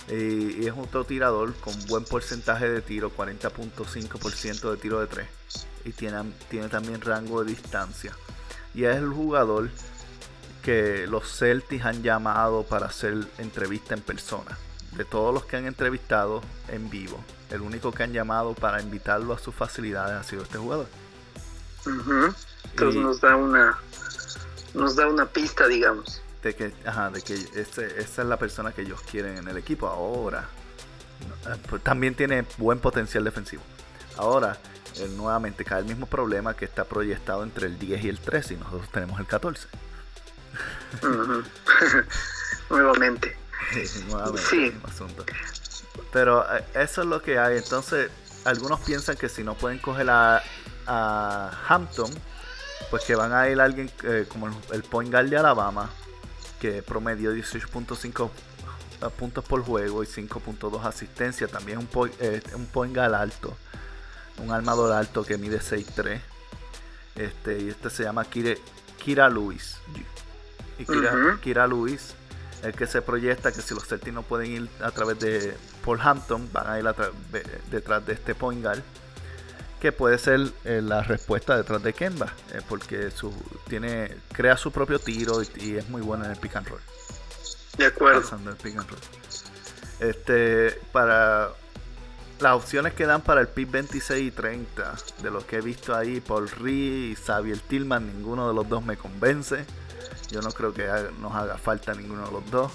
Y, 0.10 0.68
es 0.68 0.74
otro 0.78 1.06
tirador 1.06 1.54
con 1.56 1.74
buen 1.88 2.04
porcentaje 2.04 2.70
de 2.70 2.82
tiro, 2.82 3.12
40.5% 3.16 4.72
de 4.72 4.78
tiro 4.78 5.00
de 5.00 5.08
3. 5.08 5.28
Y 5.86 5.92
tiene, 5.92 6.34
tiene 6.50 6.68
también 6.68 7.00
rango 7.02 7.44
de 7.44 7.52
distancia. 7.52 8.14
Y 8.74 8.84
es 8.84 8.98
el 8.98 9.10
jugador 9.10 9.70
que 10.62 11.08
los 11.08 11.38
Celtics 11.38 11.86
han 11.86 12.04
llamado 12.04 12.64
para 12.64 12.88
hacer 12.88 13.28
entrevista 13.38 13.94
en 13.94 14.02
persona. 14.02 14.58
De 14.98 15.06
todos 15.06 15.34
los 15.34 15.46
que 15.46 15.58
han 15.58 15.66
entrevistado 15.66 16.42
en 16.68 16.90
vivo, 16.90 17.24
el 17.50 17.62
único 17.62 17.92
que 17.92 18.04
han 18.04 18.14
llamado 18.14 18.54
para 18.54 18.82
invitarlo 18.82 19.34
a 19.34 19.40
sus 19.40 19.56
facilidades 19.56 20.16
ha 20.16 20.24
sido 20.24 20.44
este 20.44 20.58
jugador. 20.58 20.88
Entonces 21.86 23.02
nos 23.02 23.20
da 23.20 23.36
una 23.36 23.78
nos 24.74 24.96
da 24.96 25.08
una 25.08 25.26
pista, 25.26 25.68
digamos. 25.68 26.22
De 26.42 26.56
que, 26.56 26.74
ajá, 26.86 27.10
de 27.10 27.22
que 27.22 27.36
esa 27.56 27.86
es 27.86 28.18
la 28.18 28.38
persona 28.38 28.72
que 28.74 28.82
ellos 28.82 29.02
quieren 29.10 29.38
en 29.38 29.48
el 29.48 29.58
equipo 29.58 29.88
ahora. 29.88 30.50
Eh, 31.48 31.56
pues, 31.70 31.82
también 31.84 32.16
tiene 32.16 32.46
buen 32.58 32.80
potencial 32.80 33.24
defensivo. 33.24 33.64
Ahora, 34.18 34.58
nuevamente 35.16 35.66
cae 35.66 35.80
el 35.80 35.86
mismo 35.86 36.06
problema 36.06 36.56
que 36.56 36.66
está 36.66 36.86
proyectado 36.86 37.44
entre 37.44 37.68
el 37.68 37.80
10 37.80 38.04
y 38.04 38.10
el 38.10 38.20
13 38.20 38.56
y 38.56 38.58
nosotros 38.58 38.90
tenemos 38.92 39.20
el 39.20 39.26
14. 39.26 39.68
Nuevamente. 42.70 43.38
sí. 44.50 44.74
Pero 46.12 46.46
eh, 46.56 46.64
eso 46.76 47.02
es 47.02 47.08
lo 47.08 47.22
que 47.22 47.40
hay. 47.40 47.58
Entonces, 47.58 48.12
algunos 48.46 48.82
piensan 48.82 49.16
que 49.16 49.30
si 49.30 49.44
no 49.44 49.56
pueden 49.56 49.80
coger 49.80 50.10
a, 50.10 50.44
a 50.86 51.52
Hampton, 51.68 52.12
pues 52.94 53.06
que 53.06 53.16
van 53.16 53.34
a 53.34 53.50
ir 53.50 53.60
alguien 53.60 53.90
eh, 54.04 54.28
como 54.30 54.50
el, 54.72 54.84
point 54.84 55.12
guard 55.12 55.28
de 55.28 55.36
Alabama, 55.36 55.90
que 56.62 56.84
promedió 56.84 57.34
18.5 57.34 58.30
eh, 58.30 59.10
puntos 59.18 59.44
por 59.44 59.64
juego 59.64 60.04
y 60.04 60.06
5.2 60.06 60.80
asistencia. 60.84 61.48
También 61.48 61.80
un, 61.80 61.88
point, 61.88 62.14
un 62.54 62.68
point 62.68 62.94
guard 62.94 63.16
alto, 63.16 63.58
un 64.38 64.52
armador 64.52 64.92
alto 64.92 65.26
que 65.26 65.40
mide 65.40 65.60
6'3. 65.60 66.22
Este, 67.16 67.62
y 67.64 67.70
este 67.70 67.90
se 67.90 68.04
llama 68.04 68.26
Kira, 68.26 68.54
Kira 69.04 69.28
Lewis 69.28 69.78
y 70.78 70.86
Kira, 71.42 71.66
Lewis, 71.66 72.14
el 72.62 72.76
que 72.76 72.86
se 72.86 73.02
proyecta 73.02 73.52
que 73.52 73.64
si 73.64 73.74
los 73.74 73.88
Celtics 73.88 74.14
no 74.14 74.22
pueden 74.22 74.52
ir 74.52 74.70
a 74.84 74.92
través 74.92 75.20
de 75.20 75.58
Paul 75.84 76.00
Hampton, 76.00 76.48
van 76.54 76.70
a 76.70 76.78
ir 76.78 76.86
detrás 77.72 78.06
de 78.06 78.14
este 78.14 78.36
point 78.36 78.62
guard, 78.62 78.84
que 79.84 79.92
puede 79.92 80.18
ser 80.18 80.40
eh, 80.64 80.82
la 80.82 81.04
respuesta 81.04 81.58
detrás 81.58 81.84
de 81.84 81.92
Kemba, 81.92 82.34
eh, 82.54 82.62
porque 82.70 83.12
su, 83.12 83.34
tiene, 83.68 84.16
crea 84.32 84.56
su 84.56 84.72
propio 84.72 84.98
tiro 84.98 85.42
y, 85.58 85.76
es 85.76 85.90
muy 85.90 86.02
bueno 86.02 86.24
en 86.24 86.32
el 86.32 86.38
pick 86.38 86.56
and 86.56 86.70
roll. 86.70 86.80
De 87.78 87.88
acuerdo. 87.88 88.22
Este, 90.00 90.80
para 90.94 91.50
las 92.40 92.54
opciones 92.54 92.94
que 92.94 93.06
dan 93.06 93.24
para 93.24 93.42
el 93.42 93.50
pick 93.50 93.72
26 93.72 94.26
y 94.26 94.32
30, 94.32 94.96
de 95.22 95.30
lo 95.30 95.46
que 95.46 95.58
he 95.58 95.62
visto 95.62 95.94
ahí, 95.94 96.22
Paul 96.22 96.50
Reed 96.50 97.12
y 97.12 97.16
Xavier 97.18 97.60
Tillman, 97.60 98.08
ninguno 98.08 98.48
de 98.48 98.54
los 98.54 98.70
dos 98.70 98.86
me 98.86 98.96
convence. 98.96 99.66
Yo 100.32 100.42
no 100.42 100.52
creo 100.52 100.74
que 100.74 100.88
nos 101.20 101.36
haga 101.36 101.58
falta 101.58 101.94
ninguno 101.94 102.26
de 102.26 102.32
los 102.32 102.50
dos. 102.50 102.72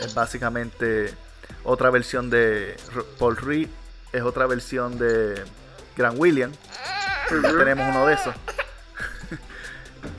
Es 0.00 0.14
básicamente 0.14 1.14
otra 1.62 1.90
versión 1.90 2.28
de 2.28 2.76
Paul 3.20 3.36
Reed. 3.36 3.68
Es 4.12 4.22
otra 4.22 4.48
versión 4.48 4.98
de 4.98 5.44
Grant 6.00 6.18
Williams. 6.18 6.56
Ya 7.30 7.50
tenemos 7.56 7.88
uno 7.88 8.06
de 8.06 8.14
esos. 8.14 8.34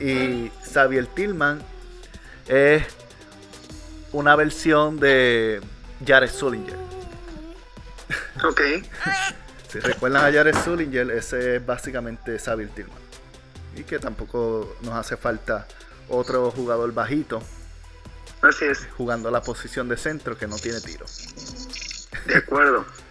y 0.00 0.50
Xavier 0.72 1.06
Tillman 1.06 1.62
es 2.48 2.84
una 4.12 4.36
versión 4.36 4.98
de 4.98 5.60
Jared 6.06 6.30
Sullinger. 6.30 6.76
Ok. 8.44 8.60
si 9.68 9.78
recuerdan 9.78 10.24
a 10.24 10.32
Jared 10.32 10.56
Sullinger, 10.64 11.10
ese 11.12 11.56
es 11.56 11.66
básicamente 11.66 12.38
Xavier 12.38 12.70
Tillman. 12.70 12.98
Y 13.76 13.84
que 13.84 13.98
tampoco 13.98 14.76
nos 14.82 14.94
hace 14.94 15.16
falta 15.16 15.66
otro 16.08 16.50
jugador 16.50 16.92
bajito. 16.92 17.42
Así 18.42 18.64
es. 18.64 18.86
Jugando 18.96 19.30
la 19.30 19.42
posición 19.42 19.88
de 19.88 19.96
centro 19.96 20.36
que 20.36 20.46
no 20.46 20.56
tiene 20.56 20.80
tiro. 20.80 21.06
De 22.26 22.36
acuerdo. 22.36 22.84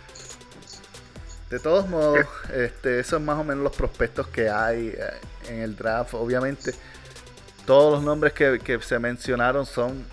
De 1.52 1.60
todos 1.60 1.88
modos, 1.90 2.26
este, 2.54 3.00
esos 3.00 3.12
son 3.12 3.26
más 3.26 3.38
o 3.38 3.44
menos 3.44 3.64
los 3.64 3.76
prospectos 3.76 4.28
que 4.28 4.50
hay 4.50 4.88
eh, 4.88 5.00
en 5.50 5.60
el 5.60 5.76
draft. 5.76 6.14
Obviamente, 6.14 6.74
todos 7.66 7.94
los 7.94 8.04
nombres 8.04 8.34
que, 8.34 8.80
se 8.82 8.98
mencionaron 9.00 9.66
son, 9.66 10.06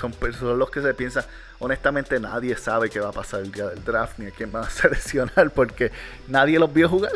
son, 0.00 0.14
son, 0.32 0.58
los 0.58 0.70
que 0.70 0.80
se 0.80 0.94
piensan. 0.94 1.24
Honestamente, 1.58 2.20
nadie 2.20 2.56
sabe 2.56 2.88
qué 2.88 3.00
va 3.00 3.08
a 3.08 3.12
pasar 3.12 3.40
el 3.40 3.50
día 3.50 3.66
del 3.66 3.84
draft 3.84 4.18
ni 4.18 4.26
a 4.26 4.30
quién 4.30 4.52
van 4.52 4.64
a 4.64 4.70
seleccionar 4.70 5.50
porque 5.50 5.90
nadie 6.28 6.58
los 6.58 6.72
vio 6.72 6.88
jugar. 6.88 7.12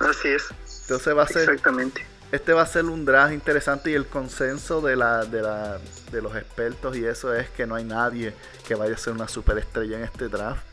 Así 0.00 0.28
es. 0.28 0.46
Entonces 0.82 1.14
va 1.14 1.24
a 1.24 1.28
ser. 1.28 1.42
Exactamente 1.42 2.18
este 2.30 2.52
va 2.52 2.62
a 2.62 2.66
ser 2.66 2.84
un 2.84 3.04
draft 3.04 3.32
interesante 3.32 3.90
y 3.90 3.94
el 3.94 4.06
consenso 4.06 4.80
de, 4.80 4.96
la, 4.96 5.24
de, 5.24 5.40
la, 5.40 5.78
de 6.12 6.22
los 6.22 6.36
expertos 6.36 6.96
y 6.96 7.04
eso 7.04 7.34
es 7.34 7.48
que 7.48 7.66
no 7.66 7.74
hay 7.74 7.84
nadie 7.84 8.34
que 8.66 8.74
vaya 8.74 8.94
a 8.94 8.98
ser 8.98 9.14
una 9.14 9.28
superestrella 9.28 9.96
en 9.96 10.04
este 10.04 10.28
draft. 10.28 10.67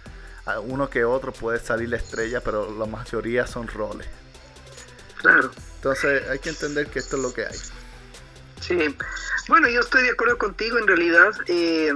Uno 0.63 0.89
que 0.89 1.03
otro 1.03 1.31
puede 1.33 1.59
salir 1.59 1.89
la 1.89 1.97
estrella, 1.97 2.41
pero 2.41 2.71
la 2.77 2.85
mayoría 2.85 3.47
son 3.47 3.67
roles. 3.67 4.07
Claro. 5.17 5.51
Entonces 5.75 6.29
hay 6.29 6.39
que 6.39 6.49
entender 6.49 6.87
que 6.87 6.99
esto 6.99 7.17
es 7.17 7.21
lo 7.23 7.33
que 7.33 7.45
hay. 7.45 7.57
Sí, 8.61 8.95
bueno, 9.47 9.69
yo 9.69 9.81
estoy 9.81 10.03
de 10.03 10.11
acuerdo 10.11 10.37
contigo. 10.37 10.77
En 10.77 10.87
realidad, 10.87 11.31
eh, 11.47 11.93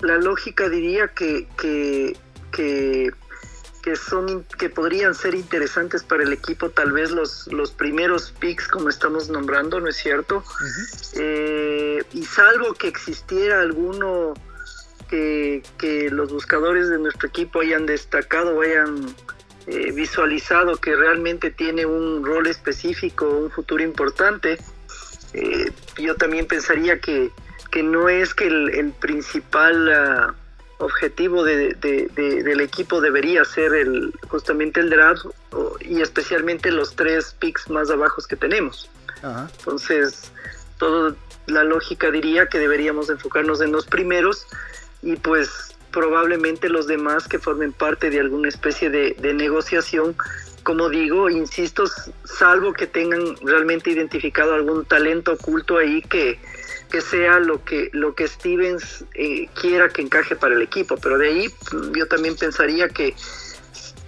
la 0.00 0.16
lógica 0.18 0.68
diría 0.68 1.08
que, 1.08 1.48
que, 1.56 2.16
que 2.50 3.12
que 3.82 3.96
son 3.96 4.44
que 4.58 4.68
podrían 4.68 5.14
ser 5.14 5.34
interesantes 5.34 6.02
para 6.02 6.22
el 6.22 6.32
equipo 6.32 6.68
tal 6.70 6.92
vez 6.92 7.10
los 7.10 7.46
los 7.52 7.70
primeros 7.70 8.32
picks 8.32 8.66
como 8.66 8.88
estamos 8.88 9.28
nombrando 9.28 9.80
no 9.80 9.88
es 9.88 9.96
cierto 9.96 10.42
eh, 11.14 12.02
y 12.12 12.24
salvo 12.24 12.74
que 12.74 12.88
existiera 12.88 13.60
alguno 13.60 14.34
que, 15.08 15.62
que, 15.78 16.10
los 16.10 16.32
buscadores 16.32 16.88
de 16.88 16.98
nuestro 16.98 17.28
equipo 17.28 17.60
hayan 17.60 17.86
destacado 17.86 18.56
o 18.56 18.62
hayan 18.62 19.06
eh, 19.66 19.92
visualizado 19.92 20.76
que 20.76 20.94
realmente 20.94 21.50
tiene 21.50 21.86
un 21.86 22.24
rol 22.24 22.46
específico 22.46 23.28
un 23.28 23.50
futuro 23.50 23.82
importante 23.82 24.58
eh, 25.32 25.72
yo 25.98 26.14
también 26.14 26.46
pensaría 26.46 27.00
que, 27.00 27.30
que 27.70 27.82
no 27.82 28.08
es 28.08 28.34
que 28.34 28.46
el, 28.46 28.70
el 28.70 28.92
principal 28.92 29.88
uh, 29.88 30.84
objetivo 30.84 31.44
de, 31.44 31.74
del 31.74 32.60
equipo 32.60 33.00
debería 33.00 33.44
ser 33.44 33.74
el 33.74 34.12
justamente 34.28 34.80
el 34.80 34.90
draft 34.90 35.26
y 35.80 36.00
especialmente 36.00 36.70
los 36.70 36.94
tres 36.94 37.34
picks 37.38 37.68
más 37.68 37.90
abajos 37.90 38.26
que 38.26 38.36
tenemos. 38.36 38.88
Entonces, 39.58 40.30
toda 40.78 41.14
la 41.46 41.64
lógica 41.64 42.10
diría 42.10 42.46
que 42.46 42.58
deberíamos 42.58 43.10
enfocarnos 43.10 43.60
en 43.60 43.72
los 43.72 43.86
primeros 43.86 44.46
y 45.08 45.16
pues 45.16 45.74
probablemente 45.90 46.68
los 46.68 46.86
demás 46.86 47.26
que 47.26 47.38
formen 47.38 47.72
parte 47.72 48.10
de 48.10 48.20
alguna 48.20 48.48
especie 48.48 48.90
de, 48.90 49.16
negociación 49.32 50.14
como 50.62 50.90
digo, 50.90 51.30
insisto, 51.30 51.84
salvo 52.24 52.74
que 52.74 52.86
tengan 52.86 53.36
realmente 53.40 53.90
identificado 53.90 54.52
algún 54.52 54.84
talento 54.84 55.32
oculto 55.32 55.78
ahí 55.78 56.02
que, 56.02 56.38
que 56.90 57.00
sea 57.00 57.38
lo 57.38 57.64
que, 57.64 57.88
lo 57.94 58.14
que 58.14 58.28
Stevens 58.28 59.02
eh, 59.14 59.48
quiera 59.58 59.88
que 59.88 60.02
encaje 60.02 60.36
para 60.36 60.54
el 60.54 60.60
equipo. 60.60 60.98
Pero 60.98 61.16
de 61.16 61.28
ahí 61.28 61.48
mm, 61.48 61.96
yo 61.96 62.06
también 62.06 62.36
pensaría 62.36 62.90
que 62.90 63.14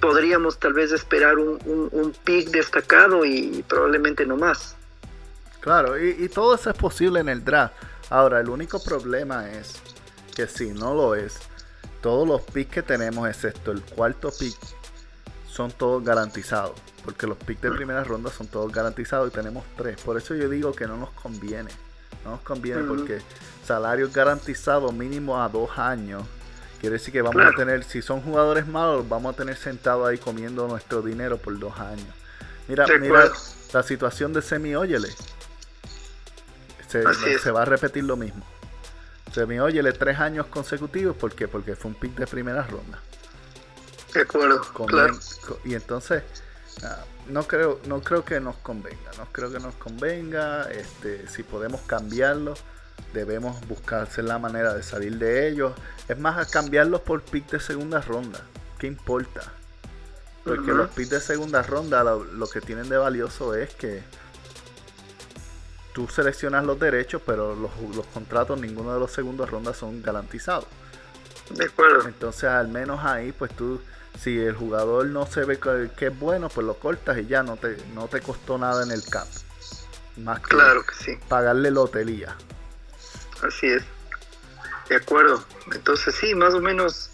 podríamos 0.03 0.59
tal 0.59 0.75
vez 0.75 0.93
esperar 0.93 1.39
un, 1.39 1.59
un, 1.65 2.13
pick 2.25 2.51
destacado 2.51 3.25
y 3.25 3.65
probablemente 3.67 4.27
no 4.27 4.37
más. 4.37 4.77
Claro, 5.61 5.99
y, 5.99 6.29
todo 6.29 6.57
eso 6.57 6.69
es 6.69 6.77
posible 6.77 7.21
en 7.21 7.31
el 7.31 7.43
draft. 7.43 7.73
Ahora, 8.11 8.39
el 8.41 8.51
único 8.51 8.83
problema 8.83 9.49
es 9.51 9.81
que 10.41 10.49
si 10.49 10.71
no 10.71 10.95
lo 10.95 11.15
es, 11.15 11.39
todos 12.01 12.27
los 12.27 12.43
picks 12.43 12.73
que 12.73 12.83
tenemos, 12.83 13.29
excepto 13.29 13.73
el 13.73 13.83
cuarto 13.83 14.31
pick, 14.39 14.57
son 15.47 15.71
todos 15.73 16.05
garantizados. 16.05 16.79
Porque 17.05 17.27
los 17.27 17.39
picks 17.39 17.63
de 17.63 17.71
primera 17.71 18.05
ronda 18.05 18.31
son 18.31 18.47
todos 18.47 18.73
garantizados 18.73 19.29
y 19.29 19.33
tenemos 19.33 19.65
tres. 19.77 20.01
Por 20.03 20.17
eso 20.17 20.35
yo 20.35 20.49
digo 20.49 20.73
que 20.73 20.87
no 20.87 20.97
nos 20.97 21.11
conviene 21.11 21.71
no 22.25 22.33
nos 22.33 22.41
conviene 22.41 22.83
porque 22.83 23.21
salario 23.65 24.11
garantizado 24.13 24.93
mínimo 24.93 25.43
a 25.43 25.49
dos 25.49 25.79
años. 25.79 26.23
Quiere 26.81 26.95
decir 26.95 27.13
que 27.13 27.23
vamos 27.23 27.43
a 27.45 27.55
tener, 27.57 27.85
si 27.85 28.01
son 28.01 28.23
jugadores 28.23 28.67
malos, 28.67 29.09
vamos 29.09 29.35
a 29.35 29.37
tener 29.37 29.57
sentado 29.57 30.07
ahí 30.07 30.17
comiendo 30.19 30.67
nuestro 30.67 31.03
dinero 31.03 31.37
por 31.37 31.59
dos 31.59 31.79
años. 31.79 32.09
Mira, 32.69 32.87
mira 32.99 33.31
la 33.73 33.83
situación 33.83 34.33
de 34.33 34.41
Semi 34.41 34.75
Óyele. 34.75 35.09
Se, 36.89 37.51
va 37.51 37.63
a 37.63 37.65
repetir 37.65 38.05
lo 38.05 38.17
mismo. 38.17 38.45
Se 39.33 39.47
me 39.47 39.61
óyele 39.61 39.93
tres 39.93 40.19
años 40.19 40.47
consecutivos, 40.47 41.17
¿por 41.17 41.35
qué? 41.35 41.49
Porque 41.49 41.77
fue 41.77 41.91
un 41.91 41.95
pick 41.95 42.17
de 42.17 42.27
primera 42.27 42.63
ronda. 42.65 42.99
De 44.13 44.23
acuerdo, 44.23 44.61
claro. 44.87 45.19
Y 45.65 45.75
entonces, 45.75 46.25
ah, 46.83 47.05
no 47.29 47.45
creo, 47.45 47.81
no 47.87 48.01
creo 48.01 48.25
que 48.25 48.41
nos 48.41 48.57
convenga, 48.57 49.11
no 49.19 49.27
creo 49.31 49.53
que 49.53 49.61
nos 49.61 49.75
convenga. 49.77 50.65
Este, 50.71 51.29
si 51.29 51.45
podemos 51.45 51.81
cambiarlo, 51.83 52.55
debemos 53.15 53.61
buscarse 53.69 54.23
la 54.23 54.39
manera 54.39 54.75
de 54.75 54.83
salir 54.83 55.17
de 55.19 55.49
ellos. 55.49 55.73
Es 56.09 56.19
más, 56.19 56.39
a 56.39 56.51
cambiarlos 56.51 57.03
por 57.03 57.23
pick 57.23 57.49
de 57.51 57.61
segunda 57.61 58.01
ronda. 58.01 58.41
¿Qué 58.79 58.89
importa? 58.89 59.43
Porque 60.45 60.73
los 60.73 60.89
picks 60.91 61.11
de 61.11 61.21
segunda 61.21 61.63
ronda 61.63 62.03
lo, 62.03 62.25
lo, 62.25 62.49
que 62.49 62.61
tienen 62.61 62.89
de 62.89 62.97
valioso 62.97 63.55
es 63.55 63.75
que 63.75 64.03
tú 65.93 66.09
seleccionas 66.09 66.65
los 66.65 66.79
derechos, 66.79 67.23
pero 67.25 67.55
los, 67.55 67.71
los 67.95 68.07
contratos, 68.07 68.61
ninguno 68.61 68.95
de 68.95 69.01
los 69.01 69.11
segundas 69.11 69.51
rondas 69.51 69.77
son 69.77 70.03
garantizados. 70.03 70.67
De 71.51 71.65
acuerdo. 71.65 72.07
Entonces, 72.07 72.45
al 72.45 72.69
menos 72.69 73.05
ahí, 73.05 73.33
pues 73.33 73.55
tú, 73.57 73.81
si 74.19 74.39
el 74.39 74.55
jugador 74.55 75.07
no 75.07 75.27
se 75.27 75.45
ve 75.45 75.59
que, 75.59 76.07
es 76.07 76.19
bueno, 76.19 76.49
pues 76.49 76.67
lo 76.67 76.75
cortas 76.75 77.19
y 77.19 77.27
ya 77.27 77.43
no 77.43 77.57
te, 77.57 77.77
no 77.95 78.09
te 78.09 78.21
costó 78.21 78.59
nada 78.59 78.85
en 78.85 78.93
el 78.93 79.05
cap. 79.05 79.27
Más 80.17 80.41
que, 80.41 80.49
claro 80.49 80.85
que 80.85 80.95
sí. 80.95 81.19
pagarle 81.29 81.71
lotería. 81.71 82.37
Así 83.43 83.67
es. 83.67 83.83
De 84.89 84.97
acuerdo. 84.97 85.45
Entonces, 85.73 86.15
sí, 86.15 86.35
más 86.35 86.55
o 86.55 86.61
menos 86.61 87.11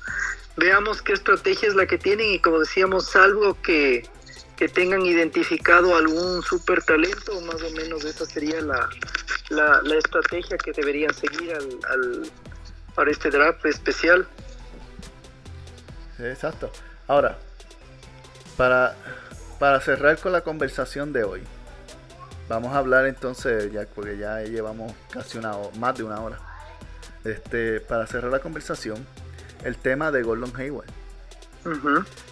veamos 0.56 1.02
qué 1.02 1.12
estrategia 1.12 1.68
es 1.68 1.74
la 1.74 1.86
que 1.86 1.98
tienen 1.98 2.32
y 2.32 2.40
como 2.40 2.58
decíamos, 2.58 3.06
salvo 3.06 3.56
que, 3.62 4.08
que 4.56 4.68
tengan 4.68 5.04
identificado 5.04 5.94
algún 5.94 6.42
super 6.42 6.82
talento, 6.82 7.40
más 7.42 7.62
o 7.62 7.70
menos 7.72 8.04
esa 8.04 8.24
sería 8.24 8.60
la, 8.62 8.88
la, 9.50 9.96
estrategia 9.96 10.56
que 10.56 10.72
deberían 10.72 11.12
seguir 11.12 11.52
al, 11.54 12.30
para 12.94 13.10
este 13.10 13.30
draft 13.30 13.64
especial. 13.66 14.26
Exacto. 16.18 16.70
Ahora, 17.06 17.38
para, 18.56 18.96
para 19.58 19.80
cerrar 19.80 20.18
con 20.18 20.32
la 20.32 20.40
conversación 20.40 21.12
de 21.12 21.24
hoy, 21.24 21.42
vamos 22.48 22.74
a 22.74 22.78
hablar 22.78 23.06
entonces, 23.06 23.70
ya 23.70 23.86
porque 23.94 24.16
ya 24.16 24.40
llevamos 24.40 24.92
casi 25.10 25.36
una 25.36 25.54
más 25.78 25.96
de 25.96 26.04
una 26.04 26.20
hora. 26.20 26.38
Este, 27.24 27.80
para 27.80 28.06
cerrar 28.06 28.30
la 28.30 28.38
conversación, 28.38 29.06
el 29.64 29.76
tema 29.76 30.10
de 30.10 30.22
Gordon 30.22 30.52
Hayward. 30.56 30.88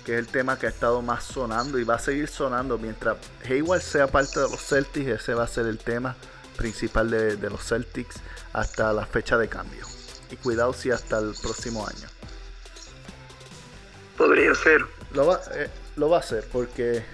Que 0.05 0.13
es 0.15 0.19
el 0.19 0.27
tema 0.27 0.59
que 0.59 0.67
ha 0.67 0.69
estado 0.69 1.03
más 1.03 1.25
sonando 1.25 1.79
y 1.79 1.85
va 1.85 1.97
a 1.97 1.99
seguir 1.99 2.29
sonando 2.29 2.79
mientras 2.79 3.17
Hayward 3.49 3.81
sea 3.81 4.07
parte 4.07 4.41
de 4.41 4.49
los 4.49 4.61
Celtics. 4.61 5.09
Ese 5.09 5.35
va 5.35 5.45
a 5.45 5.49
ser 5.49 5.67
el 5.67 5.79
tema 5.79 6.15
principal 6.57 7.11
de, 7.11 7.37
los 7.51 7.65
Celtics 7.67 8.17
hasta 8.53 8.93
la 8.93 9.07
fecha 9.07 9.37
de 9.37 9.49
cambio. 9.49 9.87
Y 10.31 10.37
cuidado 10.37 10.73
si 10.73 10.91
hasta 10.91 11.19
el 11.19 11.35
próximo 11.43 11.87
año. 11.87 12.09
Podría 14.17 14.55
ser. 14.55 14.85
Lo 15.13 15.27
va, 15.27 15.41
eh, 15.55 15.69
lo 15.97 16.09
va 16.09 16.19
a 16.19 16.21
hacer 16.21 16.47
porque 16.53 17.05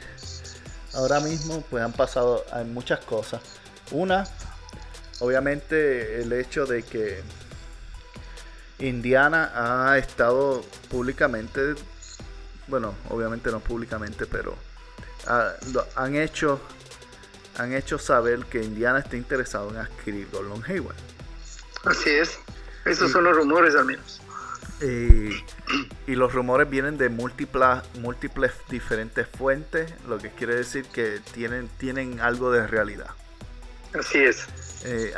ahora 0.95 1.21
mismo 1.21 1.63
pues 1.71 1.83
han 1.83 1.93
pasado 1.93 2.45
hay 2.53 2.65
muchas 2.65 3.01
cosas. 3.01 3.41
Una, 3.91 4.25
obviamente 5.21 6.21
el 6.21 6.33
hecho 6.33 6.67
de 6.67 6.83
que 6.83 7.23
Indiana 8.79 9.53
ha 9.55 9.99
estado 9.99 10.63
públicamente, 10.91 11.75
bueno, 12.71 12.95
obviamente 13.09 13.51
no 13.51 13.61
públicamente, 13.61 14.27
pero 14.27 14.57
han 15.97 16.17
hecho 16.17 16.61
han 17.59 17.75
hecho 17.75 17.99
saber 17.99 18.47
que 18.47 18.63
Indiana 18.63 19.01
está 19.01 19.17
interesado 19.17 19.69
en 19.71 19.77
adquirir 19.77 20.29
Gordon 20.33 20.63
Hayward. 20.67 20.97
Así 21.85 22.11
es, 22.11 22.39
esos 22.87 23.11
son 23.11 23.25
los 23.25 23.37
rumores 23.37 23.75
al 23.75 23.85
menos. 23.85 24.21
Y, 24.81 26.15
los 26.15 26.33
rumores 26.33 26.69
vienen 26.69 26.97
de 26.97 27.09
múltiples, 27.09 27.83
múltiples 28.01 28.53
diferentes 28.69 29.29
fuentes, 29.29 29.93
lo 30.09 30.19
que 30.19 30.31
quiere 30.31 30.55
decir 30.55 30.87
que 30.87 31.21
tienen, 31.33 31.69
tienen 31.79 32.21
algo 32.21 32.51
de 32.51 32.67
realidad. 32.67 33.11
Así 33.99 34.19
es. 34.19 34.47
Eh, 34.85 35.13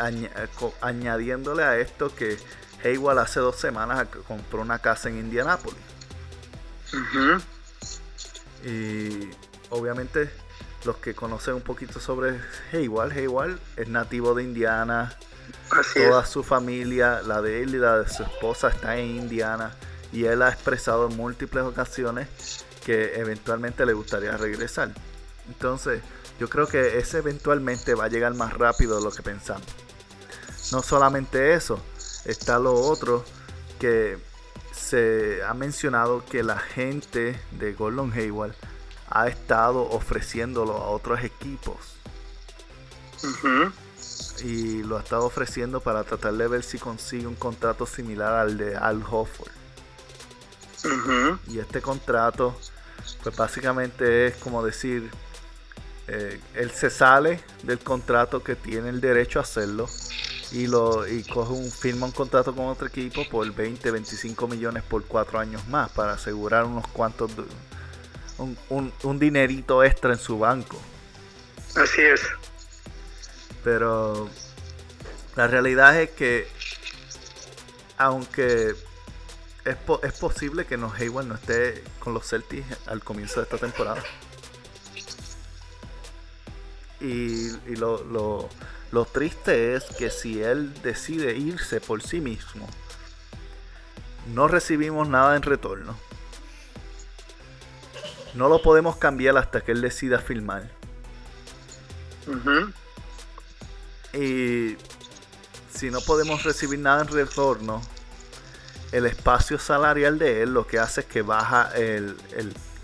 añadiéndole 0.80 1.62
a 1.62 1.78
esto 1.78 2.14
que 2.14 2.36
Hayward 2.84 3.18
hace 3.20 3.40
dos 3.40 3.56
semanas 3.56 4.08
compró 4.26 4.62
una 4.62 4.80
casa 4.80 5.08
en 5.08 5.18
Indianápolis. 5.18 5.91
Y 8.64 9.30
obviamente 9.70 10.30
los 10.84 10.96
que 10.96 11.14
conocen 11.14 11.54
un 11.54 11.62
poquito 11.62 12.00
sobre 12.00 12.40
Hayward, 12.72 13.12
Hayward 13.12 13.58
es 13.76 13.88
nativo 13.88 14.34
de 14.34 14.44
Indiana. 14.44 15.16
Toda 15.94 16.26
su 16.26 16.42
familia, 16.42 17.22
la 17.22 17.40
de 17.42 17.62
él 17.62 17.74
y 17.74 17.78
la 17.78 17.98
de 17.98 18.08
su 18.08 18.22
esposa 18.22 18.68
está 18.68 18.96
en 18.96 19.16
Indiana. 19.16 19.74
Y 20.12 20.24
él 20.24 20.42
ha 20.42 20.50
expresado 20.50 21.08
en 21.08 21.16
múltiples 21.16 21.64
ocasiones 21.64 22.28
que 22.84 23.14
eventualmente 23.14 23.86
le 23.86 23.92
gustaría 23.92 24.36
regresar. 24.36 24.90
Entonces, 25.48 26.02
yo 26.38 26.48
creo 26.48 26.66
que 26.66 26.98
ese 26.98 27.18
eventualmente 27.18 27.94
va 27.94 28.04
a 28.04 28.08
llegar 28.08 28.34
más 28.34 28.52
rápido 28.54 28.98
de 28.98 29.04
lo 29.04 29.10
que 29.10 29.22
pensamos. 29.22 29.66
No 30.70 30.82
solamente 30.82 31.54
eso, 31.54 31.80
Está 32.24 32.58
lo 32.58 32.74
otro 32.74 33.24
que 33.80 34.16
se 34.92 35.42
ha 35.42 35.54
mencionado 35.54 36.22
que 36.22 36.42
la 36.42 36.58
gente 36.58 37.40
de 37.52 37.72
Gordon 37.72 38.12
Hayward 38.12 38.54
ha 39.08 39.26
estado 39.26 39.88
ofreciéndolo 39.88 40.76
a 40.76 40.90
otros 40.90 41.24
equipos. 41.24 41.96
Y 44.44 44.82
lo 44.82 44.98
ha 44.98 45.00
estado 45.00 45.24
ofreciendo 45.24 45.80
para 45.80 46.04
tratar 46.04 46.34
de 46.34 46.46
ver 46.46 46.62
si 46.62 46.78
consigue 46.78 47.26
un 47.26 47.36
contrato 47.36 47.86
similar 47.86 48.34
al 48.34 48.58
de 48.58 48.76
Al 48.76 49.02
Hofford. 49.02 49.50
Y 51.48 51.58
este 51.58 51.80
contrato, 51.80 52.54
pues 53.22 53.34
básicamente 53.34 54.26
es 54.26 54.36
como 54.36 54.62
decir, 54.62 55.10
eh, 56.06 56.38
él 56.52 56.70
se 56.70 56.90
sale 56.90 57.40
del 57.62 57.78
contrato 57.78 58.44
que 58.44 58.56
tiene 58.56 58.90
el 58.90 59.00
derecho 59.00 59.38
a 59.38 59.42
hacerlo 59.42 59.88
y 60.52 60.66
lo 60.66 61.08
y 61.08 61.22
coge 61.24 61.52
un 61.52 61.70
firma 61.70 62.06
un 62.06 62.12
contrato 62.12 62.54
con 62.54 62.66
otro 62.66 62.86
equipo 62.86 63.26
por 63.30 63.50
20 63.50 63.90
25 63.90 64.48
millones 64.48 64.82
por 64.82 65.04
cuatro 65.06 65.38
años 65.38 65.66
más 65.68 65.90
para 65.92 66.12
asegurar 66.12 66.64
unos 66.64 66.86
cuantos 66.88 67.30
un, 68.68 68.92
un, 69.02 69.18
dinerito 69.18 69.84
extra 69.84 70.12
en 70.12 70.18
su 70.18 70.38
banco. 70.38 70.80
Así 71.76 72.02
es. 72.02 72.22
Pero 73.62 74.28
la 75.36 75.46
realidad 75.46 76.00
es 76.00 76.10
que 76.10 76.48
aunque 77.98 78.74
es, 79.64 79.76
es 80.02 80.12
posible 80.14 80.66
que 80.66 80.76
no 80.76 80.92
Hayward 80.92 81.26
no 81.26 81.34
esté 81.34 81.84
con 82.00 82.14
los 82.14 82.28
Celtics 82.28 82.66
al 82.86 83.02
comienzo 83.02 83.40
de 83.40 83.44
esta 83.44 83.58
temporada. 83.58 84.02
Y, 87.00 87.48
y 87.66 87.76
lo, 87.76 88.02
lo 88.04 88.48
lo 88.92 89.06
triste 89.06 89.74
es 89.74 89.84
que 89.84 90.10
si 90.10 90.42
él 90.42 90.72
decide 90.82 91.34
irse 91.34 91.80
por 91.80 92.02
sí 92.02 92.20
mismo, 92.20 92.68
no 94.34 94.48
recibimos 94.48 95.08
nada 95.08 95.34
en 95.34 95.42
retorno. 95.42 95.96
No 98.34 98.50
lo 98.50 98.60
podemos 98.60 98.96
cambiar 98.96 99.38
hasta 99.38 99.62
que 99.62 99.72
él 99.72 99.80
decida 99.80 100.18
filmar. 100.18 100.70
Y 104.12 104.76
si 105.72 105.90
no 105.90 106.02
podemos 106.02 106.44
recibir 106.44 106.78
nada 106.78 107.00
en 107.00 107.08
retorno, 107.08 107.80
el 108.92 109.06
espacio 109.06 109.58
salarial 109.58 110.18
de 110.18 110.42
él 110.42 110.52
lo 110.52 110.66
que 110.66 110.78
hace 110.78 111.00
es 111.00 111.06
que 111.06 111.22
baja 111.22 111.70
el, 111.74 112.14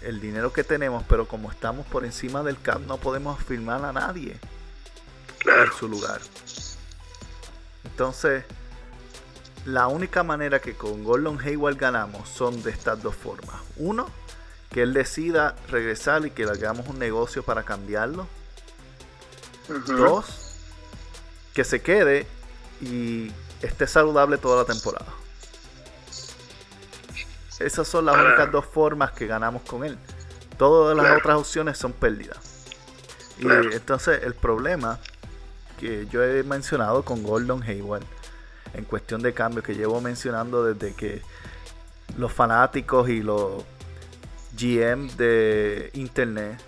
el 0.00 0.20
dinero 0.22 0.54
que 0.54 0.64
tenemos, 0.64 1.04
pero 1.06 1.28
como 1.28 1.50
estamos 1.50 1.86
por 1.86 2.06
encima 2.06 2.42
del 2.42 2.58
cap 2.58 2.80
no 2.86 2.96
podemos 2.96 3.42
firmar 3.44 3.84
a 3.84 3.92
nadie 3.92 4.40
en 5.44 5.72
su 5.78 5.88
lugar. 5.88 6.20
Entonces, 7.84 8.44
la 9.64 9.88
única 9.88 10.22
manera 10.22 10.60
que 10.60 10.74
con 10.74 11.04
Gordon 11.04 11.38
Hayward 11.40 11.76
ganamos 11.76 12.28
son 12.28 12.62
de 12.62 12.70
estas 12.70 13.02
dos 13.02 13.14
formas. 13.14 13.56
Uno, 13.76 14.08
que 14.70 14.82
él 14.82 14.94
decida 14.94 15.56
regresar 15.68 16.24
y 16.26 16.30
que 16.30 16.44
le 16.44 16.52
hagamos 16.52 16.86
un 16.88 16.98
negocio 16.98 17.42
para 17.42 17.64
cambiarlo. 17.64 18.26
Dos, 19.86 20.54
que 21.52 21.64
se 21.64 21.82
quede 21.82 22.26
y 22.80 23.30
esté 23.60 23.86
saludable 23.86 24.38
toda 24.38 24.62
la 24.62 24.64
temporada. 24.64 25.12
Esas 27.58 27.88
son 27.88 28.06
las 28.06 28.16
únicas 28.16 28.50
dos 28.52 28.64
formas 28.64 29.12
que 29.12 29.26
ganamos 29.26 29.62
con 29.62 29.84
él. 29.84 29.98
Todas 30.56 30.96
las 30.96 31.18
otras 31.18 31.36
opciones 31.36 31.76
son 31.76 31.92
pérdidas. 31.92 32.38
Y 33.38 33.46
entonces 33.74 34.22
el 34.22 34.34
problema 34.34 34.98
que 35.78 36.06
yo 36.08 36.22
he 36.22 36.42
mencionado 36.42 37.02
con 37.04 37.22
Gordon 37.22 37.62
Hayward 37.62 38.04
en 38.74 38.84
cuestión 38.84 39.22
de 39.22 39.32
cambio 39.32 39.62
que 39.62 39.74
llevo 39.74 40.00
mencionando 40.00 40.64
desde 40.64 40.94
que 40.94 41.22
los 42.16 42.32
fanáticos 42.32 43.08
y 43.08 43.22
los 43.22 43.64
GM 44.52 45.08
de 45.16 45.90
internet 45.94 46.60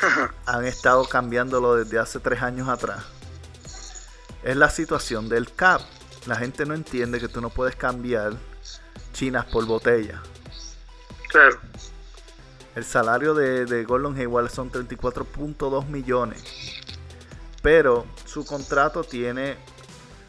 han 0.46 0.64
estado 0.66 1.04
cambiándolo 1.06 1.76
desde 1.76 1.98
hace 1.98 2.18
tres 2.18 2.42
años 2.42 2.68
atrás 2.68 3.04
es 4.42 4.56
la 4.56 4.68
situación 4.68 5.28
del 5.28 5.50
cap 5.52 5.80
la 6.26 6.36
gente 6.36 6.64
no 6.64 6.74
entiende 6.74 7.20
que 7.20 7.28
tú 7.28 7.40
no 7.40 7.50
puedes 7.50 7.76
cambiar 7.76 8.32
chinas 9.12 9.44
por 9.46 9.66
botella. 9.66 10.22
Claro. 11.28 11.58
El 12.74 12.84
salario 12.84 13.34
de, 13.34 13.66
de 13.66 13.84
Gordon 13.84 14.16
Hayward 14.16 14.50
son 14.50 14.70
34.2 14.72 15.86
millones. 15.86 16.42
Pero 17.64 18.04
su 18.26 18.44
contrato 18.44 19.04
tiene 19.04 19.56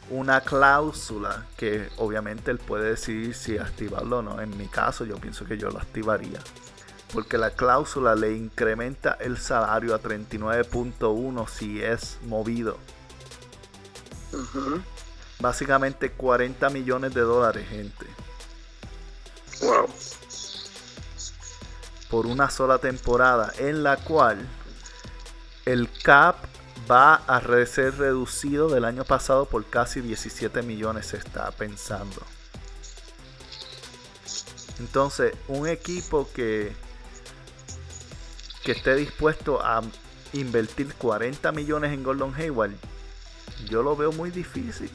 una 0.09 0.39
cláusula 0.39 1.45
que 1.57 1.89
obviamente 1.97 2.49
él 2.49 2.59
puede 2.59 2.91
decidir 2.91 3.35
si 3.35 3.57
activarlo 3.57 4.19
o 4.19 4.21
no. 4.21 4.39
En 4.39 4.55
mi 4.57 4.67
caso 4.67 5.03
yo 5.03 5.17
pienso 5.17 5.43
que 5.43 5.57
yo 5.57 5.69
lo 5.69 5.79
activaría. 5.79 6.39
Porque 7.11 7.37
la 7.37 7.51
cláusula 7.51 8.15
le 8.15 8.37
incrementa 8.37 9.17
el 9.19 9.37
salario 9.37 9.93
a 9.93 10.01
39.1 10.01 11.49
si 11.49 11.83
es 11.83 12.19
movido. 12.23 12.77
Básicamente 15.41 16.13
40 16.13 16.69
millones 16.69 17.13
de 17.13 17.21
dólares, 17.21 17.67
gente. 17.67 18.05
Wow. 19.61 19.89
Por 22.09 22.27
una 22.27 22.49
sola 22.49 22.77
temporada 22.77 23.51
en 23.57 23.83
la 23.83 23.97
cual 23.97 24.37
el 25.65 25.89
cap 26.01 26.37
va 26.89 27.15
a 27.15 27.41
ser 27.65 27.97
reducido 27.97 28.69
del 28.69 28.85
año 28.85 29.03
pasado 29.03 29.45
por 29.45 29.65
casi 29.65 30.01
17 30.01 30.61
millones 30.61 31.07
se 31.07 31.17
está 31.17 31.51
pensando. 31.51 32.21
Entonces, 34.79 35.33
un 35.47 35.67
equipo 35.67 36.29
que 36.33 36.73
que 38.65 38.71
esté 38.71 38.95
dispuesto 38.95 39.63
a 39.63 39.83
invertir 40.33 40.93
40 40.95 41.51
millones 41.51 41.93
en 41.93 42.03
Gordon 42.03 42.33
Hayward, 42.35 42.73
yo 43.69 43.83
lo 43.83 43.95
veo 43.95 44.11
muy 44.11 44.31
difícil. 44.31 44.89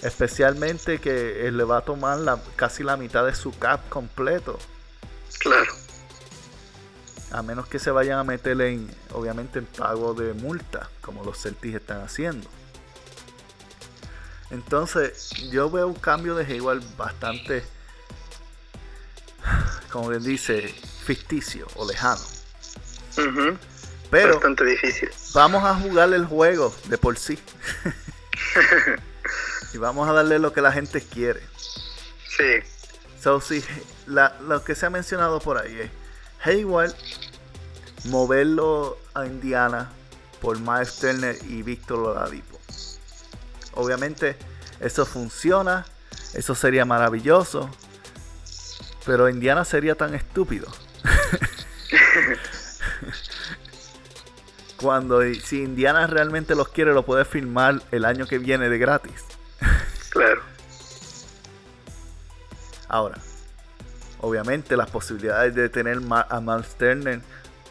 Especialmente 0.00 0.98
que 0.98 1.46
él 1.46 1.58
le 1.58 1.64
va 1.64 1.78
a 1.78 1.80
tomar 1.82 2.18
casi 2.56 2.82
la 2.82 2.96
mitad 2.96 3.26
de 3.26 3.34
su 3.34 3.56
cap 3.58 3.86
completo. 3.90 4.58
Claro. 5.40 5.85
A 7.32 7.42
menos 7.42 7.66
que 7.66 7.78
se 7.78 7.90
vayan 7.90 8.18
a 8.18 8.24
meter 8.24 8.60
en, 8.60 8.88
obviamente, 9.12 9.58
en 9.58 9.66
pago 9.66 10.14
de 10.14 10.32
multa, 10.32 10.88
como 11.00 11.24
los 11.24 11.40
Celtics 11.42 11.74
están 11.76 12.02
haciendo. 12.02 12.48
Entonces, 14.50 15.30
yo 15.50 15.68
veo 15.70 15.88
un 15.88 15.94
cambio 15.94 16.34
de 16.36 16.44
Hayward 16.46 16.82
bastante, 16.96 17.64
como 19.90 20.08
bien 20.10 20.22
dice, 20.22 20.68
ficticio 21.04 21.66
o 21.74 21.86
lejano. 21.88 22.22
Ujú. 23.18 23.56
Pero 24.10 24.34
Bastante 24.34 24.64
difícil. 24.64 25.10
vamos 25.34 25.64
a 25.64 25.74
jugar 25.74 26.12
el 26.12 26.26
juego 26.26 26.72
de 26.84 26.96
por 26.96 27.18
sí. 27.18 27.36
y 29.74 29.78
vamos 29.78 30.08
a 30.08 30.12
darle 30.12 30.38
lo 30.38 30.52
que 30.52 30.60
la 30.60 30.70
gente 30.70 31.00
quiere. 31.02 31.40
Sí. 32.36 32.60
So, 33.20 33.40
sí, 33.40 33.64
la- 34.06 34.36
lo 34.42 34.62
que 34.62 34.76
se 34.76 34.86
ha 34.86 34.90
mencionado 34.90 35.40
por 35.40 35.58
ahí 35.58 35.76
es 35.80 35.90
Hayward 36.46 36.94
moverlo 38.04 38.98
a 39.14 39.26
Indiana 39.26 39.90
por 40.40 40.60
Miles 40.60 40.96
Turner 40.96 41.36
y 41.48 41.62
Víctor 41.62 41.98
Oladipo. 41.98 42.58
Obviamente 43.74 44.36
eso 44.78 45.04
funciona, 45.04 45.84
eso 46.34 46.54
sería 46.54 46.84
maravilloso, 46.84 47.68
pero 49.04 49.28
Indiana 49.28 49.64
sería 49.64 49.96
tan 49.96 50.14
estúpido. 50.14 50.68
Cuando 54.80 55.22
si 55.34 55.62
Indiana 55.62 56.06
realmente 56.06 56.54
los 56.54 56.68
quiere, 56.68 56.92
lo 56.92 57.04
puede 57.04 57.24
firmar 57.24 57.82
el 57.90 58.04
año 58.04 58.26
que 58.26 58.38
viene 58.38 58.68
de 58.68 58.78
gratis. 58.78 59.24
Claro. 60.10 60.42
Ahora, 62.88 63.18
obviamente 64.20 64.76
las 64.76 64.90
posibilidades 64.90 65.54
de 65.54 65.68
tener 65.68 65.98
a 66.10 66.40
Miles 66.40 66.74
Turner, 66.76 67.20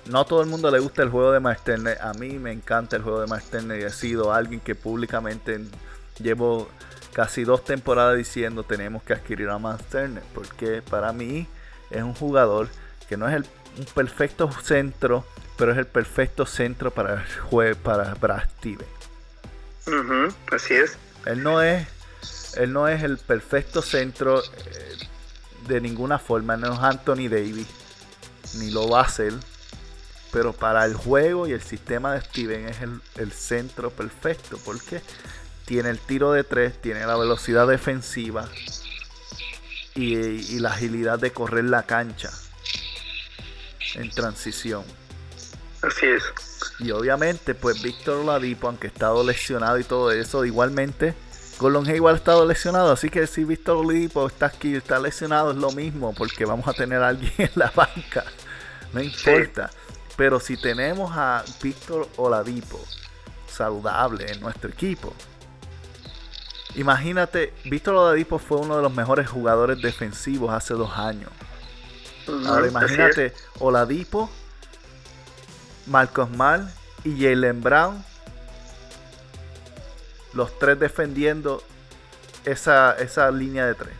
no 0.05 0.19
a 0.19 0.25
todo 0.25 0.41
el 0.41 0.47
mundo 0.47 0.69
le 0.69 0.79
gusta 0.79 1.01
el 1.03 1.09
juego 1.09 1.31
de 1.31 1.39
Miles 1.39 1.63
Turner, 1.63 1.97
a 2.01 2.13
mí 2.13 2.37
me 2.39 2.51
encanta 2.51 2.95
el 2.95 3.01
juego 3.01 3.21
de 3.21 3.27
Miles 3.27 3.45
Turner 3.49 3.79
y 3.79 3.83
he 3.83 3.89
sido 3.89 4.33
alguien 4.33 4.59
que 4.59 4.75
públicamente 4.75 5.59
llevo 6.19 6.69
casi 7.13 7.43
dos 7.43 7.63
temporadas 7.63 8.17
diciendo 8.17 8.63
tenemos 8.63 9.01
que 9.03 9.13
adquirir 9.13 9.49
a 9.49 9.57
Miles 9.57 9.83
Turner, 9.89 10.23
porque 10.33 10.81
para 10.81 11.13
mí 11.13 11.47
es 11.89 12.03
un 12.03 12.13
jugador 12.13 12.67
que 13.07 13.17
no 13.17 13.27
es 13.27 13.35
el, 13.35 13.45
un 13.77 13.85
perfecto 13.85 14.51
centro, 14.63 15.25
pero 15.57 15.71
es 15.71 15.77
el 15.77 15.87
perfecto 15.87 16.45
centro 16.45 16.91
para 16.91 17.23
el 17.51 17.75
para 17.77 18.13
Brad 18.15 18.43
Stevens. 18.57 18.89
Ujú. 19.87 20.33
Así 20.51 20.73
es. 20.73 20.97
Él 21.25 21.43
no 21.43 21.61
es, 21.61 21.87
él 22.57 22.73
no 22.73 22.87
es 22.87 23.03
el 23.03 23.17
perfecto 23.17 23.81
centro 23.81 24.41
eh, 24.41 25.04
de 25.67 25.81
ninguna 25.81 26.19
forma, 26.19 26.57
no 26.57 26.73
es 26.73 26.79
Anthony 26.79 27.27
Davis, 27.29 27.67
ni 28.55 28.71
lo 28.71 28.89
va 28.89 29.01
a 29.01 29.09
ser. 29.09 29.33
Pero 30.31 30.53
para 30.53 30.83
el 30.85 30.95
juego 30.95 31.47
y 31.47 31.53
el 31.53 31.61
sistema 31.61 32.13
de 32.13 32.21
Steven 32.21 32.67
es 32.67 32.81
el, 32.81 33.01
el 33.15 33.31
centro 33.31 33.89
perfecto, 33.89 34.59
porque 34.65 35.01
tiene 35.65 35.89
el 35.89 35.99
tiro 35.99 36.31
de 36.31 36.43
tres, 36.43 36.81
tiene 36.81 37.05
la 37.05 37.15
velocidad 37.15 37.67
defensiva 37.67 38.49
y, 39.93 40.15
y 40.15 40.59
la 40.59 40.71
agilidad 40.73 41.19
de 41.19 41.31
correr 41.31 41.65
la 41.65 41.83
cancha 41.83 42.31
en 43.93 44.09
transición. 44.09 44.83
Así 45.81 46.05
es. 46.05 46.23
Y 46.79 46.91
obviamente, 46.91 47.55
pues 47.55 47.81
Víctor 47.81 48.17
Oladipo, 48.17 48.67
aunque 48.67 48.87
ha 48.87 48.89
estado 48.89 49.23
lesionado 49.23 49.79
y 49.79 49.83
todo 49.85 50.11
eso, 50.11 50.43
igualmente, 50.43 51.13
Gordon 51.59 51.87
Hayward 51.87 52.15
ha 52.15 52.17
estado 52.17 52.45
lesionado. 52.45 52.91
Así 52.91 53.09
que 53.09 53.27
si 53.27 53.43
Víctor 53.43 53.77
Oladipo 53.77 54.27
está 54.27 54.47
aquí, 54.47 54.75
está 54.75 54.99
lesionado, 54.99 55.51
es 55.51 55.57
lo 55.57 55.71
mismo, 55.71 56.13
porque 56.13 56.45
vamos 56.45 56.67
a 56.67 56.73
tener 56.73 57.01
a 57.01 57.09
alguien 57.09 57.31
en 57.37 57.51
la 57.55 57.71
banca. 57.75 58.25
No 58.93 59.01
importa. 59.01 59.69
Pero 60.17 60.39
si 60.39 60.57
tenemos 60.57 61.11
a 61.13 61.43
Víctor 61.61 62.07
Oladipo 62.15 62.79
saludable 63.47 64.31
en 64.31 64.39
nuestro 64.39 64.69
equipo, 64.69 65.13
imagínate, 66.75 67.53
Víctor 67.65 67.95
Oladipo 67.95 68.39
fue 68.39 68.59
uno 68.59 68.77
de 68.77 68.81
los 68.81 68.93
mejores 68.93 69.29
jugadores 69.29 69.81
defensivos 69.81 70.53
hace 70.53 70.73
dos 70.73 70.91
años. 70.97 71.29
Ahora 72.47 72.67
imagínate 72.67 73.33
Oladipo, 73.59 74.29
Marcos 75.85 76.29
Mal 76.31 76.71
y 77.03 77.21
Jalen 77.21 77.61
Brown. 77.61 78.03
Los 80.35 80.57
tres 80.59 80.79
defendiendo 80.79 81.63
esa, 82.45 82.95
esa 82.99 83.31
línea 83.31 83.65
de 83.65 83.73
tres. 83.75 83.93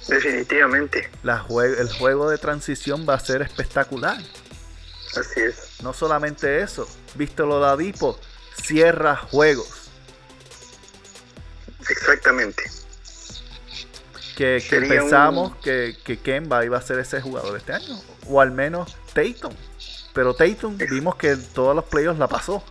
es. 0.00 0.08
Definitivamente. 0.08 1.10
La 1.22 1.42
jue- 1.44 1.78
el 1.78 1.92
juego 1.92 2.30
de 2.30 2.38
transición 2.38 3.04
va 3.08 3.14
a 3.14 3.20
ser 3.20 3.42
espectacular. 3.42 4.16
Así 5.16 5.40
es. 5.40 5.80
No 5.82 5.92
solamente 5.92 6.60
eso, 6.62 6.88
Víctor 7.16 7.48
Oladipo 7.50 8.18
cierra 8.62 9.16
juegos. 9.16 9.68
Exactamente. 11.88 12.62
Que, 14.36 14.62
pensamos 14.88 15.52
un- 15.52 15.60
que, 15.62 15.96
que 16.04 16.18
Kemba 16.18 16.64
iba 16.64 16.76
a 16.76 16.82
ser 16.82 16.98
ese 16.98 17.20
jugador 17.22 17.56
este 17.56 17.72
año. 17.72 17.98
O 18.28 18.40
al 18.40 18.50
menos 18.50 18.96
Tatum. 19.14 19.54
Pero 20.12 20.34
Tatum 20.34 20.76
vimos 20.76 21.16
que 21.16 21.30
en 21.32 21.44
todos 21.54 21.74
los 21.74 21.84
playoffs 21.86 22.18
la 22.18 22.28
pasó. 22.28 22.62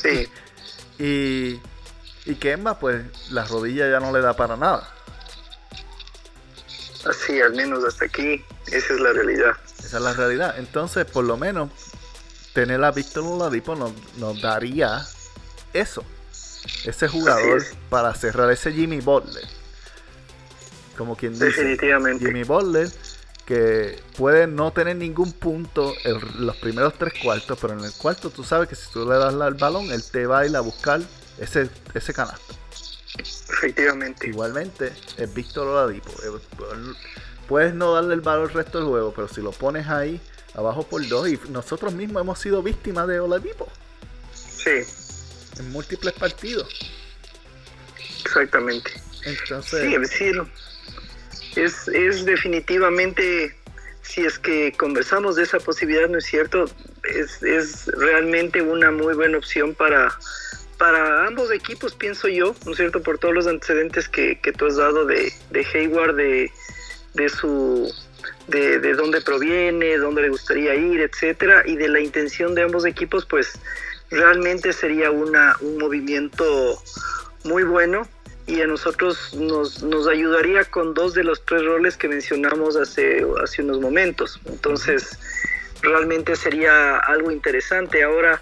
Sí. 0.00 0.28
Y, 0.98 1.60
y 2.26 2.34
Kemba, 2.34 2.78
pues 2.78 3.04
la 3.30 3.44
rodilla 3.44 3.90
ya 3.90 4.00
no 4.00 4.12
le 4.12 4.20
da 4.20 4.34
para 4.34 4.56
nada. 4.56 4.88
Así, 7.06 7.40
al 7.40 7.54
menos 7.54 7.84
hasta 7.84 8.04
aquí. 8.04 8.44
Esa 8.66 8.94
es 8.94 9.00
la 9.00 9.12
realidad. 9.12 9.52
Esa 9.78 9.96
es 9.98 10.02
la 10.02 10.12
realidad. 10.12 10.58
Entonces, 10.58 11.04
por 11.06 11.24
lo 11.24 11.36
menos, 11.36 11.70
tener 12.52 12.82
a 12.82 12.90
Víctor 12.90 13.24
Oladipo 13.24 13.76
nos, 13.76 13.92
nos 14.16 14.40
daría 14.42 15.06
eso. 15.72 16.04
Ese 16.84 17.08
jugador 17.08 17.58
es. 17.58 17.76
para 17.88 18.12
cerrar 18.14 18.50
ese 18.50 18.72
Jimmy 18.72 19.00
Butler. 19.00 19.44
Como 20.96 21.16
quien 21.16 21.32
dice. 21.32 21.46
Definitivamente. 21.46 22.26
Jimmy 22.26 22.42
Butler 22.42 22.90
que 23.48 23.98
puede 24.18 24.46
no 24.46 24.72
tener 24.74 24.96
ningún 24.96 25.32
punto 25.32 25.94
en 26.04 26.20
los 26.44 26.54
primeros 26.56 26.92
tres 26.98 27.14
cuartos, 27.22 27.58
pero 27.58 27.72
en 27.72 27.82
el 27.82 27.92
cuarto 27.94 28.28
tú 28.28 28.44
sabes 28.44 28.68
que 28.68 28.74
si 28.74 28.90
tú 28.92 29.08
le 29.08 29.16
das 29.16 29.32
el 29.32 29.54
balón, 29.54 29.90
él 29.90 30.02
te 30.04 30.26
va 30.26 30.40
a 30.40 30.46
ir 30.46 30.54
a 30.54 30.60
buscar 30.60 31.00
ese, 31.38 31.70
ese 31.94 32.12
canasto. 32.12 32.54
Efectivamente. 33.16 34.28
Igualmente, 34.28 34.92
es 35.16 35.32
Víctor 35.32 35.66
Oladipo. 35.66 36.10
Eh, 36.10 36.94
Puedes 37.48 37.72
no 37.72 37.94
darle 37.94 38.12
el 38.12 38.20
valor 38.20 38.50
al 38.50 38.54
resto 38.54 38.80
del 38.80 38.86
juego, 38.88 39.14
pero 39.16 39.28
si 39.28 39.40
lo 39.40 39.50
pones 39.52 39.86
ahí, 39.88 40.20
abajo 40.54 40.82
por 40.82 41.08
dos, 41.08 41.26
y 41.26 41.40
nosotros 41.48 41.94
mismos 41.94 42.20
hemos 42.20 42.38
sido 42.38 42.62
víctimas 42.62 43.08
de 43.08 43.18
Oladipo 43.18 43.66
Sí, 44.34 44.82
en 45.58 45.70
múltiples 45.72 46.12
partidos. 46.12 46.68
exactamente. 48.26 48.90
Entonces, 49.24 49.84
Sí, 49.88 49.94
es 49.94 50.00
decir, 50.02 50.42
es, 51.56 51.88
es 51.88 52.24
definitivamente, 52.24 53.54
si 54.02 54.22
es 54.22 54.38
que 54.38 54.72
conversamos 54.72 55.36
de 55.36 55.42
esa 55.42 55.58
posibilidad, 55.58 56.08
¿no 56.08 56.18
es 56.18 56.26
cierto? 56.26 56.66
Es, 57.04 57.42
es 57.42 57.86
realmente 57.86 58.62
una 58.62 58.90
muy 58.90 59.14
buena 59.14 59.38
opción 59.38 59.74
para, 59.74 60.12
para 60.78 61.26
ambos 61.26 61.50
equipos, 61.50 61.94
pienso 61.94 62.28
yo, 62.28 62.54
¿no 62.64 62.72
es 62.72 62.76
cierto? 62.76 63.02
Por 63.02 63.18
todos 63.18 63.34
los 63.34 63.46
antecedentes 63.46 64.08
que, 64.08 64.40
que 64.40 64.52
tú 64.52 64.66
has 64.66 64.76
dado 64.76 65.04
de, 65.04 65.32
de 65.50 65.66
Hayward, 65.74 66.16
de, 66.16 66.50
de 67.14 67.28
su 67.28 67.92
de, 68.48 68.78
de, 68.78 68.94
dónde 68.94 69.20
proviene, 69.20 69.98
dónde 69.98 70.22
le 70.22 70.30
gustaría 70.30 70.74
ir, 70.74 71.00
etcétera, 71.00 71.62
y 71.66 71.76
de 71.76 71.88
la 71.88 72.00
intención 72.00 72.54
de 72.54 72.62
ambos 72.62 72.86
equipos, 72.86 73.26
pues 73.26 73.58
realmente 74.10 74.72
sería 74.72 75.10
una, 75.10 75.54
un 75.60 75.78
movimiento 75.78 76.82
muy 77.44 77.62
bueno 77.62 78.08
y 78.48 78.62
a 78.62 78.66
nosotros 78.66 79.34
nos, 79.34 79.82
nos 79.82 80.08
ayudaría 80.08 80.64
con 80.64 80.94
dos 80.94 81.12
de 81.12 81.22
los 81.22 81.44
tres 81.44 81.62
roles 81.64 81.98
que 81.98 82.08
mencionamos 82.08 82.76
hace, 82.76 83.22
hace 83.42 83.62
unos 83.62 83.78
momentos. 83.78 84.40
Entonces, 84.46 85.18
realmente 85.82 86.34
sería 86.34 86.96
algo 86.96 87.30
interesante. 87.30 88.02
Ahora, 88.02 88.40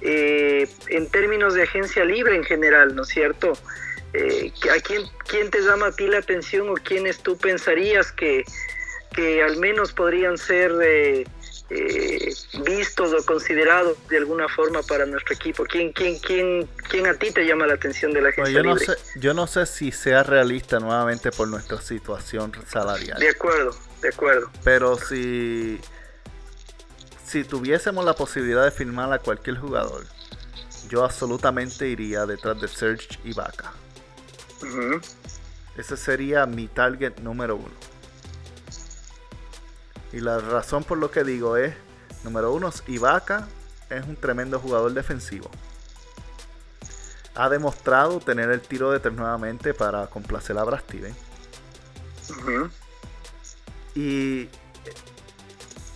eh, 0.00 0.68
en 0.88 1.08
términos 1.10 1.54
de 1.54 1.62
agencia 1.62 2.04
libre 2.04 2.34
en 2.34 2.42
general, 2.42 2.96
¿no 2.96 3.02
es 3.02 3.08
cierto? 3.08 3.52
Eh, 4.14 4.52
¿A 4.76 4.80
quién, 4.80 5.02
quién 5.28 5.48
te 5.50 5.60
llama 5.60 5.86
a 5.86 5.92
ti 5.92 6.08
la 6.08 6.18
atención 6.18 6.68
o 6.68 6.74
quiénes 6.74 7.18
tú 7.20 7.38
pensarías 7.38 8.10
que, 8.10 8.44
que 9.14 9.44
al 9.44 9.58
menos 9.58 9.92
podrían 9.92 10.38
ser 10.38 10.72
eh, 10.82 11.24
eh, 11.68 12.32
vistos 12.64 13.12
o 13.12 13.24
considerados 13.26 13.96
de 14.08 14.18
alguna 14.18 14.48
forma 14.48 14.82
para 14.82 15.06
nuestro 15.06 15.34
equipo? 15.34 15.64
¿Quién, 15.64 15.92
quién, 15.92 16.18
quién, 16.20 16.68
quién 16.88 17.06
a 17.06 17.14
ti 17.14 17.30
te 17.32 17.44
llama 17.44 17.66
la 17.66 17.74
atención 17.74 18.12
de 18.12 18.20
la 18.20 18.28
agencia 18.28 18.62
Bueno, 18.62 18.78
yo, 18.78 18.86
no 18.86 18.94
sé, 18.94 19.18
yo 19.18 19.34
no 19.34 19.46
sé 19.46 19.66
si 19.66 19.92
sea 19.92 20.22
realista 20.22 20.78
nuevamente 20.78 21.30
por 21.30 21.48
nuestra 21.48 21.80
situación 21.80 22.52
salarial. 22.68 23.18
De 23.18 23.30
acuerdo, 23.30 23.76
de 24.02 24.08
acuerdo. 24.08 24.50
Pero 24.62 24.96
si, 24.96 25.80
si 27.24 27.44
tuviésemos 27.44 28.04
la 28.04 28.14
posibilidad 28.14 28.64
de 28.64 28.70
firmar 28.70 29.12
a 29.12 29.18
cualquier 29.18 29.58
jugador, 29.58 30.04
yo 30.88 31.04
absolutamente 31.04 31.88
iría 31.88 32.26
detrás 32.26 32.60
de 32.60 32.68
Serge 32.68 33.18
Ibaka. 33.24 33.72
Ujú. 34.62 35.00
Ese 35.76 35.96
sería 35.96 36.46
mi 36.46 36.68
target 36.68 37.18
número 37.18 37.56
uno. 37.56 37.95
Y 40.12 40.20
la 40.20 40.38
razón 40.38 40.84
por 40.84 40.98
lo 40.98 41.10
que 41.10 41.24
digo 41.24 41.56
es, 41.56 41.74
número 42.24 42.52
uno, 42.52 42.70
Ibaka 42.86 43.48
es 43.90 44.04
un 44.06 44.16
tremendo 44.16 44.58
jugador 44.58 44.92
defensivo. 44.92 45.50
Ha 47.34 47.48
demostrado 47.48 48.20
tener 48.20 48.50
el 48.50 48.60
tiro 48.60 48.90
de 48.90 49.00
tres 49.00 49.14
nuevamente 49.14 49.74
para 49.74 50.06
complacer 50.06 50.56
a 50.58 50.64
Brad. 50.64 50.80
Ujú. 52.30 52.70
Y 53.94 54.48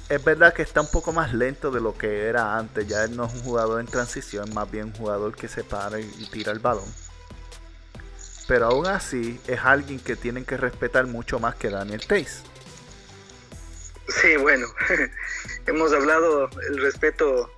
es 0.09 0.25
verdad 0.25 0.53
que 0.53 0.63
está 0.63 0.81
un 0.81 0.91
poco 0.91 1.13
más 1.13 1.33
lento 1.33 1.71
de 1.71 1.81
lo 1.81 1.97
que 1.97 2.27
era 2.27 2.59
antes. 2.59 2.87
Ya 2.87 3.05
él 3.05 3.17
no 3.17 3.27
es 3.27 3.33
un 3.33 3.43
jugador 3.43 3.81
en 3.81 3.87
transición, 3.87 4.53
más 4.53 4.71
bien 4.71 4.87
un 4.87 4.93
jugador 4.93 5.35
que 5.37 5.49
se 5.49 5.65
para 5.65 6.01
y, 6.01 6.29
tira 6.33 6.53
el 6.53 6.59
balón. 6.59 6.93
Pero 8.49 8.67
aún 8.67 8.87
así 8.87 9.41
es 9.47 9.61
alguien 9.61 10.01
que 10.01 10.17
tienen 10.17 10.45
que 10.45 10.57
respetar 10.57 11.07
mucho 11.07 11.39
más 11.39 11.55
que 11.55 11.71
Daniel 11.71 12.05
Tays. 12.05 12.43
Sí, 14.11 14.37
bueno, 14.37 14.67
hemos 15.67 15.93
hablado 15.93 16.49
el 16.69 16.81
respeto 16.83 17.53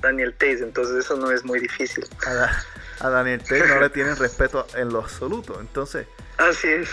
Daniel 0.00 0.34
Tays, 0.38 0.60
entonces 0.60 1.04
eso 1.04 1.16
no 1.16 1.30
es 1.30 1.44
muy 1.44 1.60
difícil. 1.60 2.06
A, 2.26 2.32
Da- 2.34 2.64
a 3.00 3.10
Daniel 3.10 3.42
Tays 3.42 3.68
no 3.68 3.80
le 3.80 3.90
tienen 3.90 4.16
respeto 4.16 4.66
en 4.74 4.90
lo 4.90 5.00
absoluto. 5.00 5.60
Entonces, 5.60 6.06
Así 6.38 6.68
es. 6.68 6.88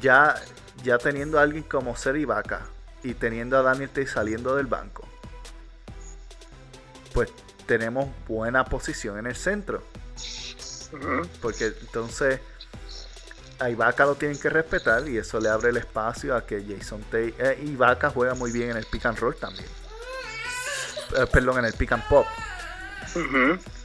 ya, 0.00 0.34
ya 0.82 0.98
teniendo 0.98 1.38
a 1.38 1.42
alguien 1.42 1.64
como 1.64 1.96
Ser 1.96 2.16
Ibaka 2.16 2.66
y 3.02 3.14
teniendo 3.14 3.58
a 3.58 3.62
Daniel 3.62 3.90
Tays 3.90 4.10
saliendo 4.12 4.56
del 4.56 4.66
banco, 4.66 5.06
pues 7.12 7.30
tenemos 7.66 8.08
buena 8.26 8.64
posición 8.64 9.18
en 9.18 9.26
el 9.26 9.36
centro. 9.36 9.82
Porque 11.42 11.66
entonces 11.66 12.40
a 13.60 13.70
Ibaka 13.70 14.06
lo 14.06 14.14
tienen 14.14 14.38
que 14.38 14.48
respetar 14.50 15.08
y 15.08 15.18
eso 15.18 15.40
le 15.40 15.48
abre 15.48 15.70
el 15.70 15.76
espacio 15.78 16.34
a 16.36 16.46
que 16.46 16.62
Jason 16.64 17.02
Tay. 17.10 17.34
Eh, 17.38 17.64
Ibaka 17.66 18.10
juega 18.10 18.34
muy 18.34 18.52
bien 18.52 18.70
en 18.70 18.76
el 18.76 18.84
pick 18.86 19.06
and 19.06 19.18
roll 19.18 19.34
también. 19.36 19.66
Eh, 21.16 21.26
perdón, 21.32 21.58
en 21.58 21.64
el 21.64 21.72
pick 21.72 21.92
and 21.92 22.06
pop. 22.08 22.26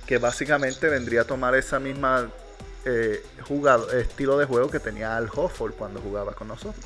Que 0.06 0.18
básicamente 0.18 0.90
vendría 0.90 1.22
a 1.22 1.24
tomar 1.26 1.56
esa 1.56 1.80
misma 1.80 2.30
eh, 2.86 3.26
jugado- 3.48 3.90
estilo 3.92 4.38
de 4.38 4.46
juego 4.46 4.70
que 4.70 4.80
tenía 4.80 5.16
Al 5.16 5.30
Hofford 5.34 5.74
cuando 5.74 6.02
jugaba 6.02 6.34
con 6.34 6.50
nosotros. 6.50 6.86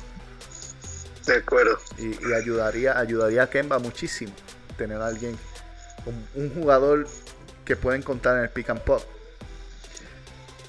De 1.26 1.36
acuerdo. 1.36 1.78
Y, 1.98 2.06
y 2.26 2.32
ayudaría, 2.32 2.98
ayudaría 2.98 3.42
a 3.42 3.50
Kemba 3.50 3.78
muchísimo 3.78 4.32
tener 4.78 5.02
a 5.02 5.06
alguien, 5.08 5.36
un, 6.06 6.28
un 6.42 6.54
jugador 6.54 7.06
que 7.64 7.76
pueden 7.76 8.00
contar 8.02 8.38
en 8.38 8.44
el 8.44 8.50
pick 8.50 8.70
and 8.70 8.80
pop. 8.80 9.02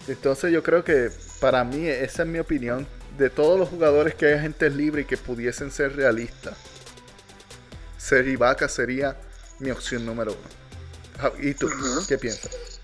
Entonces 0.07 0.51
yo 0.51 0.63
creo 0.63 0.83
que 0.83 1.11
para 1.39 1.63
mí, 1.63 1.87
esa 1.87 2.23
es 2.23 2.27
mi 2.29 2.39
opinión, 2.39 2.87
de 3.17 3.29
todos 3.29 3.59
los 3.59 3.69
jugadores 3.69 4.15
que 4.15 4.27
hay 4.27 4.33
agentes 4.33 4.73
libres 4.75 5.05
y 5.05 5.07
que 5.07 5.17
pudiesen 5.17 5.71
ser 5.71 5.95
realistas, 5.95 6.55
ser 7.97 8.27
Ibaka 8.27 8.67
sería 8.69 9.17
mi 9.59 9.71
opción 9.71 10.05
número 10.05 10.33
uno. 10.33 11.31
¿Y 11.41 11.53
tú? 11.53 11.69
¿Qué 12.07 12.17
piensas? 12.17 12.79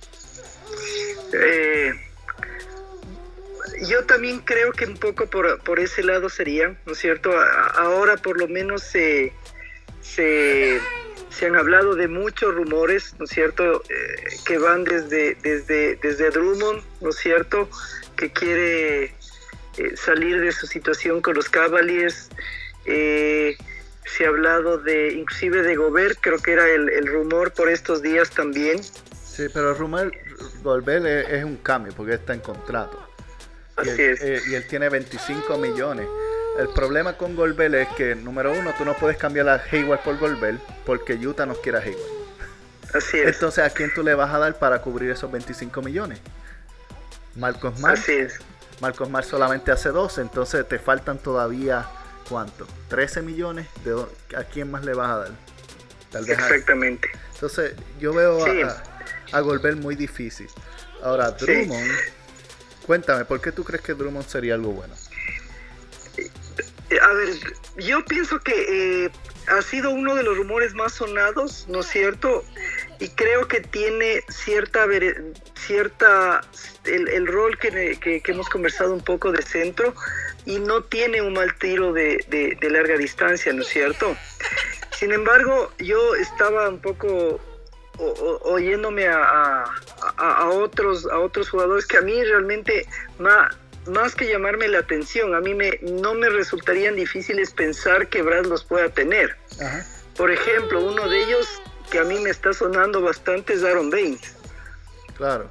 Eh, 1.34 1.94
yo 3.88 4.04
también 4.06 4.40
creo 4.40 4.72
que 4.74 4.86
un 4.86 4.98
poco 4.98 5.28
por, 5.28 5.62
por 5.64 5.80
ese 5.80 6.04
lado 6.04 6.30
sería, 6.30 6.78
¿no 6.86 6.92
es 6.94 6.98
cierto? 7.00 7.32
A- 7.38 7.68
ahora 7.78 8.18
por 8.18 8.38
lo 8.38 8.48
menos 8.48 8.84
se, 8.84 9.34
se, 10.02 10.80
se 11.30 11.46
han 11.46 11.56
hablado 11.56 11.96
de 11.96 12.08
muchos 12.10 12.54
rumores, 12.54 13.16
¿no 13.20 13.26
es 13.26 13.32
cierto? 13.32 13.82
Eh, 13.90 14.38
que 14.46 14.58
van 14.58 14.84
desde, 14.84 15.36
desde, 15.36 15.96
desde 15.98 16.30
Drummond, 16.30 16.84
¿no 17.02 17.10
es 17.10 17.16
cierto? 17.18 17.70
Que 18.16 18.32
quiere 18.32 19.06
eh, 19.06 19.96
salir 19.96 20.42
de 20.42 20.52
su 20.52 20.68
situación 20.68 21.22
con 21.22 21.36
los 21.36 21.50
Cavaliers. 21.50 22.30
Eh, 22.86 23.58
se 24.06 24.26
ha 24.26 24.30
hablado 24.30 24.78
de, 24.78 25.14
inclusive 25.14 25.64
de 25.64 25.76
Gobert, 25.76 26.20
creo 26.22 26.38
que 26.40 26.54
era 26.54 26.68
el, 26.70 26.90
el 26.90 27.08
rumor 27.08 27.52
por 27.54 27.70
estos 27.70 28.02
días 28.02 28.30
también. 28.30 28.82
Sí, 28.84 29.48
pero 29.54 29.74
Rumel 29.74 30.12
Golbel 30.64 31.06
es, 31.08 31.28
es 31.30 31.44
un 31.44 31.58
cambio 31.58 31.94
porque 31.96 32.14
está 32.14 32.34
en 32.34 32.40
contrato. 32.42 33.00
Y 33.84 33.90
Así 33.90 34.02
él, 34.02 34.12
es. 34.12 34.22
eh, 34.22 34.42
y 34.48 34.54
él 34.56 34.66
tiene 34.68 34.88
25 34.90 35.58
millones. 35.58 36.08
El 36.60 36.70
problema 36.70 37.18
con 37.18 37.36
Golbel 37.36 37.76
es 37.76 37.88
que, 37.98 38.16
número 38.16 38.54
uno, 38.54 38.74
tú 38.78 38.86
no 38.86 38.94
puedes 38.96 39.18
cambiar 39.18 39.50
a 39.50 39.62
Hayward 39.72 40.02
por 40.04 40.18
Golbel 40.18 40.58
porque 40.86 41.16
Utah 41.16 41.46
no 41.46 41.56
quiere 41.56 41.80
a 41.80 41.82
Hayward. 41.82 42.00
Así 42.94 43.18
es. 43.18 43.34
Entonces, 43.34 43.66
¿a 43.66 43.70
quién 43.72 43.92
tú 43.94 44.04
le 44.04 44.14
vas 44.14 44.34
a 44.34 44.38
dar 44.38 44.58
para 44.58 44.80
cubrir 44.82 45.12
esos 45.12 45.30
25 45.30 45.82
millones? 45.82 46.20
Marcos 47.36 47.80
Mar. 47.80 47.94
Así 47.94 48.12
es. 48.14 48.40
Marcos 48.82 49.10
Mar 49.10 49.24
solamente 49.24 49.72
hace 49.72 49.90
12, 49.90 50.22
entonces 50.22 50.68
te 50.68 50.80
faltan 50.80 51.18
todavía, 51.18 51.88
¿cuánto? 52.30 52.68
13 52.90 53.22
millones. 53.22 53.68
¿De 53.84 53.94
¿A 54.38 54.44
quién 54.44 54.70
más 54.72 54.84
le 54.84 54.94
vas 54.94 55.10
a 55.12 55.18
dar? 55.20 55.32
Tal 56.12 56.26
vez 56.26 56.38
a- 56.40 56.48
Exactamente. 56.50 57.08
entonces, 57.34 57.74
yo 58.00 58.14
veo 58.14 58.44
Sí. 58.46 58.62
a, 58.62 58.84
a 59.38 59.40
Golbert 59.42 59.78
muy 59.78 59.96
difícil. 59.96 60.48
Ahora, 61.04 61.36
Sí. 61.38 61.46
Drummond, 61.46 61.92
cuéntame, 62.86 63.26
¿por 63.26 63.40
qué 63.42 63.52
tú 63.52 63.64
crees 63.64 63.82
que 63.84 63.94
Drummond 63.94 64.28
sería 64.28 64.54
algo 64.56 64.72
bueno? 64.72 64.94
A 67.02 67.14
ver, 67.14 67.30
yo 67.78 68.04
pienso 68.06 68.40
que 68.40 69.06
eh, 69.06 69.12
ha 69.48 69.62
sido 69.62 69.90
uno 69.92 70.16
de 70.16 70.24
los 70.24 70.38
rumores 70.38 70.74
más 70.74 70.94
sonados, 70.94 71.66
¿no 71.68 71.80
es 71.82 71.88
cierto? 71.88 72.44
Y 73.00 73.10
creo 73.10 73.48
que 73.48 73.60
tiene 73.62 74.24
cierta, 74.30 74.86
cierta 75.56 76.42
el, 76.86 77.08
el 77.10 77.28
rol 77.28 77.58
que, 77.58 77.98
que- 78.00 78.22
que 78.22 78.32
hemos 78.32 78.48
conversado 78.50 78.94
un 78.94 79.02
poco 79.04 79.32
de 79.32 79.42
centro 79.42 79.94
y 80.46 80.60
no 80.60 80.84
tiene 80.84 81.22
un 81.22 81.34
mal 81.34 81.56
tiro 81.58 81.92
de, 81.94 82.24
de- 82.30 82.58
de 82.60 82.70
larga 82.70 82.98
distancia, 82.98 83.52
¿no 83.54 83.62
es 83.64 83.68
cierto? 83.68 84.16
Sin 84.98 85.12
embargo, 85.12 85.72
yo 85.80 86.16
estaba 86.16 86.70
un 86.70 86.80
poco 86.80 87.40
o- 87.98 88.04
o- 88.06 88.52
oyéndome 88.54 89.08
a, 89.08 89.64
a- 90.18 90.50
otros 90.50 91.06
a 91.08 91.20
otros 91.20 91.50
jugadores 91.50 91.86
que 91.86 91.98
a 91.98 92.02
mí 92.02 92.24
realmente 92.24 92.86
ma- 93.20 93.50
más 93.88 94.16
que 94.16 94.28
llamarme 94.28 94.68
la 94.68 94.80
atención, 94.80 95.36
a 95.36 95.42
mí 95.42 95.54
me, 95.54 95.80
no 95.82 96.14
me 96.14 96.30
resultarían 96.30 96.96
difíciles 96.96 97.52
pensar 97.52 98.08
que 98.08 98.22
Brad 98.22 98.46
los 98.46 98.64
pueda 98.64 98.90
tener. 98.90 99.36
Ajá. 99.62 99.86
Por 100.18 100.32
ejemplo, 100.32 100.82
uno 100.82 101.08
de 101.10 101.20
ellos 101.24 101.48
que 101.92 102.00
a 102.00 102.04
mí 102.04 102.20
me 102.20 102.30
está 102.30 102.54
sonando 102.54 103.02
bastante 103.02 103.54
es 103.54 103.64
Aaron 103.64 103.90
Baines. 103.90 104.36
Claro. 105.18 105.50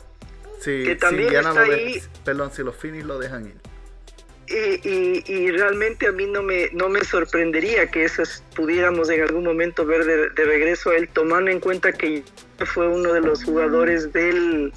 Si, 0.60 0.84
Que 0.84 0.94
si 0.94 0.96
también 0.96 1.26
Indiana 1.28 1.50
está 1.50 1.62
de- 1.64 1.74
ahí. 1.74 2.02
perdón, 2.24 2.50
si 2.52 2.62
los 2.62 2.74
Phoenix 2.76 3.04
lo 3.04 3.18
dejan 3.18 3.46
ir. 3.46 3.54
Y, 4.46 4.88
y- 4.88 5.24
y 5.26 5.50
realmente 5.52 6.06
a 6.06 6.12
mí 6.12 6.26
no 6.26 6.42
me, 6.42 6.68
no 6.72 6.88
me 6.90 7.02
sorprendería 7.04 7.90
que 7.90 8.04
esas 8.04 8.42
pudiéramos 8.54 9.08
en 9.08 9.22
algún 9.22 9.44
momento 9.44 9.86
ver 9.86 10.04
de, 10.04 10.28
de 10.30 10.44
regreso 10.44 10.90
a 10.90 10.96
él, 10.96 11.08
tomando 11.08 11.50
en 11.50 11.60
cuenta 11.60 11.92
que 11.92 12.22
fue 12.66 12.86
uno 12.88 13.12
de 13.14 13.20
los 13.22 13.42
jugadores 13.44 14.12
del 14.12 14.72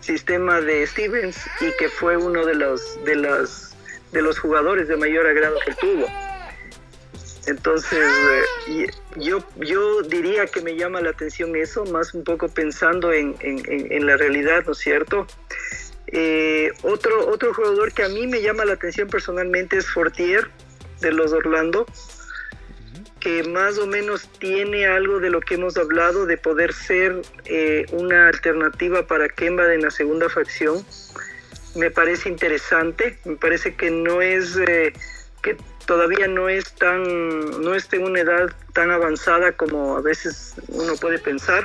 sistema 0.00 0.60
de 0.60 0.84
Stevens 0.86 1.38
y 1.60 1.70
que 1.78 1.88
fue 1.88 2.16
uno 2.16 2.44
de 2.44 2.54
los, 2.56 3.02
de 3.04 3.14
los, 3.16 3.74
de 4.12 4.20
los 4.22 4.38
jugadores 4.38 4.88
de 4.88 4.96
mayor 4.96 5.26
agrado 5.26 5.58
que 5.64 5.74
tuvo. 5.74 6.06
Entonces, 7.46 8.06
eh, 8.68 8.86
yo, 9.16 9.44
yo 9.56 10.02
diría 10.02 10.46
que 10.46 10.62
me 10.62 10.76
llama 10.76 11.00
la 11.00 11.10
atención 11.10 11.54
eso, 11.56 11.84
más 11.86 12.14
un 12.14 12.24
poco 12.24 12.48
pensando 12.48 13.12
en, 13.12 13.36
en, 13.40 14.06
la 14.06 14.16
realidad, 14.16 14.64
¿no 14.66 14.72
es 14.72 14.78
cierto? 14.78 15.26
Eh, 16.06 16.72
otro, 16.82 17.28
otro 17.28 17.52
jugador 17.52 17.92
que 17.92 18.04
a 18.04 18.08
mí 18.08 18.26
me 18.26 18.40
llama 18.40 18.64
la 18.64 18.74
atención 18.74 19.08
personalmente 19.08 19.76
es 19.76 19.86
Fortier, 19.88 20.48
de 21.00 21.12
los 21.12 21.32
Orlando, 21.32 21.86
que 23.20 23.42
más 23.42 23.78
o 23.78 23.86
menos 23.86 24.28
tiene 24.38 24.86
algo 24.86 25.20
de 25.20 25.28
lo 25.28 25.40
que 25.40 25.54
hemos 25.54 25.76
hablado, 25.76 26.24
de 26.24 26.38
poder 26.38 26.72
ser 26.72 27.20
eh, 27.44 27.84
una 27.92 28.28
alternativa 28.28 29.06
para 29.06 29.28
Kemba 29.28 29.74
en 29.74 29.82
la 29.82 29.90
segunda 29.90 30.30
facción. 30.30 30.84
Me 31.74 31.90
parece 31.90 32.28
interesante, 32.28 33.18
me 33.24 33.36
parece 33.36 33.74
que 33.74 33.90
no 33.90 34.22
es, 34.22 34.56
que 35.42 35.56
todavía 35.86 36.28
no 36.28 36.48
es 36.48 36.72
tan, 36.72 37.62
no 37.62 37.74
está 37.74 37.96
en 37.96 38.04
una 38.04 38.20
edad 38.20 38.50
tan 38.72 38.90
avanzada 38.90 39.52
como 39.52 39.96
a 39.96 40.00
veces 40.00 40.54
uno 40.68 40.94
puede 40.96 41.18
pensar. 41.18 41.64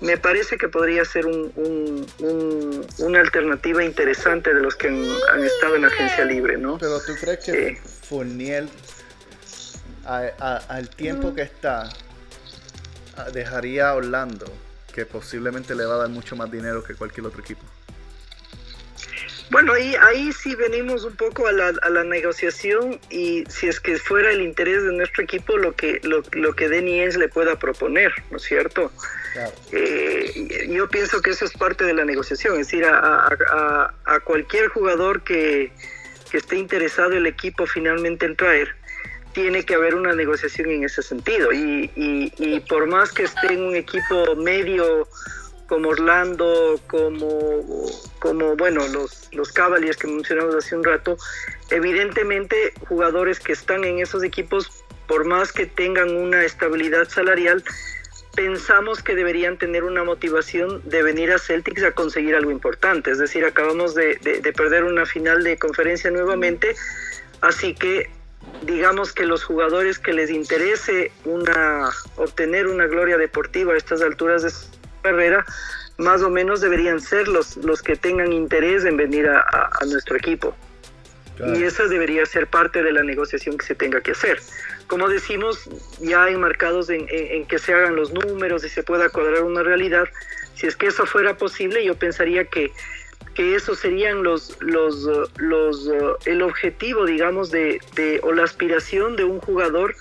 Me 0.00 0.18
parece 0.18 0.58
que 0.58 0.68
podría 0.68 1.04
ser 1.04 1.24
un, 1.26 2.06
una 2.98 3.20
alternativa 3.20 3.82
interesante 3.84 4.52
de 4.52 4.60
los 4.60 4.74
que 4.74 4.88
han, 4.88 5.44
estado 5.44 5.76
en 5.76 5.82
la 5.82 5.88
agencia 5.88 6.24
libre, 6.24 6.58
¿no? 6.58 6.78
Pero 6.78 7.00
tú 7.00 7.12
crees 7.20 7.44
que 7.44 7.68
eh, 7.68 7.80
Fournier, 8.08 8.66
al 10.04 10.88
tiempo 10.90 11.34
que 11.34 11.42
está, 11.42 11.90
dejaría 13.32 13.90
a 13.90 13.94
Orlando, 13.94 14.46
que 14.92 15.06
posiblemente 15.06 15.74
le 15.74 15.84
va 15.84 15.94
a 15.94 15.98
dar 15.98 16.08
mucho 16.08 16.36
más 16.36 16.50
dinero 16.50 16.82
que 16.84 16.94
cualquier 16.94 17.26
otro 17.26 17.40
equipo. 17.40 17.62
Bueno, 19.50 19.74
ahí, 19.74 19.94
ahí 20.00 20.32
sí 20.32 20.54
venimos 20.54 21.04
un 21.04 21.16
poco 21.16 21.46
a 21.46 21.52
la, 21.52 21.72
a 21.82 21.90
la 21.90 22.02
negociación 22.02 22.98
y 23.10 23.44
si 23.48 23.68
es 23.68 23.78
que 23.78 23.98
fuera 23.98 24.30
el 24.30 24.40
interés 24.40 24.82
de 24.82 24.92
nuestro 24.92 25.22
equipo 25.22 25.56
lo 25.56 25.74
que, 25.76 26.00
lo, 26.02 26.22
lo 26.32 26.54
que 26.54 26.68
Denny 26.68 27.06
le 27.10 27.28
pueda 27.28 27.58
proponer, 27.58 28.12
¿no 28.30 28.38
es 28.38 28.42
cierto? 28.42 28.90
Eh, 29.72 30.68
yo 30.70 30.88
pienso 30.88 31.20
que 31.20 31.30
eso 31.30 31.44
es 31.44 31.52
parte 31.52 31.84
de 31.84 31.92
la 31.92 32.04
negociación, 32.04 32.54
es 32.58 32.68
decir, 32.68 32.84
a, 32.84 33.28
a, 33.28 33.94
a 34.06 34.20
cualquier 34.20 34.68
jugador 34.68 35.22
que, 35.22 35.72
que 36.30 36.38
esté 36.38 36.56
interesado 36.56 37.12
el 37.12 37.26
equipo 37.26 37.66
finalmente 37.66 38.26
en 38.26 38.36
traer, 38.36 38.74
tiene 39.34 39.64
que 39.64 39.74
haber 39.74 39.94
una 39.94 40.14
negociación 40.14 40.70
en 40.70 40.84
ese 40.84 41.02
sentido. 41.02 41.52
Y, 41.52 41.90
y, 41.94 42.32
y, 42.38 42.60
por 42.60 42.86
más 42.86 43.12
que 43.12 43.24
esté 43.24 43.52
en 43.52 43.62
un 43.62 43.76
equipo 43.76 44.36
medio 44.36 45.08
como 45.66 45.90
Orlando, 45.90 46.80
como, 46.88 47.86
como 48.18 48.56
bueno, 48.56 48.86
los, 48.88 49.28
los 49.32 49.52
Cavaliers 49.52 49.96
que 49.96 50.06
mencionamos 50.06 50.54
hace 50.54 50.76
un 50.76 50.84
rato, 50.84 51.16
evidentemente 51.70 52.72
jugadores 52.88 53.40
que 53.40 53.52
están 53.52 53.84
en 53.84 53.98
esos 53.98 54.22
equipos, 54.22 54.84
por 55.06 55.24
más 55.24 55.52
que 55.52 55.66
tengan 55.66 56.16
una 56.16 56.44
estabilidad 56.44 57.08
salarial, 57.08 57.62
pensamos 58.34 59.02
que 59.02 59.14
deberían 59.14 59.58
tener 59.58 59.84
una 59.84 60.02
motivación 60.04 60.82
de 60.88 61.02
venir 61.02 61.32
a 61.32 61.38
Celtics 61.38 61.84
a 61.84 61.92
conseguir 61.92 62.34
algo 62.34 62.50
importante. 62.50 63.10
Es 63.10 63.18
decir, 63.18 63.44
acabamos 63.44 63.94
de, 63.94 64.16
de 64.16 64.52
perder 64.52 64.84
una 64.84 65.06
final 65.06 65.44
de 65.44 65.56
conferencia 65.56 66.10
nuevamente, 66.10 66.74
así 67.40 67.74
que 67.74 68.10
digamos 68.62 69.12
que 69.12 69.26
los 69.26 69.44
jugadores 69.44 69.98
que 69.98 70.12
les 70.12 70.30
interese 70.30 71.12
una 71.24 71.90
obtener 72.16 72.66
una 72.66 72.86
gloria 72.86 73.16
deportiva 73.16 73.74
a 73.74 73.76
estas 73.76 74.02
alturas 74.02 74.42
de 74.42 74.50
carrera, 75.04 75.44
más 75.98 76.22
o 76.22 76.30
menos 76.30 76.60
deberían 76.60 77.00
ser 77.00 77.28
los, 77.28 77.56
los 77.58 77.82
que 77.82 77.94
tengan 77.94 78.32
interés 78.32 78.84
en 78.84 78.96
venir 78.96 79.28
a, 79.28 79.84
nuestro 79.86 80.16
equipo. 80.16 80.56
Y 81.54 81.64
esa 81.64 81.84
debería 81.84 82.24
ser 82.26 82.46
parte 82.46 82.82
de 82.82 82.92
la 82.92 83.02
negociación 83.02 83.58
que 83.58 83.66
se 83.66 83.74
tenga 83.74 84.00
que 84.00 84.12
hacer. 84.12 84.40
Como 84.86 85.08
decimos, 85.08 85.68
ya 86.00 86.28
enmarcados 86.28 86.90
en, 86.90 87.06
en, 87.08 87.44
que 87.46 87.58
se 87.58 87.74
hagan 87.74 87.96
los 87.96 88.12
números 88.12 88.64
y 88.64 88.68
se 88.68 88.82
pueda 88.82 89.08
cuadrar 89.08 89.42
una 89.42 89.62
realidad, 89.62 90.04
si 90.54 90.66
es 90.68 90.76
que 90.76 90.86
eso 90.86 91.06
fuera 91.06 91.36
posible, 91.36 91.84
yo 91.84 91.96
pensaría 91.96 92.44
que, 92.44 92.70
que 93.34 93.56
esos 93.56 93.80
serían 93.80 94.22
los, 94.22 94.56
los, 94.60 95.08
los, 95.36 95.90
el 96.24 96.42
objetivo, 96.42 97.04
digamos, 97.04 97.50
de, 97.50 97.80
de, 97.96 98.20
o 98.22 98.32
la 98.32 98.44
aspiración 98.44 99.16
de 99.16 99.24
un 99.24 99.40
jugador 99.40 99.96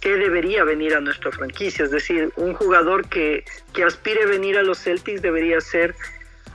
que 0.00 0.16
debería 0.16 0.64
venir 0.64 0.94
a 0.94 1.00
nuestra 1.00 1.32
franquicia. 1.32 1.84
Es 1.84 1.90
decir, 1.90 2.32
un 2.36 2.54
jugador 2.54 3.08
que, 3.08 3.44
que 3.72 3.84
aspire 3.84 4.22
a 4.22 4.26
venir 4.26 4.58
a 4.58 4.62
los 4.62 4.78
Celtics 4.78 5.22
debería 5.22 5.60
ser 5.60 5.94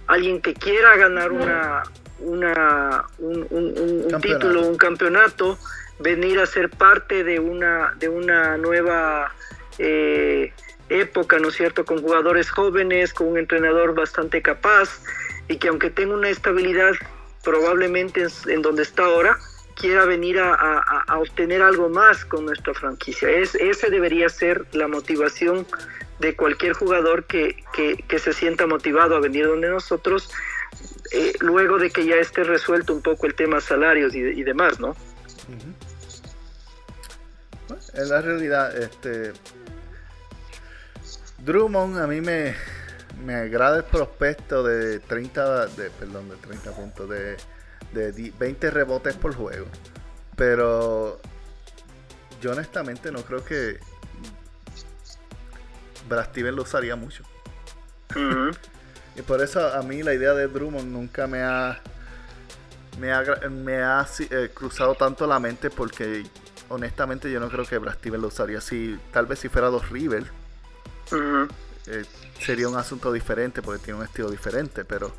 alguien 0.07 0.41
que 0.41 0.53
quiera 0.53 0.95
ganar 0.97 1.31
una, 1.31 1.83
una, 2.19 3.05
un, 3.19 3.47
un, 3.49 4.21
título, 4.21 4.67
un 4.67 4.77
campeonato, 4.77 5.57
venir 5.99 6.39
a 6.39 6.45
ser 6.45 6.69
parte 6.69 7.23
de 7.23 7.39
una, 7.39 7.93
de 7.99 8.09
una 8.09 8.57
nueva 8.57 9.33
eh, 9.77 10.53
época, 10.89 11.39
¿no 11.39 11.49
es 11.49 11.55
cierto?, 11.55 11.85
con 11.85 12.01
jugadores 12.01 12.49
jóvenes, 12.49 13.13
con 13.13 13.27
un 13.27 13.37
entrenador 13.37 13.93
bastante 13.93 14.41
capaz 14.41 15.01
y 15.47 15.57
que 15.57 15.67
aunque 15.67 15.89
tenga 15.89 16.13
una 16.13 16.29
estabilidad 16.29 16.91
probablemente 17.43 18.25
en 18.47 18.61
donde 18.61 18.83
está 18.83 19.05
ahora, 19.05 19.37
quiera 19.75 20.05
venir 20.05 20.39
a, 20.39 21.05
obtener 21.17 21.61
algo 21.61 21.89
más 21.89 22.25
con 22.25 22.45
nuestra 22.45 22.73
franquicia. 22.73 23.29
Es, 23.29 23.55
ese 23.55 23.89
debería 23.89 24.29
ser 24.29 24.65
la 24.73 24.87
motivación 24.87 25.65
de 26.19 26.35
cualquier 26.35 26.73
jugador 26.73 27.25
que, 27.25 27.55
se 28.17 28.33
sienta 28.33 28.67
motivado 28.67 29.15
a 29.15 29.19
venir 29.19 29.47
donde 29.47 29.69
nosotros, 29.69 30.29
eh, 31.11 31.33
luego 31.39 31.77
de 31.77 31.89
que 31.91 32.05
ya 32.05 32.15
esté 32.15 32.43
resuelto 32.43 32.93
un 32.93 33.01
poco 33.01 33.25
el 33.27 33.35
tema 33.35 33.61
salarios 33.61 34.15
y, 34.15 34.43
demás, 34.43 34.79
¿no? 34.79 34.95
en 37.95 38.09
la 38.09 38.21
realidad, 38.21 38.75
este 38.75 39.33
Drummond 41.39 41.99
a 41.99 42.07
mí 42.07 42.21
me, 42.21 42.55
me 43.25 43.35
agrada 43.35 43.77
el 43.77 43.83
prospecto 43.83 44.63
de 44.63 44.99
30, 44.99 45.67
de, 45.67 45.89
perdón, 45.91 46.29
de 46.29 46.35
30 46.37 46.71
puntos, 46.71 47.09
de 47.09 47.37
de 47.93 48.33
20 48.37 48.71
rebotes 48.71 49.15
por 49.15 49.35
juego. 49.35 49.65
Pero 50.35 51.19
yo 52.41 52.51
honestamente 52.51 53.11
no 53.11 53.21
creo 53.23 53.43
que 53.43 53.79
Brad 56.09 56.25
Steven 56.25 56.55
lo 56.55 56.63
usaría 56.63 56.95
mucho. 56.95 57.23
y 59.15 59.21
por 59.21 59.41
eso 59.41 59.73
a 59.73 59.81
mí 59.81 60.03
la 60.03 60.13
idea 60.13 60.33
de 60.33 60.47
Drummond 60.47 60.91
nunca 60.91 61.27
me 61.27 61.41
ha 61.41 61.79
me 62.99 63.11
ha, 63.11 63.23
me 63.49 63.77
ha 63.81 64.05
eh, 64.29 64.51
cruzado 64.53 64.95
tanto 64.95 65.25
la 65.25 65.39
mente 65.39 65.69
porque 65.69 66.23
honestamente 66.69 67.31
yo 67.31 67.39
no 67.39 67.49
creo 67.49 67.65
que 67.65 67.77
Brad 67.77 67.95
Steven 67.95 68.21
lo 68.21 68.27
usaría 68.27 68.59
así. 68.59 68.99
Tal 69.11 69.25
vez 69.25 69.39
si 69.39 69.49
fuera 69.49 69.67
dos 69.67 69.89
River 69.89 70.25
eh, 71.87 72.05
sería 72.39 72.67
un 72.67 72.75
asunto 72.75 73.11
diferente 73.11 73.61
porque 73.61 73.83
tiene 73.83 73.99
un 73.99 74.05
estilo 74.05 74.29
diferente, 74.29 74.85
pero 74.85 75.13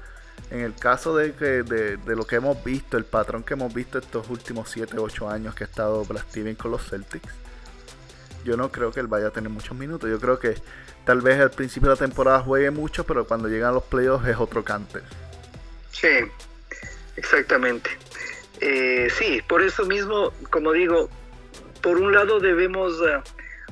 en 0.51 0.61
el 0.61 0.75
caso 0.75 1.17
de, 1.17 1.33
que, 1.33 1.63
de, 1.63 2.17
lo 2.17 2.27
que 2.27 2.37
hemos 2.37 2.63
visto, 2.63 2.97
el 2.97 3.05
patrón 3.05 3.43
que 3.43 3.55
hemos 3.55 3.73
visto 3.73 3.99
estos 3.99 4.29
últimos 4.29 4.71
7, 4.71 4.99
8 4.99 5.29
años 5.29 5.55
que 5.55 5.65
ha 5.65 5.67
estado 5.67 6.05
Brad 6.05 6.23
Steven 6.29 6.55
con 6.55 6.71
los 6.71 6.89
Celtics, 6.89 7.33
yo 8.45 8.57
no 8.57 8.71
creo 8.71 8.93
que 8.93 9.01
él 9.01 9.07
vaya 9.07 9.29
a 9.29 9.31
tener 9.31 9.51
muchos 9.51 9.77
minutos. 9.77 10.09
Yo 10.11 10.21
creo 10.21 10.39
que 10.39 10.55
tal 11.05 11.23
vez 11.23 11.41
al 11.41 11.51
principio 11.51 11.89
de 11.89 11.95
la 11.95 11.99
temporada 11.99 12.41
juegue 12.41 12.71
mucho, 12.71 13.05
pero 13.05 13.27
cuando 13.27 13.49
llegan 13.49 13.75
los 13.75 13.85
playoffs 13.85 14.29
es 14.29 14.37
otro 14.37 14.63
cante. 14.63 15.01
Sí, 15.91 16.09
exactamente. 17.17 17.91
Eh, 18.61 19.09
sí, 19.19 19.43
por 19.49 19.63
eso 19.63 19.87
mismo, 19.87 20.33
como 20.51 20.73
digo, 20.73 21.09
por 21.83 21.97
un 21.97 22.13
lado 22.13 22.39
debemos 22.39 22.93
eh, 23.01 23.23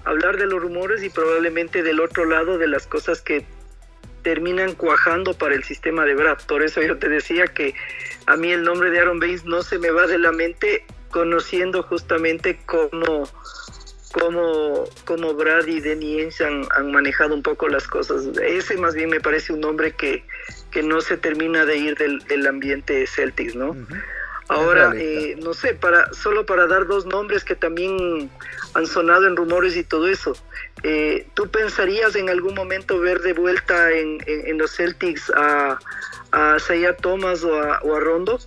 hablar 0.04 0.36
de 0.38 0.46
los 0.46 0.60
rumores 0.60 1.02
y 1.02 1.10
probablemente 1.10 1.82
del 1.82 2.00
otro 2.00 2.24
lado 2.24 2.58
de 2.58 2.66
las 2.66 2.86
cosas 2.86 3.20
que 3.20 3.46
terminan 4.22 4.74
cuajando 4.74 5.34
para 5.34 5.54
el 5.54 5.64
sistema 5.64 6.04
de 6.04 6.14
Brad. 6.14 6.38
Por 6.46 6.62
eso 6.62 6.82
yo 6.82 6.98
te 6.98 7.08
decía 7.08 7.46
que 7.46 7.74
a 8.26 8.36
mí 8.36 8.50
el 8.52 8.62
nombre 8.62 8.90
de 8.90 9.00
Aaron 9.00 9.20
Baines 9.20 9.44
no 9.44 9.62
se 9.62 9.78
me 9.78 9.90
va 9.90 10.06
de 10.06 10.18
la 10.18 10.32
mente 10.32 10.84
conociendo 11.10 11.82
justamente 11.82 12.58
cómo, 12.66 13.28
cómo, 14.12 14.84
cómo 15.04 15.34
Brad 15.34 15.66
y 15.66 15.80
Denny 15.80 16.28
han, 16.40 16.66
han, 16.74 16.90
manejado 16.90 17.34
un 17.34 17.42
poco 17.42 17.68
las 17.68 17.86
cosas. 17.86 18.26
Ese 18.42 18.76
más 18.78 18.94
bien 18.94 19.10
me 19.10 19.20
parece 19.20 19.52
un 19.52 19.60
nombre 19.60 19.92
que, 19.92 20.24
que 20.70 20.82
no 20.82 21.00
se 21.00 21.16
termina 21.16 21.64
de 21.64 21.76
ir 21.76 21.96
del, 21.96 22.20
del 22.20 22.46
ambiente 22.46 23.06
Celtics, 23.06 23.54
¿no? 23.54 23.76
Ahora, 24.48 24.92
eh, 24.96 25.36
no 25.42 25.54
sé, 25.54 25.74
para 25.74 26.12
solo 26.12 26.44
para 26.44 26.66
dar 26.66 26.86
dos 26.86 27.06
nombres 27.06 27.44
que 27.44 27.54
también 27.54 28.30
han 28.74 28.86
sonado 28.86 29.26
en 29.26 29.36
rumores 29.36 29.76
y 29.76 29.84
todo 29.84 30.08
eso. 30.08 30.34
Eh, 30.82 31.26
¿Tú 31.34 31.48
pensarías 31.48 32.16
en 32.16 32.28
algún 32.28 32.54
momento 32.54 32.98
ver 32.98 33.20
de 33.20 33.32
vuelta 33.32 33.90
en, 33.92 34.18
los 34.58 34.74
Celtics 34.76 35.30
a, 35.34 35.78
a 36.32 36.56
Thomas 37.00 37.44
o 37.44 37.62
a, 37.62 38.00
Rondo? 38.00 38.38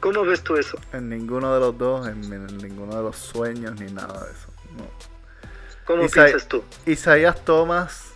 ¿Cómo 0.00 0.24
ves 0.24 0.42
tú 0.42 0.56
eso? 0.56 0.78
En 0.92 1.08
ninguno 1.08 1.54
de 1.54 1.60
los 1.60 1.78
dos, 1.78 2.08
en, 2.08 2.20
ninguno 2.58 2.96
de 2.96 3.02
los 3.02 3.16
sueños 3.16 3.78
ni 3.80 3.92
nada 3.92 4.24
de 4.24 4.32
eso. 4.32 4.48
¿Cómo 5.84 6.08
piensas 6.08 6.48
tú? 6.48 6.62
Isaías 6.86 7.44
Thomas 7.44 8.12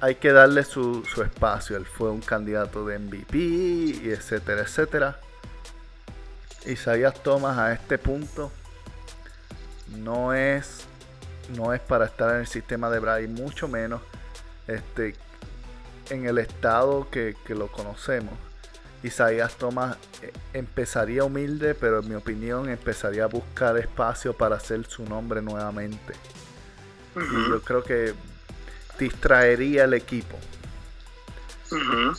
hay 0.00 0.16
que 0.16 0.32
darle 0.32 0.64
su, 0.64 1.04
su, 1.04 1.22
espacio. 1.22 1.76
Él 1.76 1.86
fue 1.86 2.10
un 2.10 2.20
candidato 2.20 2.86
de 2.86 2.98
MVP, 2.98 3.38
y 3.38 4.10
etcétera, 4.10 4.62
etcétera. 4.62 5.18
Isaías 6.68 7.22
Thomas 7.22 7.56
a 7.58 7.72
este 7.72 7.98
punto 7.98 8.52
no 9.96 10.34
es 10.34 10.86
no 11.56 11.72
es 11.72 11.80
para 11.80 12.04
estar 12.04 12.34
en 12.34 12.40
el 12.40 12.46
sistema 12.46 12.90
de 12.90 12.98
Brady, 12.98 13.26
mucho 13.26 13.68
menos 13.68 14.02
este, 14.66 15.14
en 16.10 16.26
el 16.26 16.36
estado 16.38 17.08
que, 17.10 17.34
lo 17.48 17.68
conocemos. 17.68 18.34
Isaías 19.02 19.54
Thomas 19.56 19.96
eh, 20.22 20.32
empezaría 20.52 21.24
humilde, 21.24 21.74
pero 21.74 22.00
en 22.00 22.08
mi 22.08 22.14
opinión 22.16 22.68
empezaría 22.68 23.24
a 23.24 23.28
buscar 23.28 23.78
espacio 23.78 24.36
para 24.36 24.56
hacer 24.56 24.84
su 24.86 25.04
nombre 25.04 25.40
nuevamente. 25.40 26.14
Y 27.16 27.50
yo 27.50 27.62
creo 27.62 27.82
que 27.82 28.12
distraería 28.98 29.84
el 29.84 29.94
equipo. 29.94 30.36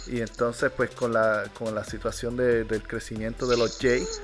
Y 0.08 0.22
entonces, 0.22 0.72
pues 0.76 0.92
con 0.92 1.14
la, 1.14 1.46
con 1.58 1.74
la 1.74 1.84
situación 1.84 2.36
del 2.38 2.84
crecimiento 2.84 3.48
de 3.48 3.58
los 3.58 3.80
Jays, 3.80 4.22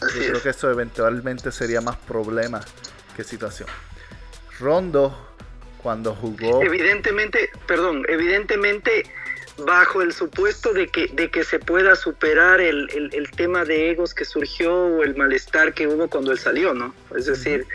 yo 0.00 0.20
creo 0.30 0.42
que 0.42 0.50
eso 0.50 0.70
eventualmente 0.70 1.52
sería 1.52 1.80
más 1.80 1.96
problema 1.96 2.60
que 3.16 3.24
situación. 3.24 3.68
Rondo, 4.60 5.28
cuando 5.82 6.14
jugó. 6.14 6.62
Evidentemente, 6.62 7.50
perdón, 7.66 8.04
evidentemente 8.08 9.04
bajo 9.58 10.02
el 10.02 10.12
supuesto 10.12 10.72
de 10.72 10.88
que, 10.88 11.08
de 11.08 11.30
que 11.30 11.42
se 11.44 11.58
pueda 11.58 11.96
superar 11.96 12.60
el, 12.60 13.30
tema 13.36 13.64
de 13.64 13.90
egos 13.90 14.14
que 14.14 14.24
surgió 14.24 14.72
o 14.72 15.02
el 15.02 15.16
malestar 15.16 15.74
que 15.74 15.86
hubo 15.86 16.08
cuando 16.08 16.32
él 16.32 16.38
salió, 16.38 16.74
¿no? 16.74 16.94
Es 17.16 17.26
decir, 17.26 17.66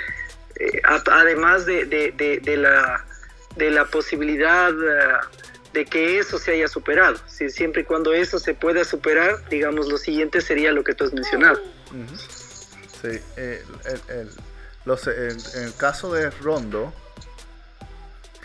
eh, 0.59 0.81
además 0.85 1.65
de, 1.65 1.85
de, 1.85 2.57
la, 2.57 3.05
de 3.55 3.71
la 3.71 3.85
posibilidad 3.85 4.73
uh, 4.73 5.73
de 5.73 5.85
que 5.85 6.19
eso 6.19 6.37
se 6.37 6.53
haya 6.53 6.67
superado. 6.67 7.17
Si, 7.27 7.49
siempre 7.49 7.81
y 7.81 7.85
cuando 7.85 8.13
eso 8.13 8.39
se 8.39 8.53
pueda 8.53 8.83
superar, 8.83 9.43
digamos, 9.49 9.87
lo 9.87 9.97
siguiente 9.97 10.39
sería 10.41 10.71
lo 10.71 10.83
que 10.83 10.93
tú 10.93 11.05
has 11.05 11.13
mencionado. 11.13 11.59
Sí, 13.01 13.19
los, 14.85 15.07
en, 15.07 15.63
el 15.63 15.75
caso 15.75 16.13
de 16.13 16.29
Rondo, 16.29 16.93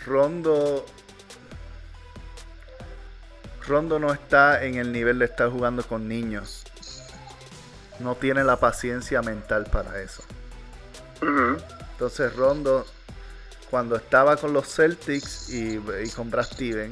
Rondo 0.05 0.85
Rondo 3.69 3.99
no 3.99 4.11
está 4.11 4.63
en 4.63 4.75
el 4.75 4.91
nivel 4.91 5.19
de 5.19 5.25
estar 5.25 5.49
jugando 5.49 5.83
con 5.83 6.07
niños. 6.07 6.63
No 7.99 8.15
tiene 8.15 8.43
la 8.43 8.59
paciencia 8.59 9.21
mental 9.21 9.65
para 9.71 10.01
eso. 10.01 10.23
Entonces 11.21 12.35
Rondo, 12.35 12.87
cuando 13.69 13.95
estaba 13.95 14.37
con 14.37 14.53
los 14.53 14.73
Celtics 14.73 15.49
y, 15.49 15.77
con 16.15 16.31
Brad 16.31 16.45
Steven, 16.45 16.91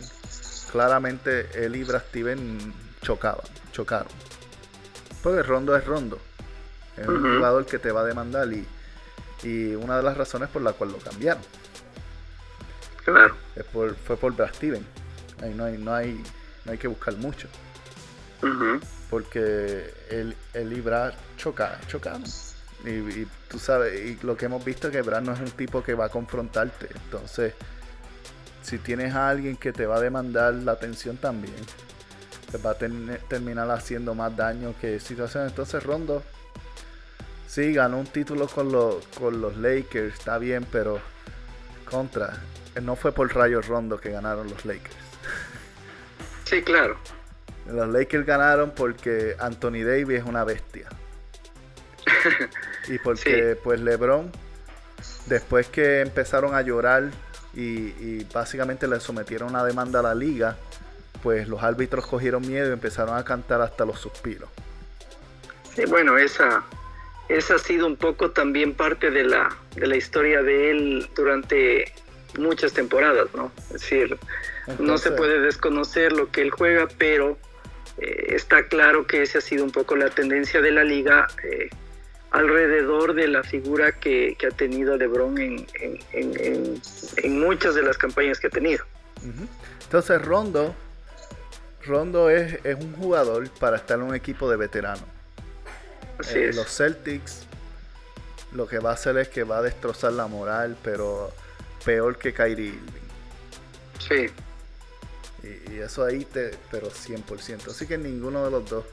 claramente 0.71 1.49
él 1.55 1.75
y 1.75 1.83
Brad 1.83 2.03
Steven 2.09 2.73
chocaban, 3.01 3.47
chocaron. 3.71 4.11
Porque 5.23 5.41
Rondo 5.41 5.75
es 5.75 5.83
Rondo. 5.83 6.19
Es 6.97 7.07
un 7.07 7.37
jugador 7.37 7.65
que 7.65 7.79
te 7.79 7.91
va 7.91 8.01
a 8.01 8.05
demandar 8.05 8.51
y, 8.51 8.65
y 9.43 9.75
una 9.75 9.97
de 9.97 10.03
las 10.03 10.17
razones 10.17 10.49
por 10.49 10.61
la 10.61 10.73
cual 10.73 10.91
lo 10.91 10.97
cambiaron. 10.97 11.43
Claro. 13.03 13.35
fue 14.05 14.17
por 14.17 14.35
Brad 14.35 14.53
Steven. 14.53 14.85
Ahí 15.41 15.53
no 15.53 15.65
hay, 15.65 15.77
no 15.77 15.93
hay, 15.93 16.23
no 16.65 16.71
hay 16.71 16.77
que 16.77 16.87
buscar 16.87 17.15
mucho. 17.15 17.47
Porque 19.09 19.93
él, 20.09 20.35
él 20.53 20.73
y 20.73 20.81
Brad 20.81 21.13
chocaron. 21.37 22.23
Y, 22.85 23.25
tú 23.49 23.59
sabes, 23.59 23.99
y 23.99 24.25
lo 24.25 24.37
que 24.37 24.45
hemos 24.45 24.63
visto 24.63 24.87
es 24.87 24.93
que 24.93 25.01
Brad 25.01 25.21
no 25.21 25.33
es 25.33 25.39
un 25.39 25.51
tipo 25.51 25.83
que 25.83 25.93
va 25.93 26.05
a 26.05 26.09
confrontarte. 26.09 26.89
Entonces, 27.05 27.53
si 28.61 28.77
tienes 28.77 29.13
a 29.13 29.29
alguien 29.29 29.55
que 29.55 29.71
te 29.71 29.85
va 29.85 29.97
a 29.97 30.01
demandar 30.01 30.53
la 30.53 30.73
atención 30.73 31.17
también, 31.17 31.55
te 32.51 32.57
va 32.57 32.71
a 32.71 32.75
terminar 32.75 33.71
haciendo 33.71 34.15
más 34.15 34.35
daño 34.35 34.75
que 34.79 34.99
situación. 34.99 35.47
Entonces, 35.47 35.81
Rondo 35.83 36.23
Sí, 37.47 37.73
ganó 37.73 37.99
un 37.99 38.07
título 38.07 38.47
con, 38.47 38.71
los, 38.71 39.07
con 39.17 39.41
los 39.41 39.55
Lakers, 39.57 40.13
está 40.13 40.37
bien, 40.37 40.65
pero 40.69 40.99
contra. 41.89 42.33
No 42.81 42.95
fue 42.95 43.13
por 43.13 43.33
Rayo 43.33 43.61
Rondo 43.61 43.99
que 43.99 44.11
ganaron 44.11 44.49
los 44.49 44.65
Lakers. 44.65 44.95
Sí, 46.43 46.61
claro. 46.61 46.97
Los 47.67 47.87
Lakers 47.87 48.25
ganaron 48.25 48.71
porque 48.71 49.35
Anthony 49.39 49.83
Davis 49.83 50.19
es 50.19 50.23
una 50.25 50.43
bestia. 50.43 50.87
y 52.87 52.99
porque 52.99 53.57
pues 53.63 53.79
LeBron, 53.79 54.31
después 55.25 55.67
que 55.67 56.01
empezaron 56.01 56.53
a 56.53 56.61
llorar 56.61 57.09
y, 57.53 57.61
y 57.61 58.27
básicamente 58.33 58.87
le 58.87 58.99
sometieron 58.99 59.49
una 59.49 59.63
demanda 59.63 59.99
a 60.01 60.03
la 60.03 60.15
liga, 60.15 60.57
pues 61.23 61.47
los 61.47 61.63
árbitros 61.63 62.05
cogieron 62.05 62.47
miedo 62.47 62.69
y 62.69 62.73
empezaron 62.73 63.17
a 63.17 63.23
cantar 63.23 63.61
hasta 63.61 63.85
los 63.85 63.99
suspiros. 63.99 64.49
Sí, 65.75 65.85
bueno, 65.85 66.17
esa, 66.17 66.63
esa 67.29 67.55
ha 67.55 67.59
sido 67.59 67.87
un 67.87 67.97
poco 67.97 68.31
también 68.31 68.73
parte 68.73 69.11
de 69.11 69.23
la, 69.23 69.55
de 69.75 69.87
la 69.87 69.97
historia 69.97 70.41
de 70.41 70.71
él 70.71 71.09
durante 71.15 71.91
muchas 72.37 72.73
temporadas, 72.73 73.27
¿no? 73.35 73.51
Es 73.67 73.81
decir, 73.81 74.17
no 74.79 74.97
se 74.97 75.11
puede 75.11 75.39
desconocer 75.41 76.13
lo 76.13 76.31
que 76.31 76.41
él 76.41 76.51
juega, 76.51 76.87
pero 76.97 77.37
eh, 77.97 78.27
está 78.29 78.67
claro 78.67 79.07
que 79.07 79.21
esa 79.21 79.39
ha 79.39 79.41
sido 79.41 79.63
un 79.63 79.71
poco 79.71 79.95
la 79.95 80.09
tendencia 80.09 80.61
de 80.61 80.71
la 80.71 80.83
liga 80.83 81.27
eh, 81.43 81.69
alrededor 82.31 83.13
de 83.13 83.27
la 83.27 83.43
figura 83.43 83.91
que, 83.93 84.37
ha 84.45 84.55
tenido 84.55 84.95
LeBron 84.97 85.37
en, 85.37 85.65
en, 86.13 87.39
muchas 87.39 87.75
de 87.75 87.81
las 87.81 87.97
campañas 87.97 88.39
que 88.39 88.47
ha 88.47 88.51
tenido. 88.51 88.85
Entonces 89.83 90.21
Rondo, 90.21 90.75
Rondo 91.85 92.29
es, 92.29 92.59
es 92.63 92.75
un 92.75 92.93
jugador 92.93 93.49
para 93.59 93.77
estar 93.77 93.97
en 93.97 94.05
un 94.05 94.15
equipo 94.15 94.49
de 94.49 94.57
veteranos 94.57 95.16
eh, 96.33 96.51
los 96.53 96.75
Celtics 96.75 97.47
lo 98.53 98.67
que 98.67 98.79
va 98.79 98.91
a 98.91 98.93
hacer 98.93 99.17
es 99.17 99.29
que 99.29 99.43
va 99.43 99.59
a 99.59 99.61
destrozar 99.61 100.13
la 100.13 100.27
moral, 100.27 100.77
pero 100.83 101.31
peor 101.83 102.17
que 102.17 102.33
Kyrie 102.33 102.67
Irving. 102.67 103.07
Sí. 103.99 104.27
Y, 105.43 105.79
eso 105.79 106.03
ahí, 106.03 106.25
te, 106.25 106.51
pero 106.71 106.89
100%. 106.89 107.67
Así 107.67 107.85
que 107.87 107.97
ninguno 107.97 108.45
de 108.45 108.51
los 108.51 108.69
dos. 108.69 108.85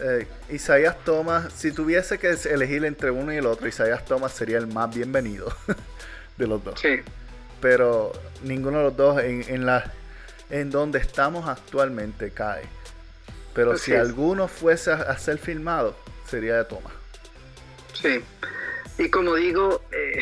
Eh, 0.00 0.26
Isaías 0.50 0.96
Thomas, 1.04 1.52
si 1.52 1.70
tuviese 1.70 2.18
que 2.18 2.36
elegir 2.50 2.84
entre 2.84 3.10
uno 3.10 3.32
y 3.32 3.36
el 3.36 3.46
otro, 3.46 3.68
Isaías 3.68 4.04
Thomas 4.04 4.32
sería 4.32 4.58
el 4.58 4.66
más 4.66 4.92
bienvenido 4.92 5.54
de 6.36 6.46
los 6.46 6.64
dos. 6.64 6.80
Sí. 6.80 7.00
Pero 7.60 8.12
ninguno 8.42 8.78
de 8.78 8.84
los 8.84 8.96
dos 8.96 9.22
en, 9.22 9.66
la, 9.66 9.92
en 10.50 10.70
donde 10.70 10.98
estamos 10.98 11.48
actualmente 11.48 12.30
cae. 12.30 12.64
Pero 13.54 13.78
si 13.78 13.94
alguno 13.94 14.48
fuese 14.48 14.90
a 14.90 15.16
ser 15.16 15.38
filmado, 15.38 15.94
sería 16.34 16.56
de 16.56 16.64
toma. 16.64 16.90
Sí, 17.92 18.20
y 18.98 19.08
como 19.08 19.36
digo, 19.36 19.82
eh, 19.92 20.18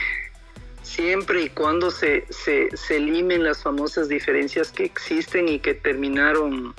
siempre 0.82 1.42
y 1.42 1.48
cuando 1.48 1.90
se, 1.90 2.26
se, 2.28 2.68
se 2.76 3.00
limen 3.00 3.44
las 3.44 3.62
famosas 3.62 4.08
diferencias 4.08 4.70
que 4.70 4.84
existen 4.84 5.48
y 5.48 5.58
que 5.58 5.72
terminaron 5.74 6.74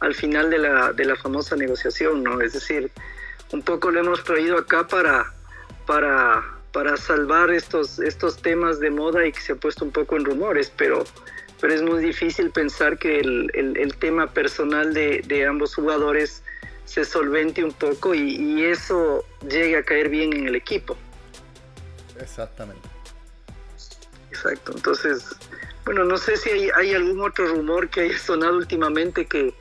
al 0.00 0.14
final 0.14 0.48
de 0.48 0.58
la, 0.58 0.92
de 0.92 1.04
la 1.04 1.16
famosa 1.16 1.54
negociación, 1.56 2.22
¿no? 2.22 2.40
Es 2.40 2.54
decir, 2.54 2.90
un 3.52 3.62
poco 3.62 3.90
lo 3.90 4.00
hemos 4.00 4.24
traído 4.24 4.56
acá 4.56 4.86
para, 4.86 5.34
para, 5.86 6.42
para 6.72 6.96
salvar 6.96 7.50
estos, 7.50 7.98
estos 7.98 8.40
temas 8.40 8.80
de 8.80 8.90
moda 8.90 9.26
y 9.26 9.32
que 9.32 9.40
se 9.40 9.52
ha 9.52 9.56
puesto 9.56 9.84
un 9.84 9.90
poco 9.90 10.16
en 10.16 10.24
rumores, 10.24 10.72
pero, 10.74 11.04
pero 11.60 11.74
es 11.74 11.82
muy 11.82 12.02
difícil 12.02 12.50
pensar 12.50 12.98
que 12.98 13.20
el, 13.20 13.50
el, 13.54 13.94
tema 13.96 14.28
personal 14.28 14.94
de, 14.94 15.22
de 15.26 15.44
ambos 15.44 15.74
jugadores 15.74 16.42
se 16.88 17.04
solvente 17.04 17.62
un 17.62 17.72
poco 17.72 18.14
y, 18.14 18.64
eso 18.64 19.24
llegue 19.46 19.76
a 19.76 19.82
caer 19.82 20.08
bien 20.08 20.32
en 20.32 20.48
el 20.48 20.56
equipo. 20.56 20.96
Exactamente. 22.18 22.88
Exacto, 24.30 24.72
entonces, 24.74 25.36
bueno, 25.84 26.04
no 26.04 26.16
sé 26.16 26.36
si 26.36 26.50
hay, 26.50 26.94
algún 26.94 27.20
otro 27.20 27.46
rumor 27.46 27.88
que 27.90 28.02
haya 28.02 28.18
sonado 28.18 28.56
últimamente 28.56 29.26
que, 29.26 29.54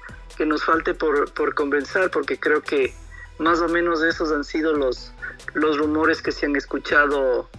nos 0.45 0.63
falte 0.63 0.93
por, 0.93 1.33
por 1.33 1.55
convencer, 1.55 2.11
porque 2.11 2.39
creo 2.39 2.61
que 2.61 2.93
más 3.39 3.59
o 3.59 3.67
menos 3.67 4.03
esos 4.03 4.31
han 4.31 4.43
sido 4.43 4.71
los, 4.73 5.11
los 5.55 5.77
rumores 5.77 6.21
que 6.21 6.31
se 6.31 6.45
han 6.45 6.55
escuchado 6.55 7.49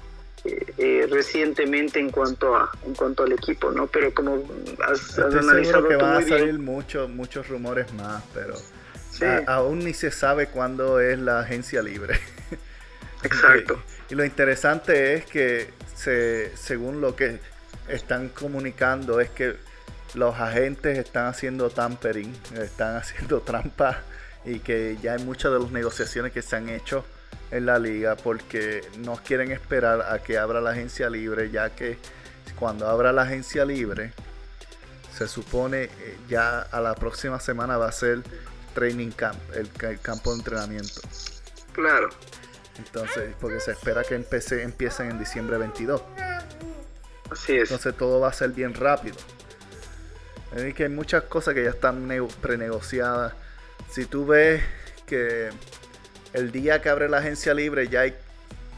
eh, 0.44 0.74
eh, 0.78 1.06
recientemente 1.10 1.98
en 1.98 2.10
cuanto 2.10 2.54
a 2.54 2.70
en 2.86 2.94
cuanto 2.94 3.24
al 3.24 3.32
equipo, 3.32 3.72
¿no? 3.72 3.88
Pero 3.88 4.14
como 4.14 4.44
has, 4.86 5.18
analizado 5.18 5.88
que 5.88 5.96
van 5.96 6.22
a 6.22 6.22
salir 6.22 6.58
muchos 6.58 7.10
muchos 7.10 7.48
rumores 7.48 7.92
más, 7.94 8.22
pero 8.32 8.54
aún 9.46 9.80
ni 9.80 9.94
se 9.94 10.10
sabe 10.10 10.48
cuándo 10.48 11.00
es 11.00 11.18
la 11.18 11.40
agencia 11.40 11.82
libre. 11.82 12.18
Exacto. 13.22 13.82
y, 14.08 14.14
lo 14.14 14.24
interesante 14.24 15.14
es 15.14 15.26
que 15.26 15.70
se, 15.94 16.56
según 16.56 17.00
lo 17.00 17.16
que 17.16 17.40
están 17.88 18.28
comunicando 18.28 19.20
es 19.20 19.30
que 19.30 19.56
los 20.14 20.38
agentes 20.38 20.98
están 20.98 21.26
haciendo 21.26 21.70
tampering, 21.70 22.34
están 22.54 22.96
haciendo 22.96 23.40
trampa 23.46 24.02
y 24.44 24.60
que 24.60 24.96
ya 25.02 25.14
hay 25.14 25.24
muchas 25.24 25.52
de 25.52 25.58
las 25.58 25.70
negociaciones 25.70 26.32
que 26.32 26.42
se 26.42 26.56
han 26.56 26.68
hecho 26.68 27.04
en 27.50 27.66
la 27.66 27.78
liga 27.78 28.16
porque 28.16 28.82
no 28.98 29.16
quieren 29.16 29.52
esperar 29.52 30.02
a 30.02 30.18
que 30.20 30.38
abra 30.38 30.60
la 30.60 30.70
agencia 30.70 31.10
libre 31.10 31.50
ya 31.50 31.70
que 31.70 31.98
cuando 32.58 32.86
abra 32.86 33.12
la 33.12 33.22
agencia 33.22 33.64
libre 33.64 34.12
se 35.16 35.28
supone 35.28 35.84
eh, 35.84 36.18
ya 36.28 36.60
a 36.60 36.80
la 36.80 36.94
próxima 36.94 37.40
semana 37.40 37.76
va 37.76 37.88
a 37.88 37.92
ser 37.92 38.22
training 38.78 39.10
camp, 39.10 39.38
el, 39.54 39.68
campo 40.00 40.30
de 40.30 40.38
entrenamiento. 40.38 41.00
Claro. 41.72 42.10
Entonces, 42.78 43.34
porque 43.40 43.58
se 43.58 43.72
espera 43.72 44.04
que 44.04 44.14
empece, 44.14 44.62
empiecen 44.62 45.10
en 45.10 45.18
diciembre 45.18 45.58
22. 45.58 46.00
Así 47.28 47.56
es. 47.56 47.62
Entonces 47.62 47.96
todo 47.96 48.20
va 48.20 48.28
a 48.28 48.32
ser 48.32 48.50
bien 48.50 48.74
rápido. 48.74 49.16
Es 50.54 50.74
que 50.74 50.84
hay 50.84 50.88
muchas 50.88 51.24
cosas 51.24 51.54
que 51.54 51.64
ya 51.64 51.70
están 51.70 52.08
prenegociadas. 52.40 53.34
Si 53.90 54.04
tú 54.04 54.26
ves 54.26 54.62
que 55.06 55.50
el 56.32 56.52
día 56.52 56.80
que 56.80 56.88
abre 56.88 57.08
la 57.08 57.18
agencia 57.18 57.54
libre 57.54 57.88
ya 57.88 58.02
hay 58.02 58.14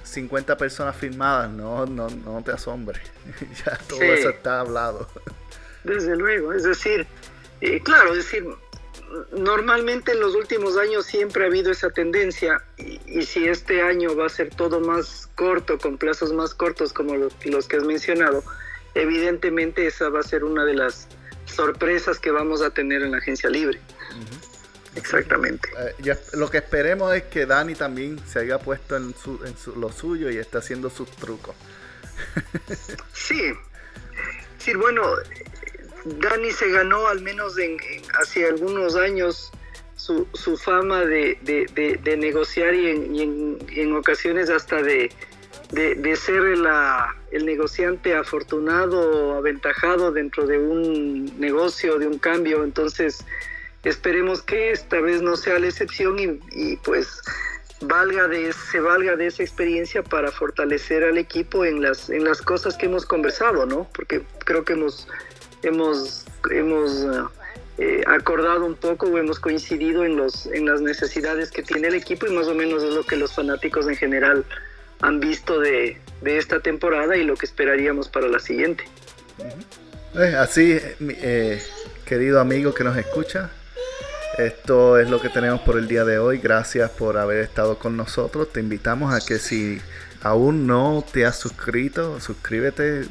50 0.05 0.57
personas 0.57 0.97
firmadas, 0.97 1.51
no, 1.51 1.85
no, 1.85 2.09
no 2.09 2.43
te 2.43 2.53
asombres. 2.53 3.03
ya 3.67 3.77
todo 3.87 4.03
eso 4.03 4.31
está 4.31 4.61
hablado. 4.61 5.09
Desde 5.85 6.17
luego, 6.17 6.55
es 6.55 6.65
decir, 6.65 7.07
eh, 7.61 7.81
claro, 7.83 8.13
es 8.13 8.25
decir, 8.25 8.47
normalmente 9.33 10.13
en 10.13 10.21
los 10.21 10.35
últimos 10.35 10.77
años 10.77 11.07
siempre 11.07 11.45
ha 11.45 11.47
habido 11.47 11.71
esa 11.71 11.91
tendencia 11.91 12.63
y, 12.77 13.23
si 13.23 13.47
este 13.47 13.83
año 13.83 14.15
va 14.15 14.27
a 14.27 14.29
ser 14.29 14.51
todo 14.55 14.81
más 14.81 15.29
corto, 15.35 15.79
con 15.79 15.99
plazos 15.99 16.33
más 16.33 16.55
cortos 16.55 16.93
como 16.93 17.17
los, 17.17 17.35
que 17.67 17.77
has 17.77 17.85
mencionado, 17.85 18.45
evidentemente 18.95 19.87
esa 19.87 20.09
va 20.09 20.21
a 20.21 20.23
ser 20.23 20.45
una 20.45 20.65
de 20.65 20.75
las 20.75 21.09
sorpresas 21.47 22.19
que 22.19 22.31
vamos 22.31 22.63
a 22.63 22.71
tener 22.71 23.03
en 23.03 23.13
la 23.13 23.19
agencia 23.19 23.51
libre. 23.51 23.81
Exactamente. 24.97 25.69
Eh, 25.79 26.17
lo 26.33 26.51
que 26.51 26.59
esperemos 26.59 27.15
es 27.15 27.25
que 27.25 27.47
Dani 27.47 27.75
también 27.75 28.21
se 28.27 28.41
haya 28.41 28.59
puesto 28.59 28.97
en, 28.97 29.15
lo 29.77 29.93
suyo 29.93 30.31
y 30.31 30.39
esté 30.39 30.59
haciendo 30.59 30.91
sus 30.91 31.11
trucos. 31.11 31.55
sí. 33.13 33.53
Sí, 34.59 34.75
bueno, 34.75 35.03
Dani 36.05 36.51
se 36.53 36.71
ganó 36.71 37.09
al 37.09 37.21
menos 37.21 37.59
en, 37.59 37.77
hace 38.21 38.47
algunos 38.47 38.97
años 38.97 39.53
su, 39.97 40.57
fama 40.57 41.05
de, 41.05 42.17
negociar 42.19 42.75
y, 42.75 42.89
en, 42.89 43.95
ocasiones 43.95 44.49
hasta 44.49 44.83
de, 44.83 45.11
ser 46.17 46.43
el 47.33 47.47
negociante 47.47 48.15
afortunado 48.15 49.01
o 49.01 49.35
aventajado 49.37 50.11
dentro 50.11 50.47
de 50.47 50.59
un 50.59 51.39
negocio, 51.39 51.99
de 51.99 52.07
un 52.07 52.19
cambio. 52.19 52.65
Entonces, 52.65 53.25
esperemos 53.85 54.43
que 54.43 54.71
esta 54.71 55.01
vez 55.01 55.23
no 55.23 55.37
sea 55.37 55.59
la 55.59 55.69
excepción 55.69 56.41
y, 56.51 56.77
pues 56.79 57.21
valga 57.83 58.29
de, 58.29 58.53
se 58.53 58.79
valga 58.81 59.17
de 59.17 59.27
esa 59.27 59.43
experiencia 59.43 60.03
para 60.03 60.31
fortalecer 60.31 61.03
al 61.03 61.17
equipo 61.17 61.65
en 61.65 61.81
las, 61.81 62.11
en 62.11 62.25
las 62.25 62.43
cosas 62.43 62.77
que 62.77 62.87
hemos 62.87 63.07
conversado, 63.07 63.65
¿no? 63.65 63.89
Porque 63.95 64.23
creo 64.45 64.65
que 64.65 64.75
hemos 64.75 65.09
hemos, 65.63 66.25
hemos 66.51 67.07
eh, 67.83 68.05
acordado 68.07 68.67
un 68.67 68.75
poco 68.75 69.07
o 69.07 69.17
hemos 69.17 69.41
coincidido 69.41 70.05
en, 70.05 70.15
los, 70.15 70.45
en 70.45 70.67
las 70.67 70.83
necesidades 70.83 71.51
que 71.51 71.63
tiene 71.63 71.89
el 71.89 71.95
equipo 71.95 72.27
y 72.27 72.31
más 72.31 72.47
o 72.47 72.55
menos 72.55 72.83
es 72.83 72.93
lo 72.95 73.05
que 73.05 73.17
los 73.17 73.33
fanáticos 73.33 73.89
en 73.89 73.97
general 73.97 74.45
han 75.01 75.19
visto 75.19 75.59
de, 75.59 75.97
esta 76.23 76.61
temporada 76.61 77.17
y 77.17 77.25
lo 77.25 77.37
que 77.37 77.47
esperaríamos 77.47 78.11
para 78.11 78.29
la 78.29 78.39
siguiente. 78.39 78.85
Eh, 80.15 80.35
así, 80.39 80.79
eh, 81.01 81.63
querido 82.05 82.39
amigo 82.41 82.75
que 82.75 82.85
nos 82.85 82.99
escucha, 82.99 83.49
esto 84.37 84.99
es 84.99 85.09
lo 85.09 85.19
que 85.19 85.31
tenemos 85.31 85.63
por 85.63 85.79
el 85.79 85.89
día 85.89 86.05
de 86.05 86.19
hoy. 86.19 86.37
Gracias 86.37 86.91
por 86.91 87.17
haber 87.17 87.39
estado 87.39 87.79
con 87.79 87.97
nosotros. 87.97 88.53
Te 88.53 88.61
invitamos 88.61 89.15
a 89.15 89.25
que 89.25 89.39
si 89.39 89.81
aún 90.21 90.67
no 90.67 91.03
te 91.11 91.25
has 91.25 91.39
suscrito, 91.39 92.21
suscríbete, 92.21 93.07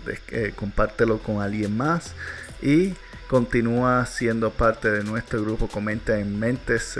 compártelo 0.55 1.17
con 1.17 1.41
alguien 1.41 1.75
más 1.75 2.13
y 2.61 2.93
continúa 3.27 4.05
siendo 4.05 4.51
parte 4.51 4.89
de 4.89 5.03
nuestro 5.03 5.41
grupo. 5.41 5.67
Comenta 5.67 6.19
en 6.19 6.39
Mentes 6.39 6.99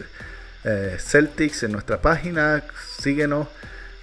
eh, 0.64 0.98
Celtics 1.00 1.64
en 1.64 1.72
nuestra 1.72 2.02
página. 2.02 2.64
Síguenos. 3.00 3.48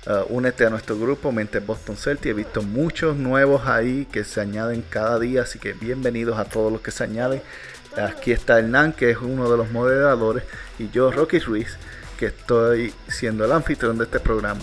Uh, 0.08 0.22
únete 0.28 0.64
a 0.64 0.70
nuestro 0.70 0.96
grupo 0.96 1.32
Mentes 1.32 1.66
Boston 1.66 1.96
Celtics. 1.96 2.30
He 2.30 2.32
visto 2.32 2.62
muchos 2.62 3.16
nuevos 3.16 3.66
ahí 3.66 4.06
que 4.12 4.22
se 4.22 4.40
añaden 4.40 4.84
cada 4.88 5.18
día, 5.18 5.42
así 5.42 5.58
que 5.58 5.72
bienvenidos 5.72 6.38
a 6.38 6.44
todos 6.44 6.70
los 6.70 6.80
que 6.80 6.92
se 6.92 7.02
añaden. 7.02 7.42
Aquí 7.96 8.30
está 8.30 8.58
Hernán, 8.60 8.92
que 8.92 9.10
es 9.10 9.16
uno 9.18 9.50
de 9.50 9.56
los 9.56 9.70
moderadores, 9.72 10.44
y 10.78 10.90
yo, 10.90 11.10
Rocky 11.10 11.40
Ruiz, 11.40 11.76
que 12.18 12.26
estoy 12.26 12.94
siendo 13.08 13.44
el 13.44 13.52
anfitrión 13.52 13.98
de 13.98 14.04
este 14.04 14.20
programa. 14.20 14.60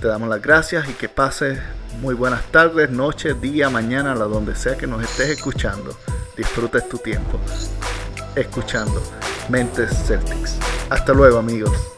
Te 0.00 0.06
damos 0.06 0.28
las 0.28 0.40
gracias 0.40 0.88
y 0.88 0.92
que 0.92 1.08
pases 1.08 1.58
muy 2.00 2.14
buenas 2.14 2.44
tardes, 2.52 2.88
noches, 2.88 3.40
día, 3.40 3.68
mañana, 3.68 4.14
la 4.14 4.26
donde 4.26 4.54
sea 4.54 4.76
que 4.76 4.86
nos 4.86 5.02
estés 5.02 5.30
escuchando. 5.30 5.96
Disfrutes 6.36 6.88
tu 6.88 6.98
tiempo 6.98 7.40
escuchando 8.36 9.02
Mentes 9.48 9.90
Celtics. 10.06 10.56
Hasta 10.88 11.12
luego 11.12 11.38
amigos. 11.38 11.97